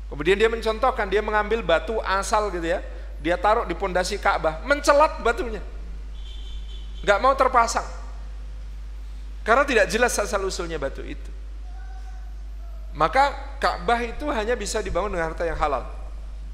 Kemudian 0.07 0.39
dia 0.39 0.47
mencontohkan, 0.47 1.11
dia 1.11 1.19
mengambil 1.19 1.59
batu 1.59 1.99
asal 2.03 2.47
gitu 2.51 2.63
ya, 2.63 2.79
dia 3.19 3.35
taruh 3.35 3.67
di 3.67 3.75
pondasi 3.75 4.15
Ka'bah, 4.15 4.63
mencelat 4.63 5.19
batunya. 5.19 5.59
Gak 7.03 7.19
mau 7.19 7.35
terpasang. 7.35 7.85
Karena 9.43 9.63
tidak 9.63 9.87
jelas 9.91 10.15
asal 10.15 10.43
usulnya 10.43 10.79
batu 10.79 11.03
itu. 11.03 11.31
Maka 12.95 13.55
Ka'bah 13.61 13.99
itu 14.01 14.27
hanya 14.31 14.57
bisa 14.57 14.81
dibangun 14.81 15.13
dengan 15.13 15.31
harta 15.31 15.43
yang 15.45 15.59
halal. 15.59 15.85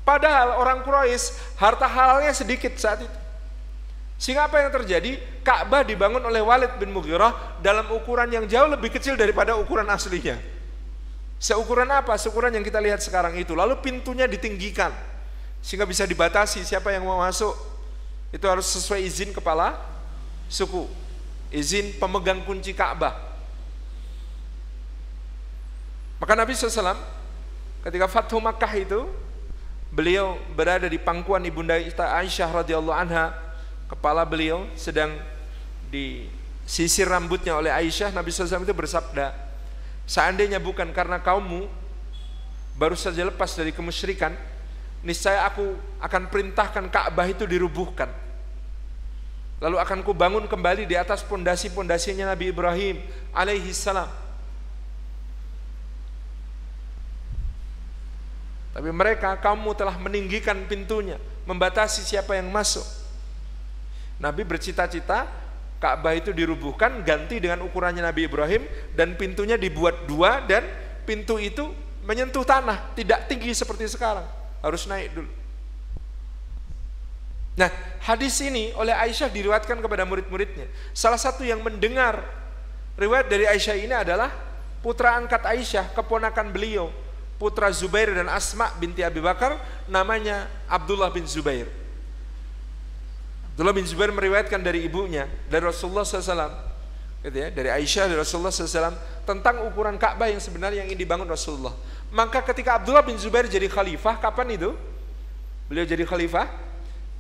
Padahal 0.04 0.60
orang 0.60 0.84
Quraisy 0.84 1.56
harta 1.56 1.88
halalnya 1.88 2.36
sedikit 2.36 2.76
saat 2.76 3.00
itu. 3.06 3.20
Sehingga 4.20 4.52
apa 4.52 4.60
yang 4.60 4.72
terjadi? 4.72 5.20
Ka'bah 5.44 5.84
dibangun 5.84 6.24
oleh 6.24 6.44
Walid 6.44 6.80
bin 6.80 6.92
Mughirah 6.92 7.60
dalam 7.64 7.92
ukuran 7.92 8.28
yang 8.32 8.46
jauh 8.48 8.68
lebih 8.68 8.92
kecil 8.92 9.16
daripada 9.16 9.56
ukuran 9.56 9.88
aslinya. 9.88 10.53
Seukuran 11.44 11.92
apa? 11.92 12.16
Seukuran 12.16 12.56
yang 12.56 12.64
kita 12.64 12.80
lihat 12.80 13.04
sekarang 13.04 13.36
itu. 13.36 13.52
Lalu 13.52 13.76
pintunya 13.84 14.24
ditinggikan 14.24 14.96
sehingga 15.60 15.84
bisa 15.84 16.08
dibatasi 16.08 16.64
siapa 16.64 16.96
yang 16.96 17.04
mau 17.04 17.20
masuk. 17.20 17.52
Itu 18.32 18.48
harus 18.48 18.64
sesuai 18.72 19.04
izin 19.04 19.36
kepala 19.36 19.76
suku. 20.48 20.88
Izin 21.52 22.00
pemegang 22.00 22.48
kunci 22.48 22.72
Ka'bah. 22.72 23.20
Maka 26.24 26.32
Nabi 26.40 26.56
SAW 26.56 26.96
ketika 27.84 28.08
Fathu 28.08 28.40
Makkah 28.40 28.72
itu 28.80 29.04
beliau 29.92 30.40
berada 30.56 30.88
di 30.88 30.96
pangkuan 30.96 31.44
ibunda 31.44 31.76
Aisyah 31.76 32.64
radhiyallahu 32.64 32.96
anha 32.96 33.36
kepala 33.92 34.24
beliau 34.24 34.64
sedang 34.80 35.12
disisir 35.92 37.04
rambutnya 37.04 37.60
oleh 37.60 37.68
Aisyah 37.68 38.16
Nabi 38.16 38.32
SAW 38.32 38.64
itu 38.64 38.72
bersabda 38.72 39.43
seandainya 40.10 40.60
bukan 40.60 40.92
karena 40.92 41.20
kaummu 41.20 41.68
baru 42.76 42.98
saja 42.98 43.24
lepas 43.28 43.54
dari 43.56 43.72
kemusyrikan 43.72 44.34
niscaya 45.04 45.46
aku 45.48 45.76
akan 46.00 46.32
perintahkan 46.32 46.90
Ka'bah 46.90 47.28
itu 47.28 47.44
dirubuhkan 47.48 48.10
lalu 49.64 49.80
akan 49.80 50.04
kubangun 50.04 50.48
kembali 50.50 50.84
di 50.88 50.96
atas 51.00 51.24
pondasi-pondasinya 51.24 52.32
Nabi 52.36 52.52
Ibrahim 52.52 53.00
alaihi 53.32 53.72
salam 53.72 54.24
Tapi 58.74 58.90
mereka 58.90 59.38
kamu 59.38 59.78
telah 59.78 59.96
meninggikan 60.02 60.58
pintunya, 60.66 61.22
membatasi 61.46 62.02
siapa 62.02 62.34
yang 62.34 62.50
masuk. 62.50 62.84
Nabi 64.18 64.42
bercita-cita 64.42 65.30
Ka'bah 65.84 66.16
itu 66.16 66.32
dirubuhkan 66.32 67.04
ganti 67.04 67.44
dengan 67.44 67.60
ukurannya 67.68 68.00
Nabi 68.00 68.32
Ibrahim 68.32 68.64
dan 68.96 69.20
pintunya 69.20 69.60
dibuat 69.60 70.08
dua 70.08 70.40
dan 70.48 70.64
pintu 71.04 71.36
itu 71.36 71.76
menyentuh 72.08 72.48
tanah, 72.48 72.96
tidak 72.96 73.28
tinggi 73.28 73.52
seperti 73.52 73.92
sekarang, 73.92 74.24
harus 74.64 74.88
naik 74.88 75.12
dulu. 75.12 75.28
Nah, 77.60 77.68
hadis 78.00 78.40
ini 78.40 78.72
oleh 78.80 78.96
Aisyah 78.96 79.28
diriwayatkan 79.28 79.84
kepada 79.84 80.08
murid-muridnya. 80.08 80.72
Salah 80.96 81.20
satu 81.20 81.44
yang 81.44 81.60
mendengar 81.60 82.24
riwayat 82.96 83.28
dari 83.28 83.44
Aisyah 83.44 83.76
ini 83.76 83.92
adalah 83.92 84.32
putra 84.80 85.20
angkat 85.20 85.44
Aisyah, 85.44 85.92
keponakan 85.92 86.50
beliau, 86.50 86.90
putra 87.36 87.68
Zubair 87.76 88.16
dan 88.16 88.32
Asma 88.32 88.72
binti 88.80 89.04
Abi 89.04 89.20
Bakar, 89.20 89.60
namanya 89.92 90.48
Abdullah 90.66 91.12
bin 91.12 91.28
Zubair. 91.28 91.83
Abdullah 93.54 93.76
bin 93.78 93.86
Zubair 93.86 94.10
meriwayatkan 94.10 94.58
dari 94.66 94.82
ibunya, 94.82 95.30
dari 95.46 95.62
Rasulullah 95.62 96.02
SAW, 96.02 96.50
gitu 97.22 97.38
ya, 97.38 97.54
dari 97.54 97.70
Aisyah 97.70 98.10
dari 98.10 98.18
Rasulullah 98.18 98.50
SAW 98.50 98.98
tentang 99.30 99.70
ukuran 99.70 99.96
Ka'bah 100.02 100.26
yang 100.26 100.42
sebenarnya 100.42 100.82
yang 100.90 100.98
dibangun 100.98 101.30
Rasulullah. 101.30 101.74
Maka 102.10 102.42
ketika 102.42 102.82
Abdullah 102.82 103.06
bin 103.06 103.14
Zubair 103.22 103.46
jadi 103.46 103.70
khalifah, 103.70 104.18
kapan 104.18 104.58
itu? 104.58 104.74
Beliau 105.70 105.86
jadi 105.86 106.02
khalifah 106.02 106.50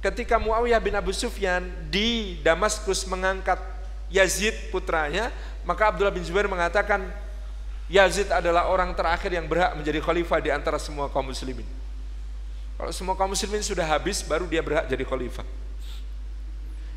ketika 0.03 0.35
Muawiyah 0.35 0.83
bin 0.83 0.93
Abu 0.99 1.15
Sufyan 1.15 1.63
di 1.87 2.37
Damaskus 2.43 3.07
mengangkat 3.07 3.55
Yazid 4.11 4.51
putranya, 4.67 5.31
maka 5.63 5.95
Abdullah 5.95 6.11
bin 6.11 6.21
Zubair 6.27 6.45
mengatakan 6.51 7.07
Yazid 7.87 8.27
adalah 8.27 8.67
orang 8.67 8.91
terakhir 8.91 9.31
yang 9.31 9.47
berhak 9.47 9.79
menjadi 9.79 10.03
khalifah 10.03 10.43
di 10.43 10.51
antara 10.51 10.75
semua 10.75 11.07
kaum 11.07 11.31
muslimin. 11.31 11.65
Kalau 12.75 12.91
semua 12.91 13.15
kaum 13.15 13.31
muslimin 13.31 13.63
sudah 13.63 13.87
habis, 13.87 14.19
baru 14.21 14.43
dia 14.43 14.59
berhak 14.59 14.91
jadi 14.91 15.07
khalifah. 15.07 15.47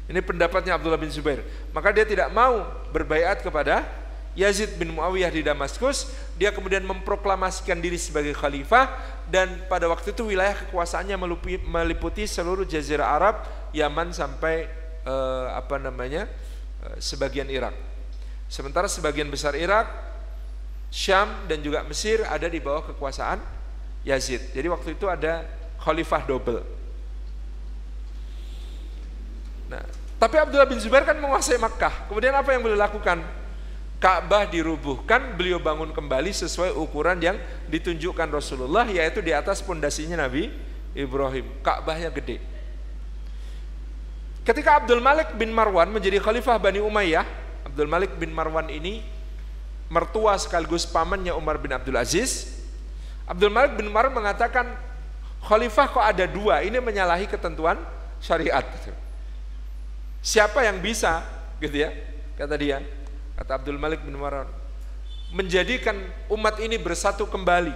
Ini 0.06 0.22
pendapatnya 0.22 0.78
Abdullah 0.78 1.00
bin 1.00 1.10
Zubair. 1.10 1.42
Maka 1.74 1.90
dia 1.90 2.06
tidak 2.06 2.30
mau 2.30 2.62
berbaiat 2.94 3.42
kepada 3.42 3.82
Yazid 4.38 4.78
bin 4.78 4.94
Muawiyah 4.94 5.32
di 5.32 5.42
Damaskus. 5.42 6.14
Dia 6.38 6.54
kemudian 6.54 6.84
memproklamasikan 6.86 7.80
diri 7.82 7.98
sebagai 7.98 8.36
khalifah 8.36 8.92
dan 9.26 9.66
pada 9.66 9.90
waktu 9.90 10.14
itu 10.14 10.30
wilayah 10.30 10.54
kekuasaannya 10.66 11.16
meliputi 11.66 12.28
seluruh 12.28 12.62
jazirah 12.68 13.16
Arab, 13.18 13.42
Yaman 13.74 14.14
sampai 14.14 14.70
eh, 15.02 15.46
apa 15.50 15.80
namanya 15.82 16.30
eh, 16.86 16.96
sebagian 17.02 17.50
Irak. 17.50 17.74
Sementara 18.46 18.86
sebagian 18.86 19.26
besar 19.26 19.58
Irak 19.58 19.90
Syam 20.92 21.50
dan 21.50 21.58
juga 21.60 21.82
Mesir 21.82 22.22
ada 22.22 22.46
di 22.46 22.62
bawah 22.62 22.94
kekuasaan 22.94 23.42
Yazid. 24.06 24.54
Jadi 24.54 24.70
waktu 24.70 24.94
itu 24.94 25.10
ada 25.10 25.42
khalifah 25.82 26.22
double. 26.24 26.62
Nah, 29.66 29.82
tapi 30.26 30.42
Abdullah 30.42 30.66
bin 30.66 30.82
Zubair 30.82 31.06
kan 31.06 31.14
menguasai 31.22 31.54
Makkah. 31.54 32.10
Kemudian 32.10 32.34
apa 32.34 32.50
yang 32.50 32.58
beliau 32.58 32.74
lakukan? 32.74 33.22
Ka'bah 34.02 34.42
dirubuhkan, 34.50 35.38
beliau 35.38 35.62
bangun 35.62 35.94
kembali 35.94 36.34
sesuai 36.34 36.74
ukuran 36.74 37.22
yang 37.22 37.38
ditunjukkan 37.70 38.26
Rasulullah 38.34 38.90
yaitu 38.90 39.22
di 39.22 39.30
atas 39.30 39.62
pondasinya 39.62 40.26
Nabi 40.26 40.50
Ibrahim. 40.98 41.46
Ka'bahnya 41.62 42.10
gede. 42.10 42.42
Ketika 44.42 44.82
Abdul 44.82 44.98
Malik 44.98 45.30
bin 45.38 45.54
Marwan 45.54 45.94
menjadi 45.94 46.18
khalifah 46.18 46.58
Bani 46.58 46.82
Umayyah, 46.82 47.22
Abdul 47.62 47.86
Malik 47.86 48.18
bin 48.18 48.34
Marwan 48.34 48.66
ini 48.66 49.06
mertua 49.86 50.34
sekaligus 50.42 50.82
pamannya 50.90 51.38
Umar 51.38 51.62
bin 51.62 51.70
Abdul 51.70 51.94
Aziz. 51.94 52.50
Abdul 53.30 53.54
Malik 53.54 53.78
bin 53.78 53.94
Umar 53.94 54.10
mengatakan 54.10 54.74
khalifah 55.46 55.86
kok 55.86 56.02
ada 56.02 56.26
dua, 56.26 56.66
ini 56.66 56.82
menyalahi 56.82 57.30
ketentuan 57.30 57.78
syariat. 58.18 58.66
Siapa 60.26 60.66
yang 60.66 60.82
bisa, 60.82 61.22
gitu 61.62 61.86
ya, 61.86 61.94
kata 62.34 62.58
dia, 62.58 62.82
kata 63.38 63.62
Abdul 63.62 63.78
Malik 63.78 64.02
bin 64.02 64.18
Umar, 64.18 64.50
menjadikan 65.30 65.94
umat 66.26 66.58
ini 66.58 66.74
bersatu 66.82 67.30
kembali 67.30 67.70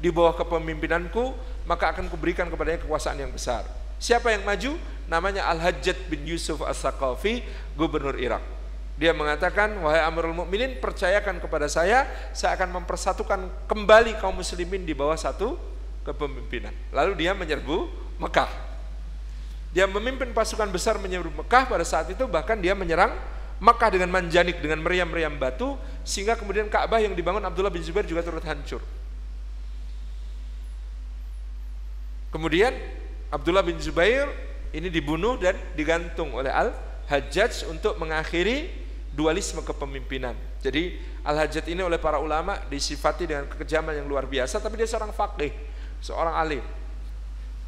di 0.00 0.08
bawah 0.08 0.32
kepemimpinanku, 0.32 1.36
maka 1.68 1.92
akan 1.92 2.08
kuberikan 2.08 2.48
kepadanya 2.48 2.80
kekuasaan 2.80 3.20
yang 3.20 3.28
besar. 3.28 3.68
Siapa 4.00 4.32
yang 4.32 4.40
maju? 4.40 4.80
Namanya 5.04 5.44
Al-Hajjat 5.52 6.08
bin 6.08 6.24
Yusuf 6.24 6.64
As-Saqafi, 6.64 7.44
gubernur 7.76 8.16
Irak. 8.16 8.40
Dia 8.96 9.12
mengatakan, 9.12 9.76
wahai 9.84 10.00
Amirul 10.00 10.32
Mukminin, 10.32 10.80
percayakan 10.80 11.44
kepada 11.44 11.68
saya, 11.68 12.08
saya 12.32 12.56
akan 12.56 12.80
mempersatukan 12.80 13.68
kembali 13.68 14.16
kaum 14.16 14.40
muslimin 14.40 14.88
di 14.88 14.96
bawah 14.96 15.20
satu 15.20 15.60
kepemimpinan. 16.08 16.72
Lalu 16.88 17.20
dia 17.20 17.36
menyerbu 17.36 17.84
Mekah. 18.16 18.71
Dia 19.72 19.88
memimpin 19.88 20.36
pasukan 20.36 20.68
besar 20.68 21.00
menyerbu 21.00 21.32
Mekah 21.32 21.64
pada 21.64 21.84
saat 21.84 22.12
itu 22.12 22.28
bahkan 22.28 22.60
dia 22.60 22.76
menyerang 22.76 23.16
Mekah 23.56 23.90
dengan 23.94 24.12
manjanik 24.12 24.60
dengan 24.60 24.84
meriam-meriam 24.84 25.32
batu 25.38 25.80
sehingga 26.04 26.36
kemudian 26.36 26.68
Ka'bah 26.68 27.00
yang 27.00 27.16
dibangun 27.16 27.40
Abdullah 27.40 27.72
bin 27.72 27.80
Zubair 27.80 28.04
juga 28.04 28.20
turut 28.20 28.44
hancur. 28.44 28.84
Kemudian 32.32 32.74
Abdullah 33.32 33.64
bin 33.64 33.80
Zubair 33.80 34.28
ini 34.72 34.88
dibunuh 34.88 35.36
dan 35.36 35.56
digantung 35.76 36.32
oleh 36.32 36.48
Al-Hajjaj 36.48 37.68
untuk 37.68 37.96
mengakhiri 38.00 38.72
dualisme 39.12 39.60
kepemimpinan. 39.60 40.32
Jadi 40.64 40.96
Al-Hajjat 41.22 41.68
ini 41.68 41.84
oleh 41.84 42.00
para 42.00 42.16
ulama 42.18 42.56
disifati 42.72 43.28
dengan 43.28 43.44
kekejaman 43.46 44.00
yang 44.00 44.08
luar 44.08 44.24
biasa, 44.24 44.58
tapi 44.58 44.80
dia 44.80 44.88
seorang 44.88 45.12
faqih, 45.12 45.52
seorang 46.00 46.34
alim. 46.34 46.64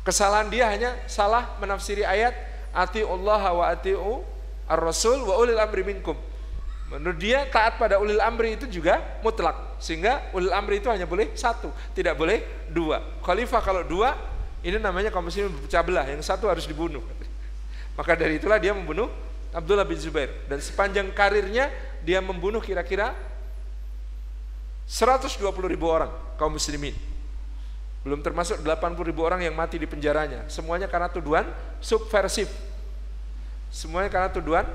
Kesalahan 0.05 0.53
dia 0.53 0.69
hanya 0.69 0.93
salah 1.09 1.57
menafsiri 1.57 2.05
ayat 2.05 2.37
ati 2.77 3.01
Allah 3.01 3.43
wa 3.57 3.65
ati'u 3.73 4.21
ar-rasul 4.69 5.25
wa 5.25 5.41
ulil 5.41 5.57
amri 5.57 5.81
minkum. 5.81 6.13
Menurut 6.93 7.17
dia 7.17 7.49
taat 7.49 7.81
pada 7.81 7.97
ulil 7.97 8.21
amri 8.21 8.61
itu 8.61 8.69
juga 8.69 9.01
mutlak. 9.25 9.81
Sehingga 9.81 10.29
ulil 10.37 10.53
amri 10.53 10.85
itu 10.85 10.93
hanya 10.93 11.09
boleh 11.09 11.33
satu, 11.33 11.73
tidak 11.97 12.21
boleh 12.21 12.45
dua. 12.69 13.01
Khalifah 13.25 13.65
kalau 13.65 13.81
dua, 13.81 14.13
ini 14.61 14.77
namanya 14.77 15.09
kaum 15.09 15.25
muslimin 15.25 15.49
berpecah 15.57 15.81
belah, 15.81 16.05
yang 16.05 16.21
satu 16.21 16.53
harus 16.53 16.69
dibunuh. 16.69 17.01
Maka 17.97 18.13
dari 18.13 18.37
itulah 18.37 18.61
dia 18.61 18.77
membunuh 18.77 19.09
Abdullah 19.55 19.87
bin 19.87 19.97
Zubair 19.97 20.29
dan 20.51 20.59
sepanjang 20.59 21.15
karirnya 21.15 21.71
dia 22.03 22.19
membunuh 22.19 22.59
kira-kira 22.59 23.15
120 24.85 25.41
ribu 25.71 25.87
orang 25.87 26.11
kaum 26.37 26.53
muslimin 26.53 26.93
belum 28.05 28.21
termasuk 28.21 28.61
80 28.61 29.09
ribu 29.09 29.25
orang 29.25 29.41
yang 29.41 29.57
mati 29.57 29.81
di 29.81 29.89
penjaranya. 29.89 30.45
Semuanya 30.53 30.87
karena 30.87 31.09
tuduhan 31.09 31.49
subversif. 31.81 32.53
Semuanya 33.73 34.13
karena 34.13 34.29
tuduhan 34.29 34.69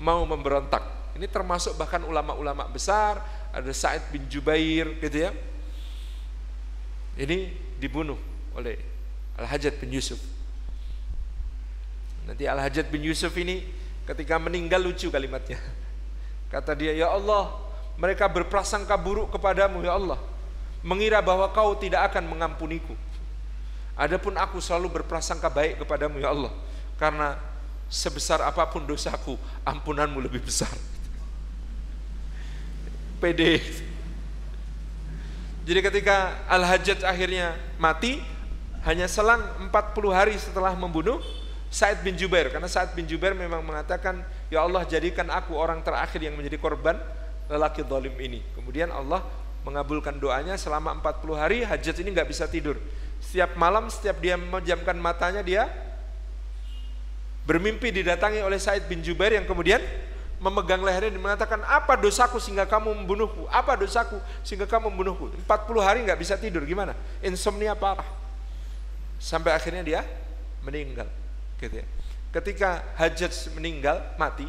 mau 0.00 0.24
memberontak. 0.24 0.80
Ini 1.12 1.28
termasuk 1.28 1.76
bahkan 1.76 2.00
ulama-ulama 2.00 2.64
besar 2.72 3.20
ada 3.52 3.68
Said 3.76 4.00
bin 4.08 4.24
Jubair 4.26 4.96
gitu 5.04 5.28
ya. 5.28 5.30
Ini 7.20 7.52
dibunuh 7.76 8.16
oleh 8.56 8.80
Al-Hajjat 9.36 9.76
bin 9.76 9.92
Yusuf. 9.92 10.16
Nanti 12.24 12.48
Al-Hajjat 12.48 12.88
bin 12.88 13.04
Yusuf 13.04 13.36
ini 13.36 13.82
Ketika 14.02 14.34
meninggal 14.38 14.82
lucu 14.82 15.06
kalimatnya. 15.14 15.58
Kata 16.52 16.74
dia, 16.74 16.90
"Ya 16.90 17.06
Allah, 17.06 17.54
mereka 17.94 18.26
berprasangka 18.26 18.98
buruk 18.98 19.30
kepadamu 19.30 19.78
ya 19.86 19.94
Allah, 19.94 20.18
mengira 20.82 21.22
bahwa 21.22 21.48
kau 21.54 21.78
tidak 21.78 22.12
akan 22.12 22.26
mengampuniku. 22.26 22.94
Adapun 23.94 24.34
aku 24.34 24.58
selalu 24.58 25.00
berprasangka 25.00 25.46
baik 25.48 25.80
kepadamu 25.82 26.18
ya 26.18 26.34
Allah, 26.34 26.52
karena 26.98 27.38
sebesar 27.86 28.42
apa 28.42 28.66
pun 28.68 28.82
dosaku, 28.82 29.38
ampunanmu 29.62 30.18
lebih 30.18 30.42
besar." 30.42 30.72
Pede. 33.22 33.62
Jadi 35.62 35.78
ketika 35.78 36.42
Al-Hajjaj 36.50 37.06
akhirnya 37.06 37.54
mati, 37.78 38.18
hanya 38.82 39.06
selang 39.06 39.38
40 39.70 40.10
hari 40.10 40.34
setelah 40.34 40.74
membunuh 40.74 41.22
Said 41.72 42.04
bin 42.04 42.18
Jubair 42.18 42.52
karena 42.52 42.68
Said 42.68 42.92
bin 42.92 43.08
Jubair 43.08 43.32
memang 43.32 43.64
mengatakan 43.64 44.20
ya 44.52 44.60
Allah 44.60 44.84
jadikan 44.84 45.24
aku 45.32 45.56
orang 45.56 45.80
terakhir 45.80 46.20
yang 46.20 46.36
menjadi 46.36 46.60
korban 46.60 47.00
lelaki 47.48 47.80
zalim 47.86 48.12
ini 48.20 48.44
kemudian 48.52 48.92
Allah 48.92 49.24
mengabulkan 49.62 50.18
doanya 50.18 50.58
selama 50.58 50.94
40 50.98 51.38
hari 51.38 51.58
hajat 51.62 51.96
ini 52.02 52.10
nggak 52.14 52.28
bisa 52.30 52.50
tidur. 52.50 52.78
Setiap 53.22 53.54
malam 53.54 53.86
setiap 53.86 54.18
dia 54.18 54.34
menjamkan 54.34 54.98
matanya 54.98 55.42
dia 55.42 55.70
bermimpi 57.46 57.90
didatangi 57.90 58.42
oleh 58.42 58.58
Said 58.58 58.86
bin 58.86 59.02
Jubair 59.02 59.38
yang 59.38 59.46
kemudian 59.46 59.82
memegang 60.42 60.82
lehernya 60.82 61.14
dan 61.14 61.22
mengatakan 61.22 61.60
apa 61.62 61.94
dosaku 61.94 62.42
sehingga 62.42 62.66
kamu 62.66 63.06
membunuhku? 63.06 63.46
Apa 63.46 63.78
dosaku 63.78 64.18
sehingga 64.42 64.66
kamu 64.66 64.90
membunuhku? 64.90 65.30
40 65.46 65.46
hari 65.78 65.98
nggak 66.02 66.18
bisa 66.18 66.34
tidur 66.34 66.66
gimana? 66.66 66.98
Insomnia 67.22 67.78
parah. 67.78 68.06
Sampai 69.22 69.54
akhirnya 69.54 69.86
dia 69.86 70.00
meninggal 70.66 71.06
gitu 71.62 71.78
ya. 71.78 71.86
Ketika 72.34 72.82
Hajjaj 72.98 73.54
meninggal, 73.54 74.02
mati, 74.18 74.48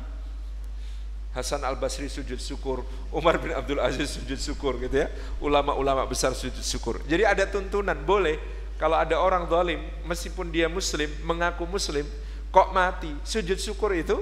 Hasan 1.33 1.65
Al 1.65 1.81
Basri 1.81 2.05
sujud 2.09 2.37
syukur, 2.37 2.85
Umar 3.09 3.41
bin 3.41 3.57
Abdul 3.57 3.81
Aziz 3.81 4.21
sujud 4.21 4.37
syukur 4.37 4.77
gitu 4.77 5.01
ya. 5.01 5.09
Ulama-ulama 5.41 6.05
besar 6.05 6.37
sujud 6.37 6.61
syukur. 6.61 7.01
Jadi 7.09 7.25
ada 7.25 7.49
tuntunan 7.49 7.97
boleh 8.05 8.37
kalau 8.77 8.97
ada 8.97 9.17
orang 9.17 9.49
zalim 9.49 9.81
meskipun 10.05 10.53
dia 10.53 10.69
muslim, 10.69 11.09
mengaku 11.25 11.65
muslim, 11.65 12.05
kok 12.53 12.69
mati, 12.69 13.09
sujud 13.25 13.57
syukur 13.57 13.97
itu 13.97 14.21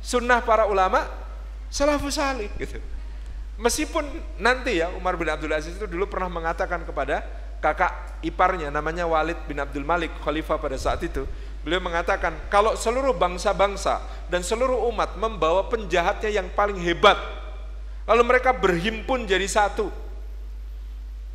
sunnah 0.00 0.40
para 0.40 0.64
ulama 0.64 1.04
salafus 1.68 2.16
salih 2.16 2.48
gitu. 2.56 2.80
Meskipun 3.60 4.08
nanti 4.40 4.80
ya 4.80 4.88
Umar 4.96 5.20
bin 5.20 5.28
Abdul 5.28 5.52
Aziz 5.52 5.76
itu 5.76 5.84
dulu 5.84 6.08
pernah 6.08 6.32
mengatakan 6.32 6.80
kepada 6.88 7.20
kakak 7.60 8.24
iparnya 8.24 8.72
namanya 8.72 9.04
Walid 9.04 9.36
bin 9.44 9.60
Abdul 9.60 9.84
Malik 9.84 10.08
khalifah 10.24 10.56
pada 10.56 10.80
saat 10.80 11.04
itu 11.04 11.28
Beliau 11.60 11.80
mengatakan, 11.84 12.32
kalau 12.48 12.72
seluruh 12.72 13.12
bangsa-bangsa 13.12 14.00
dan 14.32 14.40
seluruh 14.40 14.88
umat 14.88 15.12
membawa 15.20 15.68
penjahatnya 15.68 16.32
yang 16.32 16.48
paling 16.56 16.80
hebat, 16.80 17.20
lalu 18.08 18.22
mereka 18.24 18.56
berhimpun 18.56 19.28
jadi 19.28 19.44
satu. 19.44 19.92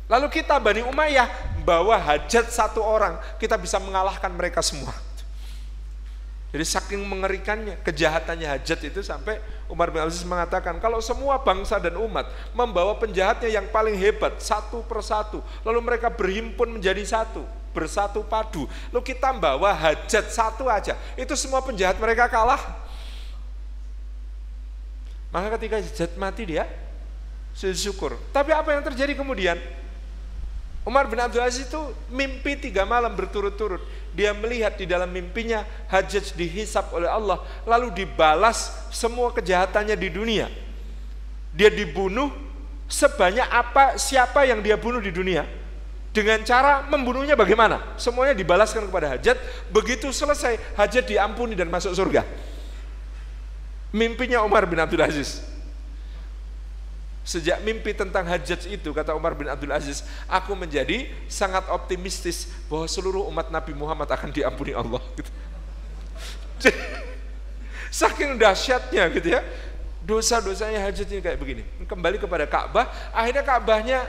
Lalu 0.06 0.26
kita 0.30 0.58
Bani 0.58 0.82
Umayyah 0.86 1.26
bawa 1.62 1.98
hajat 1.98 2.50
satu 2.50 2.82
orang, 2.82 3.18
kita 3.38 3.54
bisa 3.58 3.78
mengalahkan 3.78 4.30
mereka 4.34 4.62
semua. 4.62 4.94
Jadi 6.54 6.62
saking 6.62 7.02
mengerikannya 7.02 7.76
kejahatannya 7.82 8.48
hajat 8.48 8.88
itu 8.88 9.02
sampai 9.02 9.42
Umar 9.66 9.90
bin 9.90 10.00
Aziz 10.00 10.22
mengatakan 10.22 10.78
kalau 10.78 11.02
semua 11.02 11.42
bangsa 11.42 11.76
dan 11.82 11.98
umat 11.98 12.30
membawa 12.54 12.94
penjahatnya 12.96 13.50
yang 13.50 13.66
paling 13.68 13.98
hebat 13.98 14.38
satu 14.38 14.80
persatu, 14.86 15.42
lalu 15.66 15.82
mereka 15.82 16.06
berhimpun 16.06 16.78
menjadi 16.78 17.02
satu, 17.02 17.42
bersatu 17.76 18.24
padu. 18.24 18.64
Lalu 18.88 19.04
kita 19.04 19.36
bawa 19.36 19.76
hajat 19.76 20.32
satu 20.32 20.72
aja, 20.72 20.96
itu 21.12 21.36
semua 21.36 21.60
penjahat 21.60 22.00
mereka 22.00 22.24
kalah. 22.32 22.64
Maka 25.28 25.60
ketika 25.60 25.76
hajat 25.84 26.16
mati 26.16 26.48
dia 26.48 26.64
syukur. 27.52 28.16
Tapi 28.32 28.56
apa 28.56 28.72
yang 28.72 28.80
terjadi 28.80 29.12
kemudian? 29.12 29.60
Umar 30.86 31.10
bin 31.10 31.18
Abdul 31.18 31.42
Aziz 31.42 31.66
itu 31.66 31.82
mimpi 32.08 32.56
tiga 32.56 32.88
malam 32.88 33.12
berturut-turut. 33.12 33.82
Dia 34.16 34.32
melihat 34.32 34.78
di 34.80 34.88
dalam 34.88 35.10
mimpinya 35.12 35.66
Hajjaj 35.92 36.32
dihisap 36.32 36.94
oleh 36.94 37.10
Allah. 37.10 37.42
Lalu 37.66 37.92
dibalas 37.92 38.72
semua 38.88 39.34
kejahatannya 39.34 39.98
di 39.98 40.08
dunia. 40.08 40.46
Dia 41.52 41.68
dibunuh 41.74 42.30
sebanyak 42.86 43.44
apa 43.50 43.98
siapa 43.98 44.46
yang 44.46 44.62
dia 44.62 44.78
bunuh 44.78 45.02
di 45.02 45.10
dunia 45.10 45.65
dengan 46.16 46.40
cara 46.40 46.80
membunuhnya 46.88 47.36
bagaimana? 47.36 47.84
Semuanya 48.00 48.32
dibalaskan 48.32 48.88
kepada 48.88 49.12
hajat. 49.12 49.36
Begitu 49.68 50.08
selesai, 50.08 50.56
hajat 50.72 51.04
diampuni 51.04 51.52
dan 51.52 51.68
masuk 51.68 51.92
surga. 51.92 52.24
Mimpinya 53.92 54.40
Umar 54.40 54.64
bin 54.64 54.80
Abdul 54.80 55.04
Aziz. 55.04 55.44
Sejak 57.20 57.60
mimpi 57.60 57.92
tentang 57.92 58.24
hajat 58.24 58.64
itu, 58.64 58.88
kata 58.96 59.12
Umar 59.12 59.36
bin 59.36 59.50
Abdul 59.50 59.68
Aziz, 59.76 60.08
aku 60.24 60.56
menjadi 60.56 61.12
sangat 61.28 61.68
optimistis 61.68 62.48
bahwa 62.70 62.88
seluruh 62.88 63.28
umat 63.28 63.52
Nabi 63.52 63.76
Muhammad 63.76 64.08
akan 64.08 64.32
diampuni 64.32 64.72
Allah. 64.72 65.02
Gitu. 65.20 65.30
Saking 68.00 68.40
dahsyatnya 68.40 69.10
gitu 69.12 69.28
ya, 69.36 69.44
dosa-dosanya 70.06 70.80
hajat 70.80 71.12
ini 71.12 71.20
kayak 71.20 71.36
begini. 71.36 71.62
Kembali 71.84 72.16
kepada 72.16 72.46
Ka'bah, 72.46 72.88
akhirnya 73.10 73.42
Ka'bahnya 73.42 74.06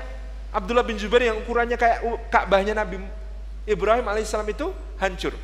Abdullah 0.52 0.86
bin 0.86 0.96
Zubair 0.96 1.28
yang 1.28 1.38
ukurannya 1.44 1.76
kayak 1.76 2.02
Ka'bahnya 2.32 2.74
Nabi 2.74 3.04
Ibrahim 3.68 4.08
alaihissalam 4.08 4.48
itu 4.48 4.72
hancur. 4.96 5.36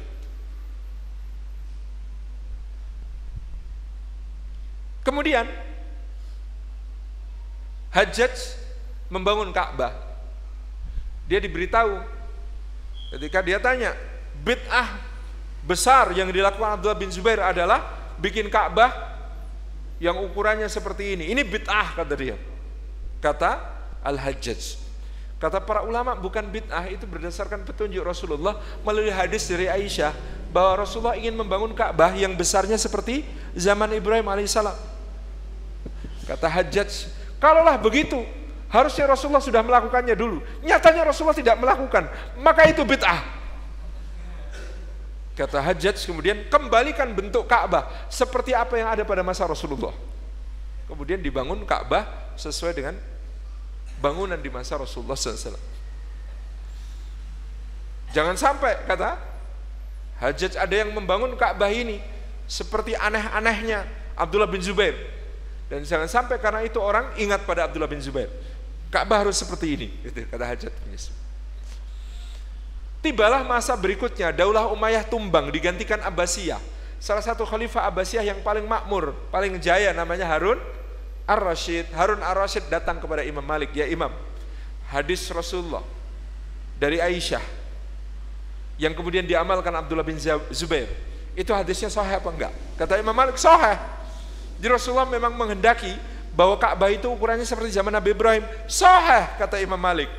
Kemudian 5.04 5.44
Hajjaj 7.92 8.58
membangun 9.12 9.52
Ka'bah. 9.52 9.92
Dia 11.28 11.44
diberitahu 11.44 12.00
ketika 13.14 13.44
dia 13.44 13.60
tanya, 13.60 13.94
bid'ah 14.42 14.98
besar 15.68 16.10
yang 16.16 16.32
dilakukan 16.32 16.80
Abdullah 16.80 16.98
bin 16.98 17.12
Zubair 17.12 17.44
adalah 17.44 17.84
bikin 18.18 18.48
Ka'bah 18.48 19.14
yang 20.00 20.18
ukurannya 20.24 20.72
seperti 20.72 21.20
ini. 21.20 21.30
Ini 21.36 21.44
bid'ah 21.44 22.00
kata 22.00 22.16
dia. 22.16 22.40
Kata 23.20 23.60
Al-Hajjaj. 24.04 24.83
Kata 25.42 25.60
para 25.60 25.84
ulama 25.84 26.16
bukan 26.16 26.48
bid'ah 26.48 26.88
itu 26.88 27.04
berdasarkan 27.04 27.68
petunjuk 27.68 28.00
Rasulullah 28.04 28.60
melalui 28.82 29.12
hadis 29.12 29.44
dari 29.50 29.68
Aisyah 29.68 30.16
bahwa 30.54 30.86
Rasulullah 30.86 31.20
ingin 31.20 31.36
membangun 31.36 31.74
Ka'bah 31.76 32.16
yang 32.16 32.32
besarnya 32.38 32.80
seperti 32.80 33.28
zaman 33.58 33.92
Ibrahim 33.92 34.30
alaihissalam. 34.30 34.78
Kata 36.24 36.48
Hajjaj, 36.48 37.12
kalaulah 37.44 37.76
begitu 37.76 38.24
harusnya 38.72 39.06
Rasulullah 39.06 39.44
sudah 39.44 39.60
melakukannya 39.60 40.16
dulu. 40.16 40.40
Nyatanya 40.64 41.12
Rasulullah 41.12 41.36
tidak 41.36 41.60
melakukan, 41.60 42.08
maka 42.40 42.64
itu 42.66 42.82
bid'ah. 42.88 43.22
Kata 45.34 45.60
Hajjaj 45.60 46.06
kemudian 46.06 46.46
kembalikan 46.48 47.10
bentuk 47.12 47.50
Ka'bah 47.50 47.90
seperti 48.08 48.54
apa 48.54 48.78
yang 48.78 48.94
ada 48.94 49.04
pada 49.04 49.26
masa 49.26 49.50
Rasulullah. 49.50 49.92
Kemudian 50.86 51.20
dibangun 51.20 51.66
Ka'bah 51.66 52.06
sesuai 52.38 52.74
dengan 52.78 52.96
bangunan 54.04 54.36
di 54.36 54.52
masa 54.52 54.76
Rasulullah 54.76 55.16
SAW. 55.16 55.56
Jangan 58.12 58.36
sampai 58.36 58.84
kata 58.84 59.16
Hajjaj 60.20 60.60
ada 60.60 60.76
yang 60.76 60.92
membangun 60.92 61.34
Ka'bah 61.40 61.72
ini 61.72 62.04
seperti 62.46 62.94
aneh-anehnya 63.00 63.88
Abdullah 64.20 64.52
bin 64.52 64.60
Zubair. 64.60 64.94
Dan 65.72 65.88
jangan 65.88 66.12
sampai 66.12 66.38
karena 66.38 66.62
itu 66.68 66.78
orang 66.84 67.16
ingat 67.16 67.48
pada 67.48 67.66
Abdullah 67.66 67.88
bin 67.88 68.04
Zubair. 68.04 68.28
Ka'bah 68.92 69.26
harus 69.26 69.40
seperti 69.40 69.74
ini, 69.74 69.88
gitu, 70.06 70.28
kata 70.30 70.46
Hajjaj. 70.46 70.74
Tibalah 73.02 73.42
masa 73.42 73.74
berikutnya, 73.74 74.30
Daulah 74.30 74.70
Umayyah 74.70 75.04
tumbang 75.10 75.50
digantikan 75.50 75.98
Abbasiyah. 76.06 76.62
Salah 77.02 77.26
satu 77.26 77.44
khalifah 77.44 77.90
Abbasiyah 77.90 78.24
yang 78.24 78.40
paling 78.46 78.64
makmur, 78.64 79.18
paling 79.34 79.58
jaya 79.60 79.92
namanya 79.92 80.30
Harun 80.30 80.62
Ar-Rashid, 81.24 81.88
Harun 81.96 82.20
Ar-Rashid 82.20 82.68
datang 82.68 83.00
kepada 83.00 83.24
Imam 83.24 83.44
Malik, 83.44 83.72
ya 83.72 83.88
Imam, 83.88 84.12
hadis 84.92 85.24
Rasulullah 85.32 85.84
dari 86.76 87.00
Aisyah 87.00 87.44
yang 88.76 88.92
kemudian 88.92 89.24
diamalkan 89.24 89.72
Abdullah 89.72 90.04
bin 90.04 90.20
Zubair. 90.52 90.92
Itu 91.34 91.56
hadisnya 91.56 91.88
sahih 91.90 92.20
apa 92.20 92.30
enggak? 92.30 92.54
Kata 92.76 93.00
Imam 93.00 93.16
Malik, 93.16 93.40
sahih. 93.40 93.80
Jadi 94.60 94.70
Rasulullah 94.70 95.08
memang 95.08 95.34
menghendaki 95.34 95.96
bahwa 96.34 96.58
Ka'bah 96.60 96.90
itu 96.90 97.10
ukurannya 97.10 97.46
seperti 97.46 97.74
zaman 97.74 97.94
Nabi 97.94 98.14
Ibrahim. 98.14 98.44
Sahih, 98.70 99.30
kata 99.40 99.62
Imam 99.64 99.80
Malik. 99.80 100.10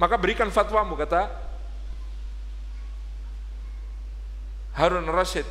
Maka 0.00 0.16
berikan 0.16 0.48
fatwamu, 0.48 0.96
kata 0.96 1.28
Harun 4.74 5.04
Rashid 5.12 5.44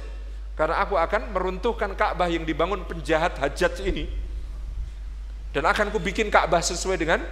karena 0.59 0.83
aku 0.83 0.99
akan 0.99 1.31
meruntuhkan 1.31 1.95
Ka'bah 1.95 2.27
yang 2.27 2.43
dibangun 2.43 2.83
penjahat 2.83 3.39
hajat 3.39 3.79
ini. 3.79 4.11
Dan 5.55 5.63
akan 5.63 5.87
ku 5.87 6.03
bikin 6.03 6.27
Ka'bah 6.27 6.59
sesuai 6.59 6.99
dengan 6.99 7.23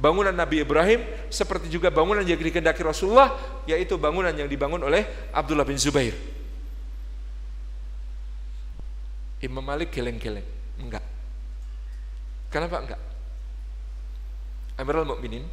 bangunan 0.00 0.32
Nabi 0.32 0.64
Ibrahim 0.64 1.04
seperti 1.28 1.68
juga 1.68 1.92
bangunan 1.92 2.24
yang 2.24 2.40
dikehendaki 2.40 2.80
Rasulullah 2.80 3.36
yaitu 3.68 4.00
bangunan 4.00 4.32
yang 4.32 4.48
dibangun 4.48 4.80
oleh 4.80 5.04
Abdullah 5.28 5.68
bin 5.68 5.76
Zubair. 5.76 6.16
Imam 9.44 9.60
Malik 9.60 9.92
geleng-geleng. 9.92 10.48
Enggak. 10.80 11.04
Kenapa 12.48 12.80
enggak? 12.80 13.00
Amirul 14.80 15.04
Mukminin 15.04 15.44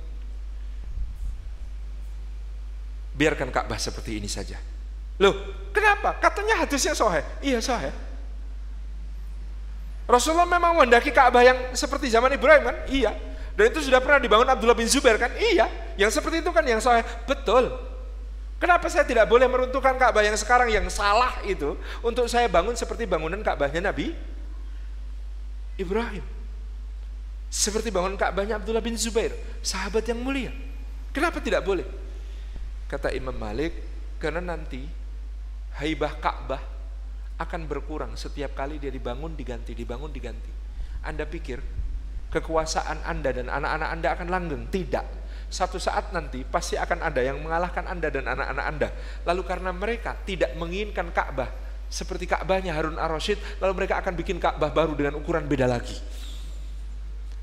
biarkan 3.20 3.52
Ka'bah 3.52 3.76
seperti 3.76 4.16
ini 4.16 4.32
saja. 4.32 4.77
Loh, 5.18 5.34
kenapa? 5.74 6.18
Katanya 6.22 6.66
hadisnya 6.66 6.94
sohe. 6.94 7.22
Iya 7.42 7.58
sohe. 7.62 7.90
Rasulullah 10.08 10.48
memang 10.48 10.78
mendaki 10.78 11.12
Ka'bah 11.12 11.44
yang 11.44 11.76
seperti 11.76 12.08
zaman 12.08 12.32
Ibrahim 12.32 12.64
kan? 12.72 12.78
Iya. 12.88 13.12
Dan 13.58 13.74
itu 13.74 13.84
sudah 13.90 14.00
pernah 14.00 14.22
dibangun 14.22 14.48
Abdullah 14.48 14.78
bin 14.78 14.88
Zubair 14.88 15.20
kan? 15.20 15.34
Iya. 15.36 15.68
Yang 16.00 16.22
seperti 16.22 16.40
itu 16.46 16.50
kan 16.54 16.64
yang 16.64 16.80
sohe. 16.80 17.04
Betul. 17.28 17.74
Kenapa 18.58 18.90
saya 18.90 19.06
tidak 19.06 19.30
boleh 19.30 19.46
meruntuhkan 19.46 19.94
Ka'bah 20.02 20.26
yang 20.26 20.34
sekarang 20.34 20.74
yang 20.74 20.86
salah 20.90 21.38
itu 21.46 21.78
untuk 22.02 22.26
saya 22.26 22.50
bangun 22.50 22.74
seperti 22.74 23.06
bangunan 23.06 23.38
Ka'bahnya 23.46 23.94
Nabi 23.94 24.18
Ibrahim? 25.78 26.26
Seperti 27.54 27.94
bangunan 27.94 28.18
Ka'bahnya 28.18 28.58
Abdullah 28.58 28.82
bin 28.82 28.98
Zubair, 28.98 29.30
sahabat 29.62 30.10
yang 30.10 30.18
mulia. 30.18 30.50
Kenapa 31.14 31.38
tidak 31.38 31.62
boleh? 31.62 31.86
Kata 32.90 33.14
Imam 33.14 33.38
Malik, 33.38 33.78
karena 34.18 34.42
nanti 34.42 34.90
haibah 35.78 36.18
Ka'bah 36.18 36.62
akan 37.38 37.70
berkurang 37.70 38.18
setiap 38.18 38.58
kali 38.58 38.82
dia 38.82 38.90
dibangun 38.90 39.38
diganti 39.38 39.78
dibangun 39.78 40.10
diganti. 40.10 40.50
Anda 41.06 41.30
pikir 41.30 41.62
kekuasaan 42.34 43.06
Anda 43.06 43.30
dan 43.32 43.48
anak-anak 43.48 43.90
Anda 43.94 44.08
akan 44.18 44.28
langgeng? 44.28 44.64
Tidak. 44.74 45.06
Satu 45.48 45.80
saat 45.80 46.12
nanti 46.12 46.44
pasti 46.44 46.76
akan 46.76 47.00
ada 47.08 47.24
yang 47.24 47.40
mengalahkan 47.40 47.88
Anda 47.88 48.12
dan 48.12 48.28
anak-anak 48.28 48.66
Anda. 48.68 48.90
Lalu 49.24 49.42
karena 49.48 49.72
mereka 49.72 50.18
tidak 50.28 50.58
menginginkan 50.60 51.14
Ka'bah 51.16 51.68
seperti 51.88 52.28
Ka'bahnya 52.28 52.76
Harun 52.76 53.00
Ar-Rasyid 53.00 53.64
lalu 53.64 53.84
mereka 53.84 54.04
akan 54.04 54.14
bikin 54.20 54.38
Ka'bah 54.44 54.72
baru 54.76 54.92
dengan 54.92 55.16
ukuran 55.16 55.48
beda 55.48 55.64
lagi 55.72 55.96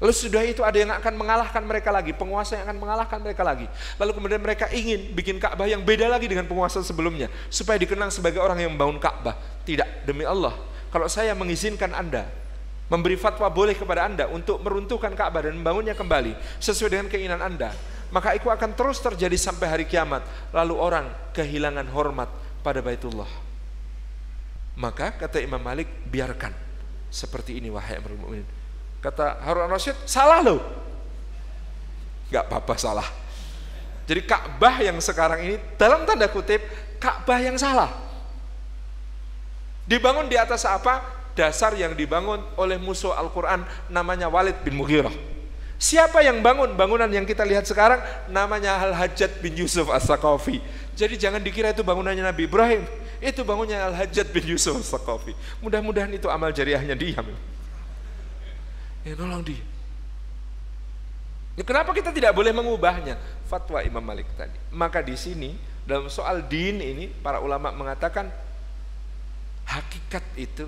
Lalu 0.02 0.10
sudah 0.10 0.42
itu 0.42 0.60
ada 0.66 0.74
yang 0.74 0.90
akan 0.90 1.14
mengalahkan 1.14 1.62
mereka 1.62 1.94
lagi, 1.94 2.10
penguasa 2.10 2.58
yang 2.58 2.66
akan 2.66 2.78
mengalahkan 2.82 3.18
mereka 3.22 3.42
lagi. 3.46 3.70
Lalu 3.94 4.10
kemudian 4.10 4.42
mereka 4.42 4.66
ingin 4.74 5.14
bikin 5.14 5.38
Ka'bah 5.38 5.70
yang 5.70 5.86
beda 5.86 6.10
lagi 6.10 6.26
dengan 6.26 6.50
penguasa 6.50 6.82
sebelumnya, 6.82 7.30
supaya 7.46 7.78
dikenang 7.78 8.10
sebagai 8.10 8.42
orang 8.42 8.58
yang 8.58 8.74
membangun 8.74 8.98
Ka'bah. 8.98 9.38
Tidak, 9.62 10.02
demi 10.02 10.26
Allah. 10.26 10.52
Kalau 10.90 11.06
saya 11.06 11.30
mengizinkan 11.38 11.94
Anda 11.94 12.26
memberi 12.90 13.16
fatwa 13.16 13.48
boleh 13.48 13.72
kepada 13.78 14.04
Anda 14.04 14.28
untuk 14.28 14.60
meruntuhkan 14.60 15.14
Ka'bah 15.14 15.46
dan 15.46 15.56
membangunnya 15.56 15.94
kembali 15.94 16.34
sesuai 16.58 16.90
dengan 16.90 17.06
keinginan 17.06 17.40
Anda, 17.40 17.70
maka 18.10 18.34
itu 18.34 18.50
akan 18.50 18.74
terus 18.74 18.98
terjadi 18.98 19.38
sampai 19.38 19.66
hari 19.70 19.84
kiamat. 19.86 20.26
Lalu 20.50 20.74
orang 20.74 21.06
kehilangan 21.32 21.86
hormat 21.94 22.28
pada 22.66 22.82
Baitullah. 22.82 23.30
Maka 24.74 25.14
kata 25.14 25.38
Imam 25.38 25.62
Malik, 25.62 25.86
biarkan 26.10 26.50
seperti 27.14 27.62
ini 27.62 27.70
wahai 27.70 27.94
Amirul 28.02 28.18
Mukminin. 28.18 28.63
Kata 29.04 29.36
Harun 29.44 29.68
Rasyid, 29.68 30.08
salah 30.08 30.40
loh. 30.40 30.64
Gak 32.32 32.48
apa-apa 32.48 32.80
salah. 32.80 33.04
Jadi 34.08 34.24
Ka'bah 34.24 34.80
yang 34.80 34.96
sekarang 34.96 35.44
ini 35.44 35.56
dalam 35.76 36.08
tanda 36.08 36.24
kutip 36.24 36.64
Ka'bah 36.96 37.36
yang 37.36 37.60
salah. 37.60 37.92
Dibangun 39.84 40.24
di 40.32 40.40
atas 40.40 40.64
apa? 40.64 41.04
Dasar 41.36 41.76
yang 41.76 41.92
dibangun 41.92 42.40
oleh 42.56 42.80
musuh 42.80 43.12
Al-Quran 43.12 43.68
namanya 43.92 44.32
Walid 44.32 44.56
bin 44.64 44.80
Mughirah. 44.80 45.12
Siapa 45.76 46.24
yang 46.24 46.40
bangun 46.40 46.72
bangunan 46.72 47.10
yang 47.12 47.28
kita 47.28 47.44
lihat 47.44 47.68
sekarang 47.68 48.00
namanya 48.32 48.80
Al-Hajjat 48.88 49.44
bin 49.44 49.52
Yusuf 49.52 49.92
As-Saqafi. 49.92 50.64
Jadi 50.96 51.20
jangan 51.20 51.44
dikira 51.44 51.76
itu 51.76 51.84
bangunannya 51.84 52.24
Nabi 52.24 52.48
Ibrahim. 52.48 52.88
Itu 53.20 53.44
bangunnya 53.44 53.84
Al-Hajjat 53.92 54.32
bin 54.32 54.48
Yusuf 54.48 54.80
As-Saqafi. 54.80 55.36
Mudah-mudahan 55.60 56.08
itu 56.16 56.32
amal 56.32 56.56
jariahnya 56.56 56.96
dia. 56.96 57.20
Ya 59.04 59.12
nolong 59.14 59.44
dia. 59.44 59.60
Ya, 61.54 61.62
kenapa 61.62 61.94
kita 61.94 62.10
tidak 62.10 62.34
boleh 62.34 62.50
mengubahnya? 62.50 63.14
Fatwa 63.46 63.78
Imam 63.84 64.02
Malik 64.02 64.26
tadi. 64.34 64.56
Maka 64.74 65.04
di 65.04 65.14
sini 65.14 65.54
dalam 65.84 66.08
soal 66.08 66.42
din 66.48 66.80
ini 66.80 67.06
para 67.06 67.38
ulama 67.38 67.70
mengatakan 67.70 68.32
hakikat 69.68 70.24
itu 70.34 70.66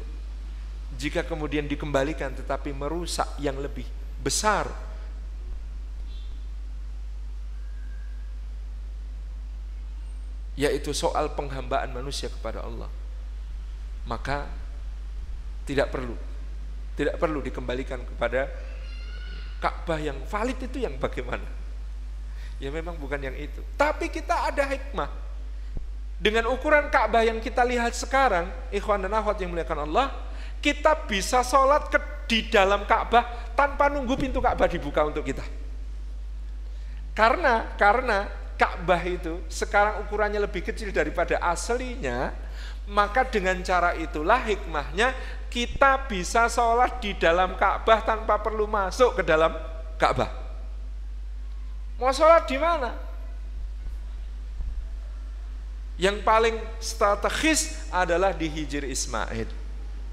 jika 0.97 1.25
kemudian 1.25 1.65
dikembalikan 1.65 2.33
tetapi 2.37 2.71
merusak 2.73 3.27
yang 3.41 3.57
lebih 3.59 3.85
besar 4.21 4.69
yaitu 10.57 10.97
soal 10.97 11.37
penghambaan 11.37 11.93
manusia 11.93 12.33
kepada 12.33 12.65
Allah 12.65 12.89
maka 14.09 14.49
tidak 15.69 15.93
perlu 15.93 16.17
tidak 16.97 17.21
perlu 17.21 17.45
dikembalikan 17.45 18.01
kepada 18.03 18.49
Ka'bah 19.61 20.01
yang 20.01 20.17
valid 20.25 20.59
itu 20.65 20.83
yang 20.83 20.97
bagaimana. 20.97 21.45
Ya 22.57 22.73
memang 22.73 22.97
bukan 22.97 23.21
yang 23.21 23.37
itu. 23.37 23.61
Tapi 23.77 24.09
kita 24.09 24.49
ada 24.49 24.65
hikmah. 24.65 25.13
Dengan 26.17 26.49
ukuran 26.49 26.89
Ka'bah 26.89 27.29
yang 27.29 27.37
kita 27.45 27.61
lihat 27.61 27.93
sekarang 27.93 28.49
ikhwan 28.73 29.05
dan 29.05 29.13
akhwat 29.13 29.37
yang 29.37 29.53
muliakan 29.53 29.85
Allah 29.85 30.09
kita 30.65 31.05
bisa 31.05 31.45
sholat 31.45 31.93
ke, 31.93 32.01
di 32.25 32.49
dalam 32.49 32.89
Ka'bah 32.89 33.53
tanpa 33.53 33.93
nunggu 33.93 34.17
pintu 34.17 34.41
Ka'bah 34.41 34.65
dibuka 34.65 35.05
untuk 35.05 35.21
kita. 35.23 35.45
Karena 37.13 37.77
karena 37.77 38.29
Ka'bah 38.57 39.05
itu 39.05 39.45
sekarang 39.53 40.01
ukurannya 40.09 40.41
lebih 40.41 40.65
kecil 40.65 40.89
daripada 40.89 41.37
aslinya, 41.45 42.33
maka 42.89 43.29
dengan 43.29 43.61
cara 43.61 43.93
itulah 43.93 44.41
hikmahnya 44.41 45.13
kita 45.53 46.09
bisa 46.09 46.49
sholat 46.49 46.97
di 47.05 47.13
dalam 47.21 47.53
Ka'bah 47.61 48.01
tanpa 48.01 48.41
perlu 48.41 48.65
masuk 48.65 49.21
ke 49.21 49.23
dalam 49.23 49.53
Ka'bah. 50.01 50.33
Mau 52.01 52.13
sholat 52.13 52.49
di 52.49 52.57
mana? 52.57 52.97
Yang 55.97 56.21
paling 56.25 56.57
strategis 56.81 57.89
adalah 57.89 58.33
di 58.33 58.49
Hijir 58.49 58.85
Ismail. 58.85 59.49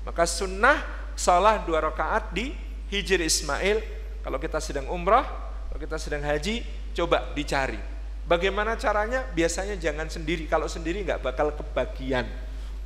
Maka 0.04 0.24
sunnah 0.28 0.84
sholat 1.16 1.64
dua 1.64 1.84
rakaat 1.84 2.32
di 2.36 2.52
Hijir 2.92 3.24
Ismail. 3.24 3.80
Kalau 4.24 4.40
kita 4.40 4.64
sedang 4.64 4.88
umrah, 4.92 5.28
kalau 5.68 5.80
kita 5.80 6.00
sedang 6.00 6.24
haji, 6.24 6.64
coba 6.96 7.32
dicari 7.36 7.93
Bagaimana 8.24 8.80
caranya? 8.80 9.28
Biasanya 9.36 9.76
jangan 9.76 10.08
sendiri. 10.08 10.48
Kalau 10.48 10.72
sendiri 10.72 11.04
nggak 11.04 11.20
bakal 11.20 11.52
kebagian. 11.52 12.24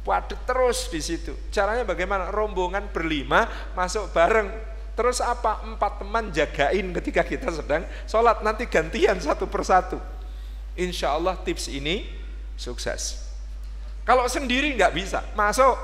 Padat 0.02 0.40
terus 0.48 0.88
di 0.88 1.04
situ. 1.04 1.36
Caranya 1.54 1.84
bagaimana? 1.84 2.32
Rombongan 2.34 2.90
berlima 2.90 3.46
masuk 3.78 4.10
bareng. 4.16 4.50
Terus 4.98 5.22
apa? 5.22 5.62
Empat 5.62 6.02
teman 6.02 6.34
jagain 6.34 6.90
ketika 7.02 7.22
kita 7.22 7.54
sedang 7.54 7.86
sholat. 8.10 8.42
Nanti 8.42 8.66
gantian 8.66 9.20
satu 9.22 9.46
persatu. 9.46 10.02
Insya 10.74 11.14
Allah 11.14 11.38
tips 11.38 11.70
ini 11.70 12.10
sukses. 12.58 13.28
Kalau 14.08 14.24
sendiri 14.26 14.72
nggak 14.74 14.94
bisa, 14.96 15.20
masuk 15.36 15.76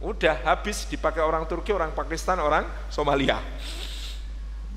udah 0.00 0.42
habis 0.46 0.88
dipakai 0.88 1.20
orang 1.20 1.44
Turki, 1.44 1.70
orang 1.70 1.92
Pakistan, 1.92 2.40
orang 2.40 2.64
Somalia. 2.88 3.38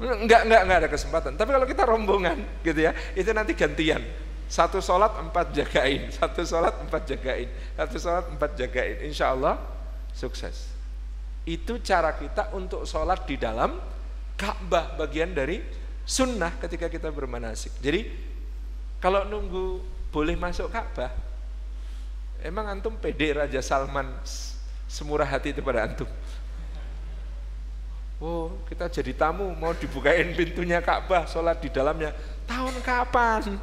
Enggak, 0.02 0.50
enggak, 0.50 0.62
enggak 0.66 0.80
ada 0.82 0.90
kesempatan. 0.90 1.32
Tapi 1.38 1.50
kalau 1.54 1.68
kita 1.70 1.86
rombongan 1.86 2.42
gitu 2.66 2.90
ya, 2.90 2.92
itu 3.14 3.30
nanti 3.30 3.54
gantian. 3.54 4.02
Satu 4.50 4.82
sholat 4.82 5.16
empat 5.22 5.54
jagain, 5.54 6.12
satu 6.12 6.42
sholat 6.44 6.76
empat 6.82 7.08
jagain, 7.08 7.48
satu 7.78 7.96
sholat 8.02 8.26
empat 8.34 8.52
jagain. 8.58 9.06
Insya 9.06 9.32
Allah 9.32 9.62
sukses. 10.12 10.68
Itu 11.46 11.80
cara 11.80 12.18
kita 12.18 12.52
untuk 12.58 12.84
sholat 12.84 13.24
di 13.30 13.38
dalam 13.38 13.78
Ka'bah 14.36 14.98
bagian 14.98 15.32
dari 15.38 15.62
sunnah 16.04 16.58
ketika 16.58 16.90
kita 16.90 17.14
bermanasik. 17.14 17.78
Jadi 17.80 18.10
kalau 18.98 19.24
nunggu 19.30 19.80
boleh 20.10 20.36
masuk 20.36 20.68
Ka'bah, 20.74 21.14
emang 22.42 22.68
antum 22.68 22.98
pede 22.98 23.38
Raja 23.38 23.62
Salman 23.62 24.10
semurah 24.90 25.30
hati 25.30 25.56
itu 25.56 25.62
pada 25.64 25.88
antum. 25.88 26.10
Oh, 28.22 28.54
kita 28.70 28.86
jadi 28.86 29.18
tamu, 29.18 29.50
mau 29.58 29.74
dibukain 29.74 30.30
pintunya 30.38 30.78
Ka'bah, 30.78 31.26
sholat 31.26 31.58
di 31.58 31.74
dalamnya. 31.74 32.14
Tahun 32.46 32.78
kapan? 32.86 33.58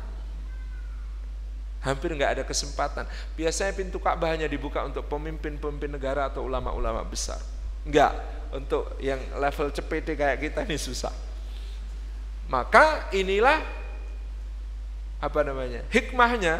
Hampir 1.79 2.11
nggak 2.11 2.33
ada 2.35 2.43
kesempatan. 2.43 3.07
Biasanya 3.39 3.71
pintu 3.71 4.03
Ka'bah 4.03 4.35
hanya 4.35 4.51
dibuka 4.51 4.83
untuk 4.83 5.07
pemimpin-pemimpin 5.07 5.95
negara 5.95 6.27
atau 6.27 6.43
ulama-ulama 6.43 7.07
besar. 7.07 7.39
Enggak, 7.87 8.19
untuk 8.51 8.99
yang 8.99 9.23
level 9.39 9.71
CPT 9.71 10.19
kayak 10.19 10.43
kita 10.43 10.67
ini 10.67 10.75
susah. 10.75 11.15
Maka 12.51 13.15
inilah 13.15 13.63
apa 15.23 15.41
namanya? 15.47 15.87
Hikmahnya 15.87 16.59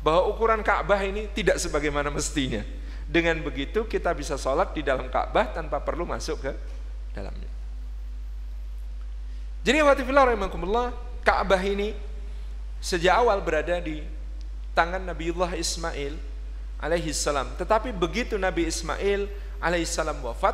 bahwa 0.00 0.32
ukuran 0.32 0.64
Ka'bah 0.64 1.04
ini 1.04 1.28
tidak 1.36 1.60
sebagaimana 1.60 2.08
mestinya. 2.08 2.64
Dengan 3.04 3.36
begitu 3.44 3.84
kita 3.84 4.16
bisa 4.16 4.40
sholat 4.40 4.72
di 4.72 4.80
dalam 4.80 5.12
Ka'bah 5.12 5.52
tanpa 5.52 5.76
perlu 5.84 6.08
masuk 6.08 6.40
ke 6.40 6.56
dalamnya. 7.14 7.50
Jadi 9.64 9.80
watifillah 9.80 10.34
rahimakumullah, 10.34 10.92
Ka'bah 11.24 11.62
ini 11.64 11.96
sejak 12.84 13.16
awal 13.16 13.40
berada 13.40 13.80
di 13.80 14.04
tangan 14.76 15.00
Nabiullah 15.00 15.56
Ismail 15.56 16.20
alaihi 16.76 17.16
salam. 17.16 17.48
Tetapi 17.56 17.96
begitu 17.96 18.36
Nabi 18.36 18.68
Ismail 18.68 19.24
alaihi 19.62 19.88
salam 19.88 20.20
wafat, 20.20 20.52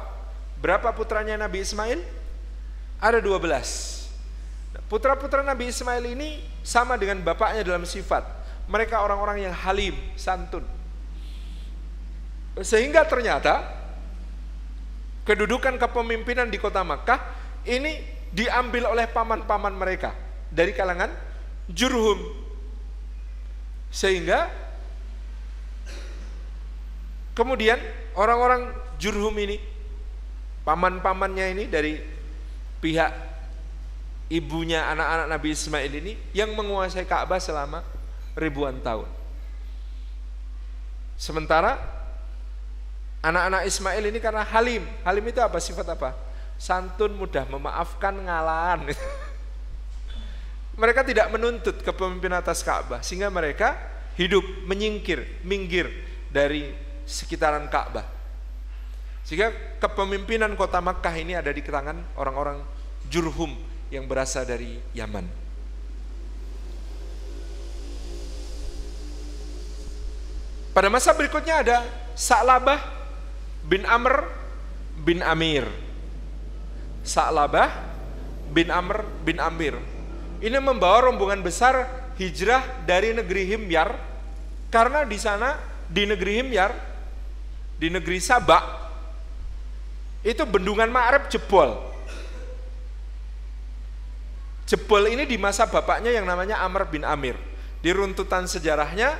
berapa 0.63 0.95
putranya 0.95 1.35
Nabi 1.35 1.67
Ismail? 1.67 1.99
Ada 3.03 3.19
12. 3.19 4.07
Putra-putra 4.87 5.43
Nabi 5.43 5.73
Ismail 5.73 6.05
ini 6.15 6.45
sama 6.63 6.95
dengan 6.95 7.19
bapaknya 7.25 7.67
dalam 7.67 7.83
sifat. 7.83 8.23
Mereka 8.71 8.95
orang-orang 9.03 9.51
yang 9.51 9.55
halim, 9.57 9.99
santun. 10.15 10.63
Sehingga 12.63 13.03
ternyata 13.09 13.80
kedudukan 15.25 15.77
kepemimpinan 15.77 16.49
di 16.49 16.57
kota 16.57 16.81
Makkah 16.81 17.21
ini 17.69 18.01
diambil 18.31 18.91
oleh 18.95 19.07
paman-paman 19.11 19.75
mereka 19.75 20.15
dari 20.49 20.75
kalangan 20.75 21.11
Jurhum 21.71 22.19
sehingga 23.91 24.51
kemudian 27.35 27.79
orang-orang 28.15 28.71
Jurhum 29.03 29.35
ini 29.39 29.59
paman-pamannya 30.63 31.47
ini 31.59 31.65
dari 31.67 31.99
pihak 32.79 33.11
ibunya 34.31 34.87
anak-anak 34.95 35.27
Nabi 35.27 35.49
Ismail 35.53 35.93
ini 35.93 36.13
yang 36.31 36.55
menguasai 36.55 37.05
Ka'bah 37.05 37.43
selama 37.43 37.83
ribuan 38.39 38.79
tahun. 38.79 39.11
Sementara 41.19 42.00
Anak-anak 43.21 43.69
Ismail 43.69 44.05
ini 44.09 44.19
karena 44.19 44.43
halim. 44.49 44.85
Halim 45.05 45.25
itu 45.29 45.41
apa? 45.45 45.61
Sifat 45.61 45.93
apa? 45.93 46.17
Santun, 46.57 47.13
mudah 47.17 47.45
memaafkan, 47.49 48.17
ngalahan. 48.17 48.89
mereka 50.81 51.05
tidak 51.05 51.29
menuntut 51.29 51.85
kepemimpinan 51.85 52.41
atas 52.41 52.65
Ka'bah 52.65 53.05
sehingga 53.05 53.29
mereka 53.29 53.77
hidup 54.17 54.43
menyingkir, 54.65 55.45
minggir 55.45 55.93
dari 56.33 56.73
sekitaran 57.05 57.69
Ka'bah. 57.69 58.09
Sehingga 59.29 59.53
kepemimpinan 59.77 60.57
kota 60.57 60.81
Makkah 60.81 61.13
ini 61.21 61.37
ada 61.37 61.53
di 61.53 61.61
tangan 61.61 62.17
orang-orang 62.17 62.65
Jurhum 63.13 63.53
yang 63.93 64.09
berasal 64.09 64.49
dari 64.49 64.81
Yaman. 64.97 65.29
Pada 70.73 70.89
masa 70.89 71.13
berikutnya 71.13 71.61
ada 71.61 71.79
Sa'labah 72.17 73.00
bin 73.65 73.85
Amr 73.85 74.29
bin 75.01 75.25
Amir. 75.25 75.65
Sa'labah 77.01 77.73
bin 78.53 78.69
Amr 78.69 79.05
bin 79.25 79.41
Amir. 79.41 79.77
Ini 80.41 80.57
membawa 80.61 81.09
rombongan 81.09 81.41
besar 81.41 81.89
hijrah 82.21 82.65
dari 82.85 83.17
negeri 83.17 83.49
Himyar 83.49 83.97
karena 84.69 85.05
di 85.05 85.17
sana 85.17 85.57
di 85.91 86.07
negeri 86.07 86.41
Himyar, 86.41 86.73
di 87.81 87.89
negeri 87.91 88.21
Sabak, 88.23 88.65
itu 90.23 90.45
bendungan 90.45 90.93
Ma'rib 90.93 91.27
jebol. 91.33 91.75
Jebol 94.69 95.11
ini 95.11 95.27
di 95.27 95.35
masa 95.35 95.67
bapaknya 95.67 96.15
yang 96.15 96.29
namanya 96.29 96.63
Amr 96.63 96.87
bin 96.87 97.03
Amir. 97.03 97.35
Di 97.83 97.91
runtutan 97.91 98.47
sejarahnya, 98.47 99.19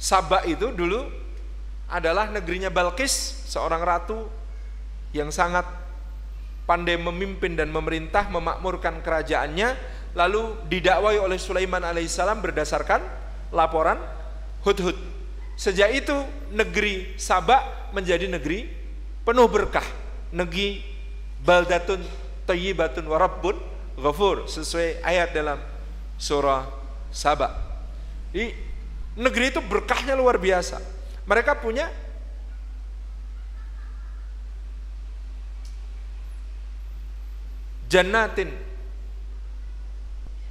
Sabak 0.00 0.50
itu 0.50 0.74
dulu 0.74 1.21
adalah 1.92 2.32
negerinya 2.32 2.72
Balkis, 2.72 3.44
seorang 3.52 3.84
ratu 3.84 4.24
yang 5.12 5.28
sangat 5.28 5.68
pandai 6.64 6.96
memimpin 6.96 7.52
dan 7.52 7.68
memerintah 7.68 8.32
memakmurkan 8.32 9.04
kerajaannya 9.04 9.76
lalu 10.16 10.56
didakwai 10.72 11.20
oleh 11.20 11.36
Sulaiman 11.36 11.84
alaihissalam 11.84 12.40
berdasarkan 12.40 13.04
laporan 13.52 14.00
Hudhud. 14.64 14.96
Sejak 15.52 15.92
itu 15.92 16.16
negeri 16.48 17.12
Sabak 17.20 17.92
menjadi 17.92 18.24
negeri 18.24 18.64
penuh 19.22 19.46
berkah, 19.52 19.84
negeri 20.32 20.80
baldatun 21.44 22.00
thayyibatun 22.48 23.04
warabbun 23.04 23.60
ghafur 24.00 24.48
sesuai 24.48 25.04
ayat 25.04 25.36
dalam 25.36 25.60
surah 26.16 26.64
Sabak. 27.12 27.52
Negeri 29.12 29.52
itu 29.52 29.60
berkahnya 29.60 30.16
luar 30.16 30.40
biasa. 30.40 30.80
Mereka 31.22 31.62
punya 31.62 31.86
jannatin 37.86 38.50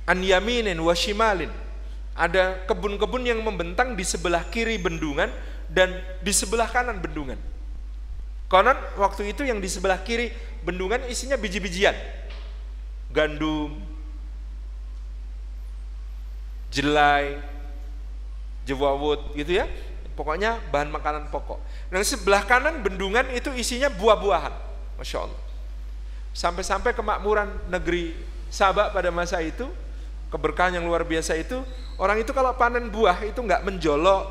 an 0.07 0.19
yaminin 0.21 0.77
wa 0.79 0.93
shimalin. 0.95 1.51
Ada 2.11 2.67
kebun-kebun 2.67 3.23
yang 3.23 3.39
membentang 3.39 3.95
di 3.95 4.03
sebelah 4.03 4.43
kiri 4.51 4.75
bendungan 4.75 5.31
dan 5.71 5.95
di 6.19 6.31
sebelah 6.35 6.67
kanan 6.67 6.99
bendungan. 6.99 7.39
Konon 8.51 8.75
waktu 8.99 9.31
itu 9.31 9.47
yang 9.47 9.63
di 9.63 9.71
sebelah 9.71 10.03
kiri 10.03 10.35
bendungan 10.61 11.07
isinya 11.07 11.39
biji-bijian. 11.39 11.95
Gandum 13.15 13.79
jelai 16.71 17.39
jewawut 18.63 19.35
gitu 19.35 19.59
ya 19.59 19.67
pokoknya 20.13 20.59
bahan 20.69 20.91
makanan 20.91 21.31
pokok 21.31 21.59
dan 21.89 22.01
sebelah 22.03 22.43
kanan 22.45 22.83
bendungan 22.83 23.27
itu 23.31 23.51
isinya 23.55 23.87
buah-buahan 23.89 24.53
Masya 24.99 25.17
Allah 25.25 25.41
Sampai-sampai 26.31 26.95
kemakmuran 26.95 27.51
negeri 27.67 28.15
Sabak 28.51 28.91
pada 28.91 29.07
masa 29.15 29.39
itu, 29.39 29.63
keberkahan 30.27 30.75
yang 30.75 30.83
luar 30.83 31.07
biasa 31.07 31.39
itu, 31.39 31.63
orang 31.95 32.19
itu 32.19 32.35
kalau 32.35 32.51
panen 32.59 32.91
buah 32.91 33.23
itu 33.23 33.39
nggak 33.39 33.63
menjolok, 33.63 34.27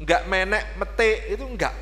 nggak 0.00 0.24
menek, 0.24 0.64
mete, 0.80 1.28
itu 1.28 1.44
nggak. 1.44 1.74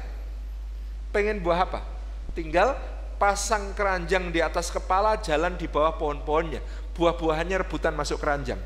Pengen 1.14 1.38
buah 1.38 1.70
apa? 1.70 1.86
Tinggal 2.34 2.74
pasang 3.14 3.78
keranjang 3.78 4.34
di 4.34 4.42
atas 4.42 4.74
kepala, 4.74 5.22
jalan 5.22 5.54
di 5.54 5.70
bawah 5.70 5.94
pohon-pohonnya. 5.94 6.58
Buah-buahannya 6.98 7.62
rebutan 7.62 7.94
masuk 7.94 8.18
keranjang. 8.18 8.58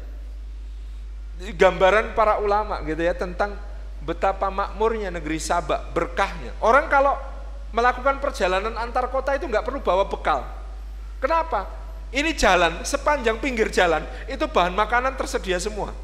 Gambaran 1.52 2.16
para 2.16 2.40
ulama 2.40 2.80
gitu 2.88 3.00
ya 3.04 3.12
tentang 3.12 3.60
betapa 4.02 4.50
makmurnya 4.50 5.14
negeri 5.14 5.38
Sabak, 5.38 5.94
berkahnya. 5.94 6.54
Orang 6.58 6.90
kalau 6.90 7.14
melakukan 7.72 8.20
perjalanan 8.20 8.76
antar 8.76 9.08
kota 9.08 9.32
itu 9.32 9.48
nggak 9.48 9.64
perlu 9.64 9.80
bawa 9.80 10.04
bekal, 10.04 10.44
Kenapa? 11.22 11.70
Ini 12.10 12.34
jalan, 12.34 12.82
sepanjang 12.82 13.38
pinggir 13.38 13.70
jalan, 13.70 14.02
itu 14.26 14.42
bahan 14.42 14.74
makanan 14.74 15.14
tersedia 15.14 15.56
semua. 15.62 15.94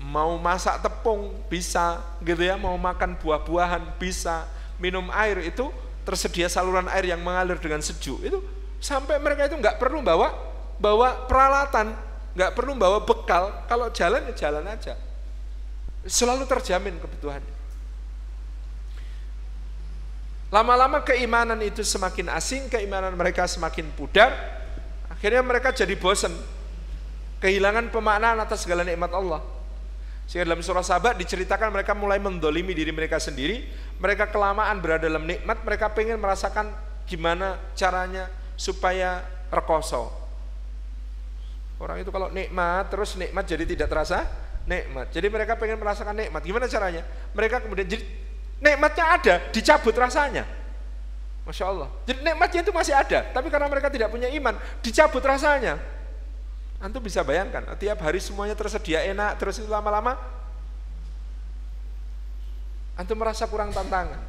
Mau 0.00 0.40
masak 0.40 0.80
tepung, 0.80 1.36
bisa, 1.52 2.00
gitu 2.24 2.40
ya, 2.40 2.56
mau 2.56 2.74
makan 2.80 3.14
buah-buahan, 3.20 4.00
bisa, 4.00 4.48
minum 4.80 5.12
air, 5.12 5.52
itu 5.52 5.68
tersedia 6.02 6.48
saluran 6.48 6.88
air 6.90 7.12
yang 7.12 7.20
mengalir 7.20 7.60
dengan 7.60 7.84
sejuk. 7.84 8.18
Itu 8.24 8.40
sampai 8.80 9.20
mereka 9.20 9.46
itu 9.46 9.54
nggak 9.60 9.76
perlu 9.76 10.00
bawa 10.00 10.32
bawa 10.80 11.28
peralatan, 11.28 11.92
nggak 12.34 12.56
perlu 12.56 12.72
bawa 12.80 13.04
bekal, 13.04 13.52
kalau 13.68 13.92
jalan 13.92 14.24
ya 14.32 14.48
jalan 14.48 14.64
aja. 14.64 14.96
Selalu 16.08 16.48
terjamin 16.48 16.96
kebutuhannya. 16.96 17.60
Lama-lama 20.50 21.06
keimanan 21.06 21.60
itu 21.62 21.86
semakin 21.86 22.26
asing, 22.34 22.66
keimanan 22.66 23.14
mereka 23.14 23.46
semakin 23.46 23.86
pudar. 23.94 24.34
Akhirnya 25.06 25.46
mereka 25.46 25.70
jadi 25.70 25.94
bosan. 25.94 26.34
Kehilangan 27.38 27.94
pemaknaan 27.94 28.42
atas 28.42 28.66
segala 28.66 28.82
nikmat 28.82 29.14
Allah. 29.14 29.40
Sehingga 30.26 30.50
dalam 30.50 30.62
surah 30.62 30.82
sahabat 30.82 31.18
diceritakan 31.22 31.70
mereka 31.70 31.94
mulai 31.94 32.18
mendolimi 32.18 32.74
diri 32.74 32.90
mereka 32.90 33.22
sendiri. 33.22 33.62
Mereka 34.02 34.34
kelamaan 34.34 34.82
berada 34.82 35.06
dalam 35.06 35.22
nikmat, 35.22 35.62
mereka 35.62 35.92
pengen 35.94 36.18
merasakan 36.18 36.74
gimana 37.06 37.60
caranya 37.78 38.26
supaya 38.58 39.22
rekoso. 39.54 40.10
Orang 41.78 42.02
itu 42.02 42.10
kalau 42.10 42.28
nikmat, 42.28 42.90
terus 42.90 43.14
nikmat 43.14 43.46
jadi 43.46 43.64
tidak 43.64 43.88
terasa 43.88 44.49
nikmat. 44.68 45.08
Jadi 45.12 45.26
mereka 45.30 45.56
pengen 45.56 45.80
merasakan 45.80 46.16
nikmat. 46.16 46.42
Gimana 46.44 46.66
caranya? 46.68 47.02
Mereka 47.32 47.64
kemudian 47.64 47.86
jadi 47.88 48.04
nikmatnya 48.60 49.04
ada, 49.04 49.34
dicabut 49.52 49.96
rasanya. 49.96 50.44
Masya 51.48 51.64
Allah. 51.66 51.88
Jadi 52.04 52.20
nikmatnya 52.20 52.60
itu 52.62 52.72
masih 52.72 52.94
ada, 52.94 53.26
tapi 53.32 53.48
karena 53.48 53.66
mereka 53.66 53.88
tidak 53.88 54.12
punya 54.12 54.28
iman, 54.28 54.54
dicabut 54.84 55.24
rasanya. 55.24 55.80
Antum 56.80 57.04
bisa 57.04 57.20
bayangkan, 57.20 57.64
tiap 57.76 58.00
hari 58.00 58.20
semuanya 58.20 58.56
tersedia 58.56 59.04
enak, 59.04 59.36
terus 59.36 59.60
itu 59.60 59.68
lama-lama 59.68 60.16
antum 62.96 63.16
merasa 63.16 63.48
kurang 63.48 63.72
tantangan. 63.72 64.20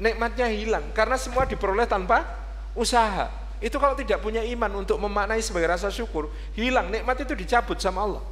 Nikmatnya 0.00 0.50
hilang 0.50 0.90
karena 0.90 1.14
semua 1.14 1.46
diperoleh 1.46 1.86
tanpa 1.86 2.26
usaha. 2.74 3.30
Itu 3.60 3.76
kalau 3.76 3.92
tidak 3.92 4.24
punya 4.24 4.40
iman 4.40 4.80
untuk 4.80 4.96
memaknai 4.96 5.44
sebagai 5.44 5.68
rasa 5.68 5.92
syukur, 5.92 6.32
hilang 6.56 6.88
nikmat 6.88 7.20
itu 7.22 7.36
dicabut 7.36 7.76
sama 7.76 8.02
Allah. 8.08 8.24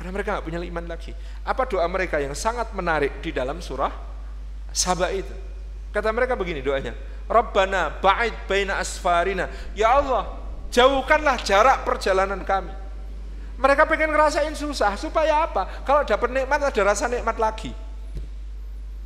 Karena 0.00 0.16
mereka 0.16 0.40
nggak 0.40 0.46
punya 0.48 0.64
iman 0.64 0.84
lagi. 0.88 1.12
Apa 1.44 1.68
doa 1.68 1.84
mereka 1.84 2.16
yang 2.16 2.32
sangat 2.32 2.72
menarik 2.72 3.20
di 3.20 3.36
dalam 3.36 3.60
surah 3.60 4.08
Sabah 4.70 5.10
itu. 5.10 5.34
Kata 5.90 6.14
mereka 6.14 6.38
begini 6.38 6.62
doanya. 6.62 6.94
Rabbana 7.26 7.98
ba'id 7.98 8.34
baina 8.46 8.78
asfarina. 8.78 9.50
Ya 9.74 9.98
Allah, 9.98 10.38
jauhkanlah 10.70 11.42
jarak 11.42 11.82
perjalanan 11.82 12.42
kami. 12.46 12.70
Mereka 13.60 13.84
pengen 13.84 14.14
ngerasain 14.14 14.54
susah, 14.56 14.96
supaya 14.96 15.44
apa? 15.44 15.84
Kalau 15.84 16.06
dapat 16.06 16.32
nikmat 16.32 16.58
ada 16.64 16.82
rasa 16.86 17.10
nikmat 17.10 17.36
lagi. 17.36 17.74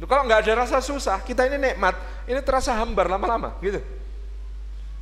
Kalau 0.04 0.22
nggak 0.28 0.46
ada 0.46 0.52
rasa 0.62 0.78
susah, 0.84 1.24
kita 1.24 1.48
ini 1.48 1.56
nikmat, 1.72 1.96
ini 2.28 2.38
terasa 2.44 2.76
hambar 2.76 3.08
lama-lama, 3.08 3.56
gitu. 3.64 3.80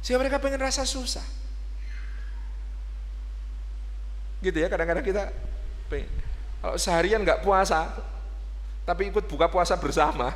Sehingga 0.00 0.24
mereka 0.24 0.38
pengen 0.38 0.62
rasa 0.62 0.86
susah. 0.86 1.26
Gitu 4.40 4.56
ya, 4.56 4.70
kadang-kadang 4.70 5.04
kita 5.04 5.28
pengen. 5.92 6.08
Kalau 6.64 6.76
seharian 6.80 7.20
nggak 7.20 7.44
puasa, 7.44 7.92
tapi 8.88 9.12
ikut 9.12 9.28
buka 9.28 9.52
puasa 9.52 9.76
bersama. 9.76 10.32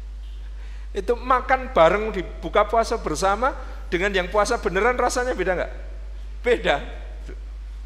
Itu 1.00 1.12
makan 1.20 1.76
bareng 1.76 2.16
di 2.16 2.24
buka 2.40 2.64
puasa 2.64 2.96
bersama 2.96 3.52
dengan 3.92 4.10
yang 4.16 4.32
puasa 4.32 4.56
beneran 4.56 4.96
rasanya 4.96 5.36
beda 5.36 5.52
nggak? 5.60 5.72
Beda. 6.40 6.76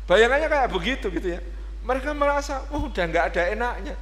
Bayangannya 0.07 0.47
kayak 0.47 0.71
begitu 0.71 1.11
gitu 1.11 1.35
ya. 1.35 1.41
Mereka 1.85 2.15
merasa, 2.17 2.65
oh 2.73 2.89
udah 2.89 3.05
nggak 3.05 3.25
ada 3.35 3.43
enaknya. 3.51 3.95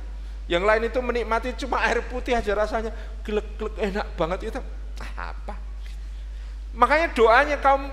Yang 0.51 0.63
lain 0.67 0.83
itu 0.91 0.99
menikmati 0.99 1.49
cuma 1.55 1.83
air 1.87 2.03
putih 2.07 2.35
aja 2.35 2.53
rasanya, 2.55 2.91
gelek-gelek 3.23 3.75
enak 3.79 4.07
banget 4.19 4.55
itu. 4.55 4.61
Apa? 5.19 5.55
Makanya 6.75 7.15
doanya 7.15 7.57
kaum 7.59 7.91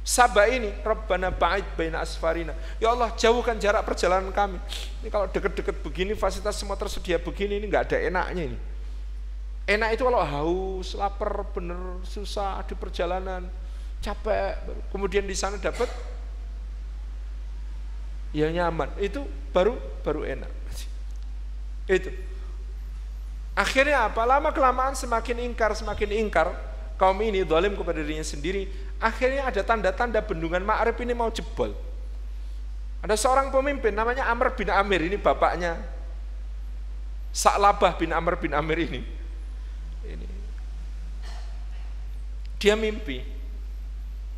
Sabah 0.00 0.48
ini, 0.48 0.72
Rabbana 0.80 1.28
ba'id 1.28 1.76
baina 1.76 2.00
asfarina. 2.00 2.56
Ya 2.80 2.88
Allah, 2.88 3.12
jauhkan 3.20 3.60
jarak 3.60 3.84
perjalanan 3.84 4.32
kami. 4.32 4.56
Ini 5.04 5.08
kalau 5.12 5.28
deket-deket 5.28 5.84
begini, 5.84 6.16
fasilitas 6.16 6.56
semua 6.56 6.74
tersedia 6.74 7.20
begini, 7.20 7.60
ini 7.60 7.68
nggak 7.68 7.92
ada 7.92 7.98
enaknya 8.00 8.42
ini. 8.48 8.58
Enak 9.68 9.94
itu 9.94 10.02
kalau 10.02 10.24
haus, 10.24 10.96
lapar, 10.96 11.44
bener, 11.52 12.00
susah 12.02 12.64
di 12.64 12.74
perjalanan, 12.74 13.44
capek, 14.00 14.56
kemudian 14.88 15.22
di 15.28 15.36
sana 15.36 15.60
dapat 15.60 15.86
ya 18.32 18.48
nyaman. 18.50 18.88
Itu 18.98 19.28
baru 19.52 19.76
baru 20.00 20.24
enak. 20.24 20.50
Itu. 21.86 22.10
Akhirnya 23.52 24.08
apa? 24.08 24.24
Lama 24.24 24.50
kelamaan 24.50 24.96
semakin 24.96 25.44
ingkar, 25.44 25.76
semakin 25.76 26.08
ingkar 26.24 26.69
kaum 27.00 27.16
ini 27.24 27.48
dolim 27.48 27.72
kepada 27.72 28.04
dirinya 28.04 28.20
sendiri. 28.20 28.68
Akhirnya 29.00 29.48
ada 29.48 29.64
tanda-tanda 29.64 30.20
bendungan 30.20 30.60
Ma'rib 30.60 31.00
ini 31.00 31.16
mau 31.16 31.32
jebol. 31.32 31.72
Ada 33.00 33.16
seorang 33.16 33.48
pemimpin 33.48 33.96
namanya 33.96 34.28
Amr 34.28 34.52
bin 34.52 34.68
Amir 34.68 35.00
ini 35.00 35.16
bapaknya 35.16 35.80
Sa'labah 37.32 37.96
bin 37.96 38.12
Amr 38.12 38.36
bin 38.36 38.52
Amir 38.52 38.84
ini. 38.84 39.00
Ini. 40.04 40.28
Dia 42.60 42.76
mimpi 42.76 43.24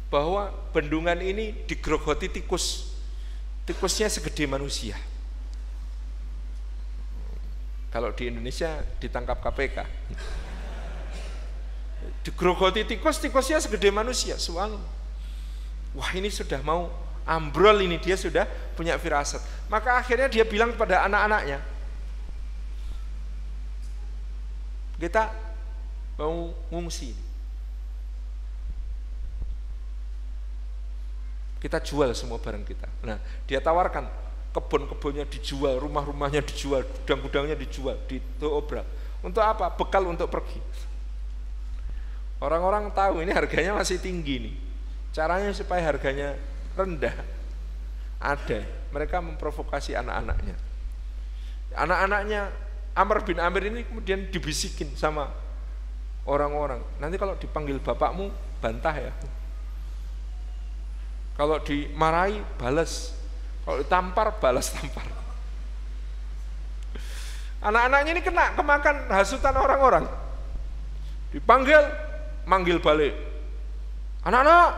bahwa 0.06 0.54
bendungan 0.70 1.18
ini 1.18 1.66
digerogoti 1.66 2.30
tikus. 2.30 2.94
Tikusnya 3.66 4.06
segede 4.06 4.46
manusia. 4.46 4.94
Kalau 7.90 8.14
di 8.14 8.30
Indonesia 8.30 8.86
ditangkap 9.02 9.42
KPK. 9.42 9.82
Digrogoti 12.22 12.86
tikus, 12.86 13.18
tikusnya 13.18 13.58
segede 13.58 13.90
manusia. 13.90 14.38
Soal, 14.38 14.78
wah 15.94 16.10
ini 16.14 16.30
sudah 16.30 16.62
mau 16.62 16.86
ambrol 17.26 17.82
ini 17.82 17.98
dia 17.98 18.14
sudah 18.14 18.46
punya 18.78 18.94
firasat. 18.98 19.42
Maka 19.66 19.98
akhirnya 19.98 20.30
dia 20.30 20.46
bilang 20.46 20.74
kepada 20.74 21.06
anak-anaknya, 21.06 21.58
kita 25.02 25.34
mau 26.14 26.54
ngungsi. 26.70 27.10
Kita 31.58 31.78
jual 31.78 32.10
semua 32.14 32.42
barang 32.42 32.66
kita. 32.66 32.90
Nah, 33.06 33.22
dia 33.46 33.62
tawarkan 33.62 34.10
kebun-kebunnya 34.50 35.26
dijual, 35.30 35.78
rumah-rumahnya 35.78 36.42
dijual, 36.42 36.82
gudang-gudangnya 36.82 37.54
dijual, 37.54 37.98
diobrak. 38.38 38.82
Untuk 39.22 39.42
apa? 39.42 39.70
Bekal 39.70 40.02
untuk 40.10 40.26
pergi. 40.26 40.58
Orang-orang 42.42 42.90
tahu 42.90 43.22
ini 43.22 43.30
harganya 43.30 43.78
masih 43.78 44.02
tinggi 44.02 44.50
nih. 44.50 44.54
Caranya 45.14 45.54
supaya 45.54 45.78
harganya 45.86 46.34
rendah. 46.74 47.14
Ada, 48.18 48.66
mereka 48.90 49.22
memprovokasi 49.22 49.94
anak-anaknya. 49.94 50.58
Anak-anaknya 51.78 52.50
Amr 52.98 53.22
bin 53.22 53.38
Amir 53.38 53.70
ini 53.70 53.86
kemudian 53.86 54.26
dibisikin 54.26 54.90
sama 54.98 55.30
orang-orang. 56.26 56.82
Nanti 56.98 57.14
kalau 57.14 57.38
dipanggil 57.38 57.78
bapakmu, 57.78 58.34
bantah 58.58 58.94
ya. 58.98 59.14
Kalau 61.38 61.62
dimarahi 61.62 62.42
balas, 62.58 63.14
kalau 63.62 63.78
ditampar 63.78 64.34
balas 64.42 64.74
tampar. 64.74 65.06
Anak-anaknya 67.62 68.10
ini 68.18 68.22
kena 68.26 68.58
kemakan 68.58 69.06
hasutan 69.14 69.54
orang-orang. 69.54 70.10
Dipanggil, 71.30 71.80
manggil 72.48 72.78
balik. 72.82 73.14
Anak-anak, 74.22 74.68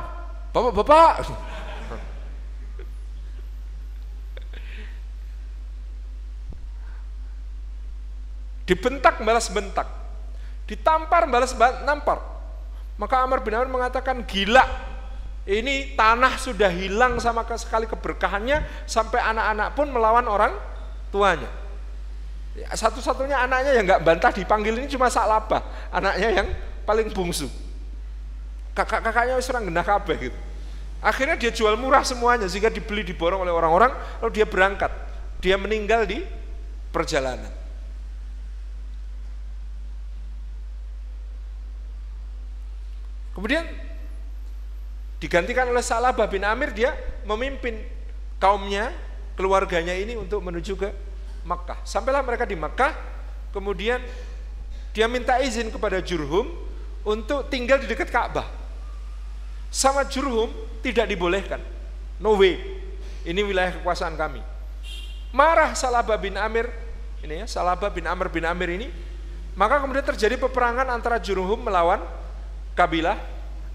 bapak-bapak. 0.53 1.13
Dibentak 8.65 9.21
balas 9.21 9.53
bentak. 9.53 9.89
Ditampar 10.65 11.29
balas 11.29 11.53
nampar. 11.85 12.25
Maka 12.97 13.21
Amr 13.21 13.45
bin 13.45 13.53
Amr 13.53 13.69
mengatakan 13.69 14.25
gila 14.25 14.65
ini 15.45 15.93
tanah 15.93 16.41
sudah 16.41 16.73
hilang 16.73 17.21
sama 17.21 17.45
sekali 17.61 17.85
keberkahannya 17.85 18.89
sampai 18.89 19.21
anak-anak 19.21 19.77
pun 19.77 19.93
melawan 19.93 20.25
orang 20.25 20.57
tuanya. 21.13 21.51
Ya, 22.57 22.71
satu-satunya 22.73 23.37
anaknya 23.45 23.77
yang 23.77 23.85
nggak 23.85 24.03
bantah 24.07 24.31
dipanggil 24.33 24.79
ini 24.79 24.87
cuma 24.89 25.11
Saklabah, 25.11 25.91
anaknya 25.91 26.29
yang 26.33 26.49
paling 26.85 27.11
bungsu. 27.11 27.49
Kakak-kakaknya 28.77 29.41
serang 29.41 29.67
genah 29.67 29.85
kabeh 29.87 30.31
gitu. 30.31 30.39
Akhirnya 31.05 31.37
dia 31.37 31.53
jual 31.53 31.77
murah 31.77 32.01
semuanya 32.01 32.49
sehingga 32.49 32.73
dibeli 32.73 33.05
diborong 33.05 33.45
oleh 33.45 33.53
orang-orang 33.53 33.93
lalu 34.25 34.33
dia 34.41 34.47
berangkat. 34.49 34.89
Dia 35.45 35.61
meninggal 35.61 36.09
di 36.09 36.25
perjalanan. 36.89 37.53
Kemudian 43.35 43.67
digantikan 45.19 45.67
oleh 45.69 45.83
Salabah 45.83 46.31
bin 46.31 46.47
Amir 46.47 46.71
dia 46.71 46.95
memimpin 47.27 47.83
kaumnya 48.39 48.95
keluarganya 49.35 49.97
ini 49.97 50.15
untuk 50.15 50.41
menuju 50.45 50.79
ke 50.79 50.89
Makkah 51.45 51.81
sampailah 51.85 52.25
mereka 52.25 52.49
di 52.49 52.57
Makkah 52.57 52.97
kemudian 53.53 54.01
dia 54.97 55.09
minta 55.11 55.37
izin 55.41 55.69
kepada 55.69 56.01
Jurhum 56.01 56.49
untuk 57.05 57.47
tinggal 57.53 57.79
di 57.81 57.87
dekat 57.87 58.09
Ka'bah. 58.09 58.49
Sama 59.69 60.05
Jurhum 60.09 60.49
tidak 60.81 61.09
dibolehkan. 61.09 61.61
No 62.19 62.37
way. 62.41 62.61
Ini 63.25 63.41
wilayah 63.41 63.81
kekuasaan 63.81 64.17
kami. 64.17 64.41
Marah 65.35 65.75
Salabah 65.75 66.21
bin 66.21 66.39
Amir 66.39 66.71
ini 67.25 67.43
ya 67.43 67.47
Salabah 67.49 67.91
bin 67.91 68.05
Amr 68.05 68.29
bin 68.29 68.45
Amir 68.45 68.71
ini 68.77 68.87
maka 69.57 69.81
kemudian 69.81 70.05
terjadi 70.05 70.37
peperangan 70.37 70.87
antara 70.93 71.17
Jurhum 71.19 71.59
melawan 71.65 71.99
kabilah 72.79 73.19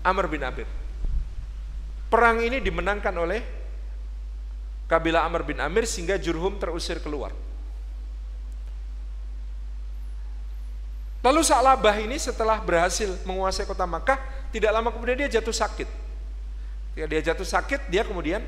Amr 0.05 0.29
bin 0.29 0.45
Amir. 0.45 0.69
Perang 2.07 2.39
ini 2.39 2.63
dimenangkan 2.63 3.11
oleh 3.17 3.41
kabilah 4.87 5.25
Amr 5.25 5.43
bin 5.43 5.59
Amir 5.59 5.83
sehingga 5.83 6.15
Jurhum 6.15 6.55
terusir 6.61 7.01
keluar. 7.03 7.33
Lalu 11.19 11.43
Sa'labah 11.43 11.99
ini 11.99 12.15
setelah 12.15 12.63
berhasil 12.63 13.11
menguasai 13.27 13.67
kota 13.67 13.83
Makkah, 13.83 14.19
tidak 14.55 14.71
lama 14.71 14.87
kemudian 14.87 15.19
dia 15.19 15.39
jatuh 15.39 15.51
sakit. 15.51 15.87
Ketika 16.95 17.07
dia 17.11 17.21
jatuh 17.31 17.47
sakit, 17.47 17.91
dia 17.91 18.07
kemudian 18.07 18.39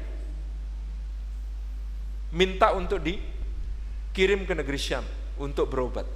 minta 2.31 2.71
untuk 2.71 3.03
dikirim 3.03 4.47
ke 4.47 4.55
negeri 4.55 4.79
Syam 4.79 5.03
untuk 5.35 5.67
berobat. 5.67 6.07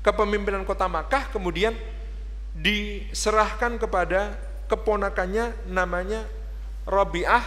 Kepemimpinan 0.00 0.64
kota 0.64 0.88
Makkah 0.88 1.28
kemudian 1.28 1.76
diserahkan 2.56 3.76
kepada 3.76 4.40
keponakannya 4.72 5.52
namanya 5.68 6.24
Rabi'ah 6.88 7.44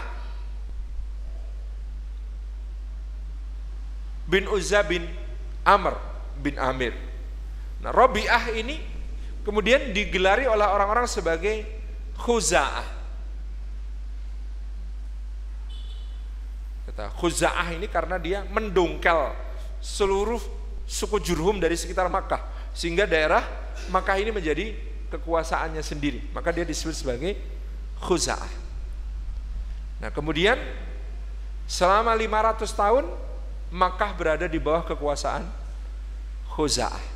bin 4.30 4.46
Uzza 4.46 4.86
bin 4.86 5.10
Amr 5.66 5.98
bin 6.38 6.56
Amir. 6.62 7.11
Nah, 7.82 7.90
Rabi'ah 7.90 8.54
ini 8.54 8.78
kemudian 9.42 9.90
digelari 9.90 10.46
oleh 10.46 10.66
orang-orang 10.66 11.10
sebagai 11.10 11.66
Khuza'ah. 12.22 12.88
Kata 16.86 17.10
Khuza'ah 17.18 17.74
ini 17.74 17.90
karena 17.90 18.22
dia 18.22 18.46
mendongkel 18.46 19.34
seluruh 19.82 20.38
suku 20.86 21.18
Jurhum 21.24 21.58
dari 21.58 21.74
sekitar 21.74 22.06
Makkah 22.06 22.46
sehingga 22.78 23.10
daerah 23.10 23.42
Makkah 23.90 24.22
ini 24.22 24.30
menjadi 24.30 24.78
kekuasaannya 25.10 25.82
sendiri. 25.82 26.22
Maka 26.32 26.54
dia 26.54 26.62
disebut 26.62 26.94
sebagai 26.94 27.34
Khuza'ah. 27.98 28.52
Nah 30.06 30.10
kemudian 30.14 30.58
selama 31.66 32.14
500 32.14 32.70
tahun 32.78 33.06
Makkah 33.72 34.12
berada 34.14 34.46
di 34.46 34.60
bawah 34.62 34.86
kekuasaan 34.86 35.48
Khuza'ah. 36.54 37.11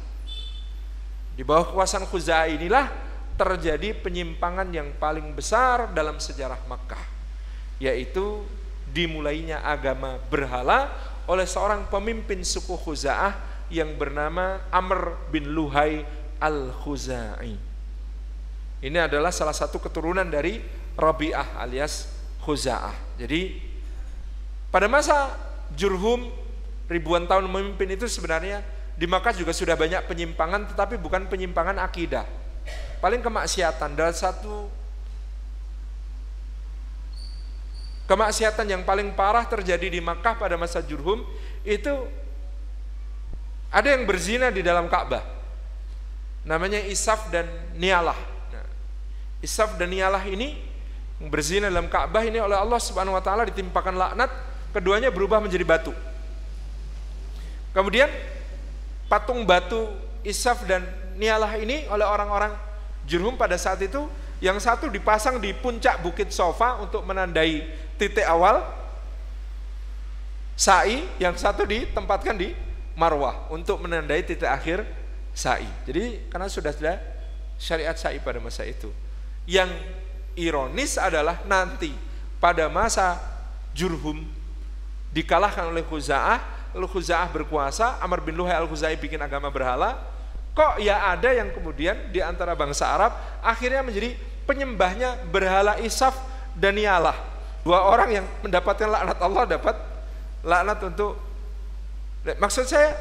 Di 1.36 1.44
bawah 1.44 1.72
kekuasaan 1.72 2.07
Khuza'ah 2.07 2.48
inilah 2.48 2.88
terjadi 3.36 3.91
penyimpangan 3.99 4.72
yang 4.72 4.95
paling 4.95 5.36
besar 5.36 5.91
dalam 5.91 6.16
sejarah 6.16 6.64
Makkah. 6.66 7.03
Yaitu 7.84 8.48
dimulainya 8.95 9.60
agama 9.60 10.16
berhala 10.32 10.88
oleh 11.28 11.44
seorang 11.44 11.91
pemimpin 11.91 12.40
suku 12.40 12.80
Khuza'ah 12.80 13.36
yang 13.68 13.99
bernama 13.99 14.64
Amr 14.72 15.20
bin 15.28 15.52
Luhai 15.52 16.07
al-Khuzai. 16.40 17.76
Ini 18.86 18.98
adalah 19.02 19.34
salah 19.36 19.56
satu 19.56 19.82
keturunan 19.82 20.28
dari 20.28 20.62
Rabi'ah 20.95 21.60
alias 21.60 22.07
Khuza'ah. 22.45 23.20
Jadi 23.20 23.60
pada 24.72 24.88
masa 24.88 25.34
Jurhum 25.74 26.30
ribuan 26.86 27.26
tahun 27.26 27.49
memimpin 27.49 27.98
itu 27.98 28.06
sebenarnya 28.06 28.62
di 28.96 29.06
Makkah 29.06 29.36
juga 29.36 29.52
sudah 29.52 29.76
banyak 29.76 30.08
penyimpangan 30.08 30.72
tetapi 30.72 30.96
bukan 30.96 31.28
penyimpangan 31.28 31.76
akidah. 31.84 32.24
Paling 33.04 33.20
kemaksiatan 33.20 33.92
dan 33.94 34.16
satu 34.16 34.72
kemaksiatan 38.08 38.66
yang 38.72 38.82
paling 38.88 39.12
parah 39.14 39.44
terjadi 39.44 39.92
di 39.92 40.00
Makkah 40.00 40.40
pada 40.40 40.56
masa 40.56 40.80
Jurhum 40.80 41.28
itu 41.68 41.92
ada 43.68 43.92
yang 43.92 44.08
berzina 44.08 44.48
di 44.48 44.64
dalam 44.64 44.88
Ka'bah. 44.88 45.28
Namanya 46.48 46.80
Isaf 46.80 47.28
dan 47.34 47.50
Nialah. 47.76 48.16
Nah, 48.54 48.68
Isaf 49.44 49.76
dan 49.76 49.92
Nialah 49.92 50.24
ini 50.24 50.56
berzina 51.20 51.68
dalam 51.68 51.92
Ka'bah 51.92 52.24
ini 52.24 52.40
oleh 52.40 52.56
Allah 52.56 52.80
Subhanahu 52.80 53.20
wa 53.20 53.24
taala 53.26 53.44
ditimpakan 53.52 54.00
laknat, 54.00 54.32
keduanya 54.72 55.12
berubah 55.12 55.44
menjadi 55.44 55.68
batu. 55.68 55.92
Kemudian 57.76 58.08
patung 59.16 59.48
batu 59.48 59.88
Isaf 60.28 60.68
dan 60.68 60.84
Nialah 61.16 61.56
ini 61.56 61.88
oleh 61.88 62.04
orang-orang 62.04 62.52
Jurhum 63.08 63.40
pada 63.40 63.56
saat 63.56 63.80
itu 63.80 64.04
yang 64.44 64.60
satu 64.60 64.92
dipasang 64.92 65.40
di 65.40 65.56
puncak 65.56 66.04
bukit 66.04 66.36
Sofa 66.36 66.84
untuk 66.84 67.08
menandai 67.08 67.64
titik 67.96 68.28
awal 68.28 68.60
sa'i, 70.60 71.08
yang 71.16 71.40
satu 71.40 71.64
ditempatkan 71.64 72.36
di 72.36 72.52
Marwah 73.00 73.48
untuk 73.48 73.80
menandai 73.80 74.28
titik 74.28 74.52
akhir 74.52 74.84
sa'i. 75.32 75.68
Jadi 75.88 76.28
karena 76.28 76.52
sudah 76.52 76.76
ada 76.76 77.00
syariat 77.56 77.96
sa'i 77.96 78.20
pada 78.20 78.44
masa 78.44 78.68
itu. 78.68 78.92
Yang 79.48 79.72
ironis 80.36 81.00
adalah 81.00 81.40
nanti 81.48 81.96
pada 82.44 82.68
masa 82.68 83.16
Jurhum 83.72 84.28
dikalahkan 85.16 85.72
oleh 85.72 85.88
Khuza'ah 85.88 86.55
Al-Khuza'ah 86.76 87.32
berkuasa, 87.32 87.98
Amr 88.04 88.20
bin 88.20 88.36
Luhai 88.36 88.60
Al-Khuzai 88.60 89.00
bikin 89.00 89.18
agama 89.24 89.48
berhala, 89.48 89.96
kok 90.52 90.80
ya 90.84 91.16
ada 91.16 91.32
yang 91.32 91.52
kemudian 91.56 92.12
di 92.12 92.20
antara 92.20 92.52
bangsa 92.56 92.92
Arab 92.92 93.16
akhirnya 93.40 93.80
menjadi 93.80 94.16
penyembahnya 94.44 95.24
berhala 95.32 95.80
Isaf 95.80 96.16
dan 96.56 96.76
Yalah. 96.76 97.16
Dua 97.64 97.82
orang 97.82 98.22
yang 98.22 98.26
mendapatkan 98.46 98.86
laknat 98.86 99.20
Allah 99.20 99.44
dapat 99.50 99.76
laknat 100.46 100.80
untuk 100.86 101.18
maksud 102.38 102.70
saya 102.70 102.94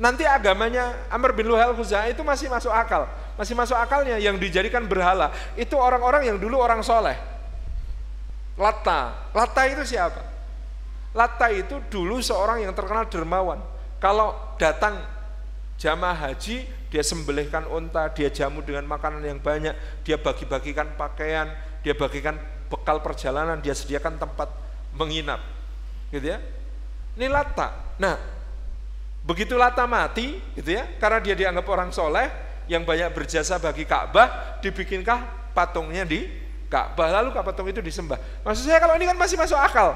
nanti 0.00 0.24
agamanya 0.24 0.96
Amr 1.12 1.36
bin 1.36 1.50
Luhai 1.50 1.68
Al-Khuzai 1.68 2.14
itu 2.16 2.22
masih 2.24 2.48
masuk 2.48 2.72
akal. 2.72 3.04
Masih 3.36 3.52
masuk 3.52 3.76
akalnya 3.76 4.16
yang 4.16 4.40
dijadikan 4.40 4.88
berhala. 4.88 5.28
Itu 5.60 5.76
orang-orang 5.76 6.32
yang 6.32 6.38
dulu 6.40 6.56
orang 6.56 6.80
soleh. 6.80 7.20
Lata. 8.56 9.28
Lata 9.36 9.62
itu 9.68 9.84
siapa? 9.84 10.35
Lata 11.16 11.48
itu 11.48 11.80
dulu 11.88 12.20
seorang 12.20 12.60
yang 12.60 12.76
terkenal 12.76 13.08
dermawan. 13.08 13.56
Kalau 13.96 14.36
datang 14.60 15.00
jamaah 15.80 16.28
haji, 16.28 16.68
dia 16.92 17.02
sembelihkan 17.02 17.64
unta, 17.72 18.12
dia 18.12 18.28
jamu 18.28 18.60
dengan 18.60 18.84
makanan 18.84 19.24
yang 19.24 19.40
banyak, 19.40 19.72
dia 20.04 20.20
bagi-bagikan 20.20 20.92
pakaian, 21.00 21.48
dia 21.80 21.96
bagikan 21.96 22.36
bekal 22.68 23.00
perjalanan, 23.00 23.56
dia 23.64 23.72
sediakan 23.72 24.20
tempat 24.20 24.52
menginap. 24.92 25.40
Gitu 26.12 26.36
ya. 26.36 26.38
Ini 27.16 27.32
Lata. 27.32 27.96
Nah, 27.96 28.20
begitu 29.24 29.56
Lata 29.56 29.88
mati, 29.88 30.36
gitu 30.52 30.76
ya, 30.76 30.84
karena 31.00 31.18
dia 31.24 31.32
dianggap 31.32 31.64
orang 31.64 31.88
soleh, 31.96 32.28
yang 32.68 32.84
banyak 32.84 33.08
berjasa 33.16 33.56
bagi 33.56 33.88
Ka'bah, 33.88 34.60
dibikinkah 34.60 35.52
patungnya 35.56 36.04
di 36.04 36.28
Ka'bah, 36.66 37.08
lalu 37.08 37.32
patung 37.32 37.70
itu 37.70 37.78
disembah. 37.80 38.18
Maksud 38.42 38.66
saya 38.66 38.82
kalau 38.82 38.98
ini 38.98 39.06
kan 39.06 39.16
masih 39.16 39.38
masuk 39.38 39.56
akal. 39.56 39.94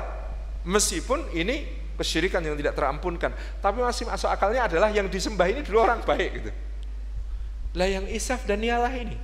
Meskipun 0.66 1.32
ini 1.32 1.65
kesyirikan 1.97 2.41
yang 2.41 2.57
tidak 2.57 2.77
terampunkan, 2.77 3.32
tapi 3.61 3.85
masih 3.85 4.09
masuk 4.09 4.28
akalnya 4.28 4.69
adalah 4.69 4.89
yang 4.89 5.09
disembah 5.09 5.49
ini 5.49 5.61
dulu 5.65 5.85
orang 5.85 6.01
baik 6.05 6.31
gitu. 6.41 6.51
Lah 7.77 7.87
yang 7.87 8.09
Isaf 8.09 8.45
dan 8.49 8.61
Nialah 8.61 8.93
ini. 8.97 9.16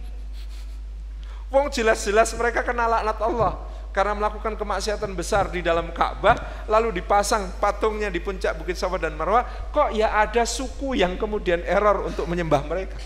Wong 1.49 1.71
jelas-jelas 1.71 2.35
mereka 2.35 2.67
kena 2.67 2.91
laknat 2.91 3.19
Allah 3.23 3.53
karena 3.95 4.13
melakukan 4.13 4.59
kemaksiatan 4.61 5.15
besar 5.17 5.49
di 5.49 5.65
dalam 5.65 5.89
Ka'bah 5.95 6.67
lalu 6.69 7.01
dipasang 7.01 7.49
patungnya 7.63 8.13
di 8.13 8.21
puncak 8.21 8.59
Bukit 8.61 8.77
Safa 8.77 9.01
dan 9.01 9.17
Marwah 9.17 9.47
kok 9.73 9.95
ya 9.95 10.13
ada 10.21 10.45
suku 10.45 11.01
yang 11.01 11.17
kemudian 11.17 11.65
error 11.65 12.05
untuk 12.05 12.29
menyembah 12.29 12.61
mereka 12.67 12.99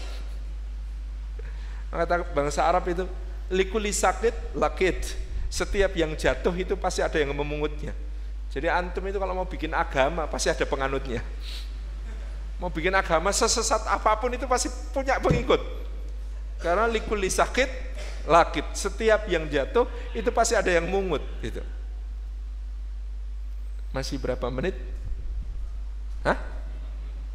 Kata 1.91 2.23
bangsa 2.31 2.63
Arab 2.71 2.87
itu 2.87 3.05
likuli 3.51 3.91
sakit 3.91 4.55
lakit. 4.55 5.19
Setiap 5.51 5.91
yang 5.99 6.15
jatuh 6.15 6.55
itu 6.55 6.79
pasti 6.79 7.03
ada 7.03 7.19
yang 7.19 7.35
memungutnya. 7.35 7.91
Jadi 8.51 8.67
antum 8.67 9.07
itu 9.07 9.19
kalau 9.23 9.35
mau 9.35 9.47
bikin 9.47 9.71
agama 9.71 10.27
pasti 10.27 10.51
ada 10.51 10.67
penganutnya. 10.67 11.23
Mau 12.59 12.69
bikin 12.69 12.93
agama 12.93 13.31
sesesat 13.31 13.87
apa 13.87 14.19
pun 14.19 14.35
itu 14.35 14.45
pasti 14.51 14.69
punya 14.91 15.23
pengikut. 15.23 15.63
Karena 16.61 16.85
likuli 16.91 17.31
sakit 17.31 17.71
lakit. 18.27 18.67
Setiap 18.75 19.31
yang 19.31 19.47
jatuh 19.47 19.87
itu 20.13 20.29
pasti 20.35 20.59
ada 20.59 20.69
yang 20.69 20.91
mungut 20.91 21.23
gitu. 21.41 21.63
Masih 23.95 24.19
berapa 24.19 24.51
menit? 24.51 24.75
Hah? 26.27 26.37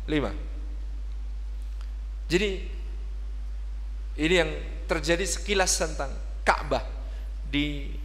Lima. 0.06 0.36
Jadi 2.28 2.70
ini 4.16 4.36
yang 4.36 4.52
terjadi 4.86 5.26
sekilas 5.26 5.74
tentang 5.76 6.14
Ka'bah 6.46 6.86
di 7.50 7.98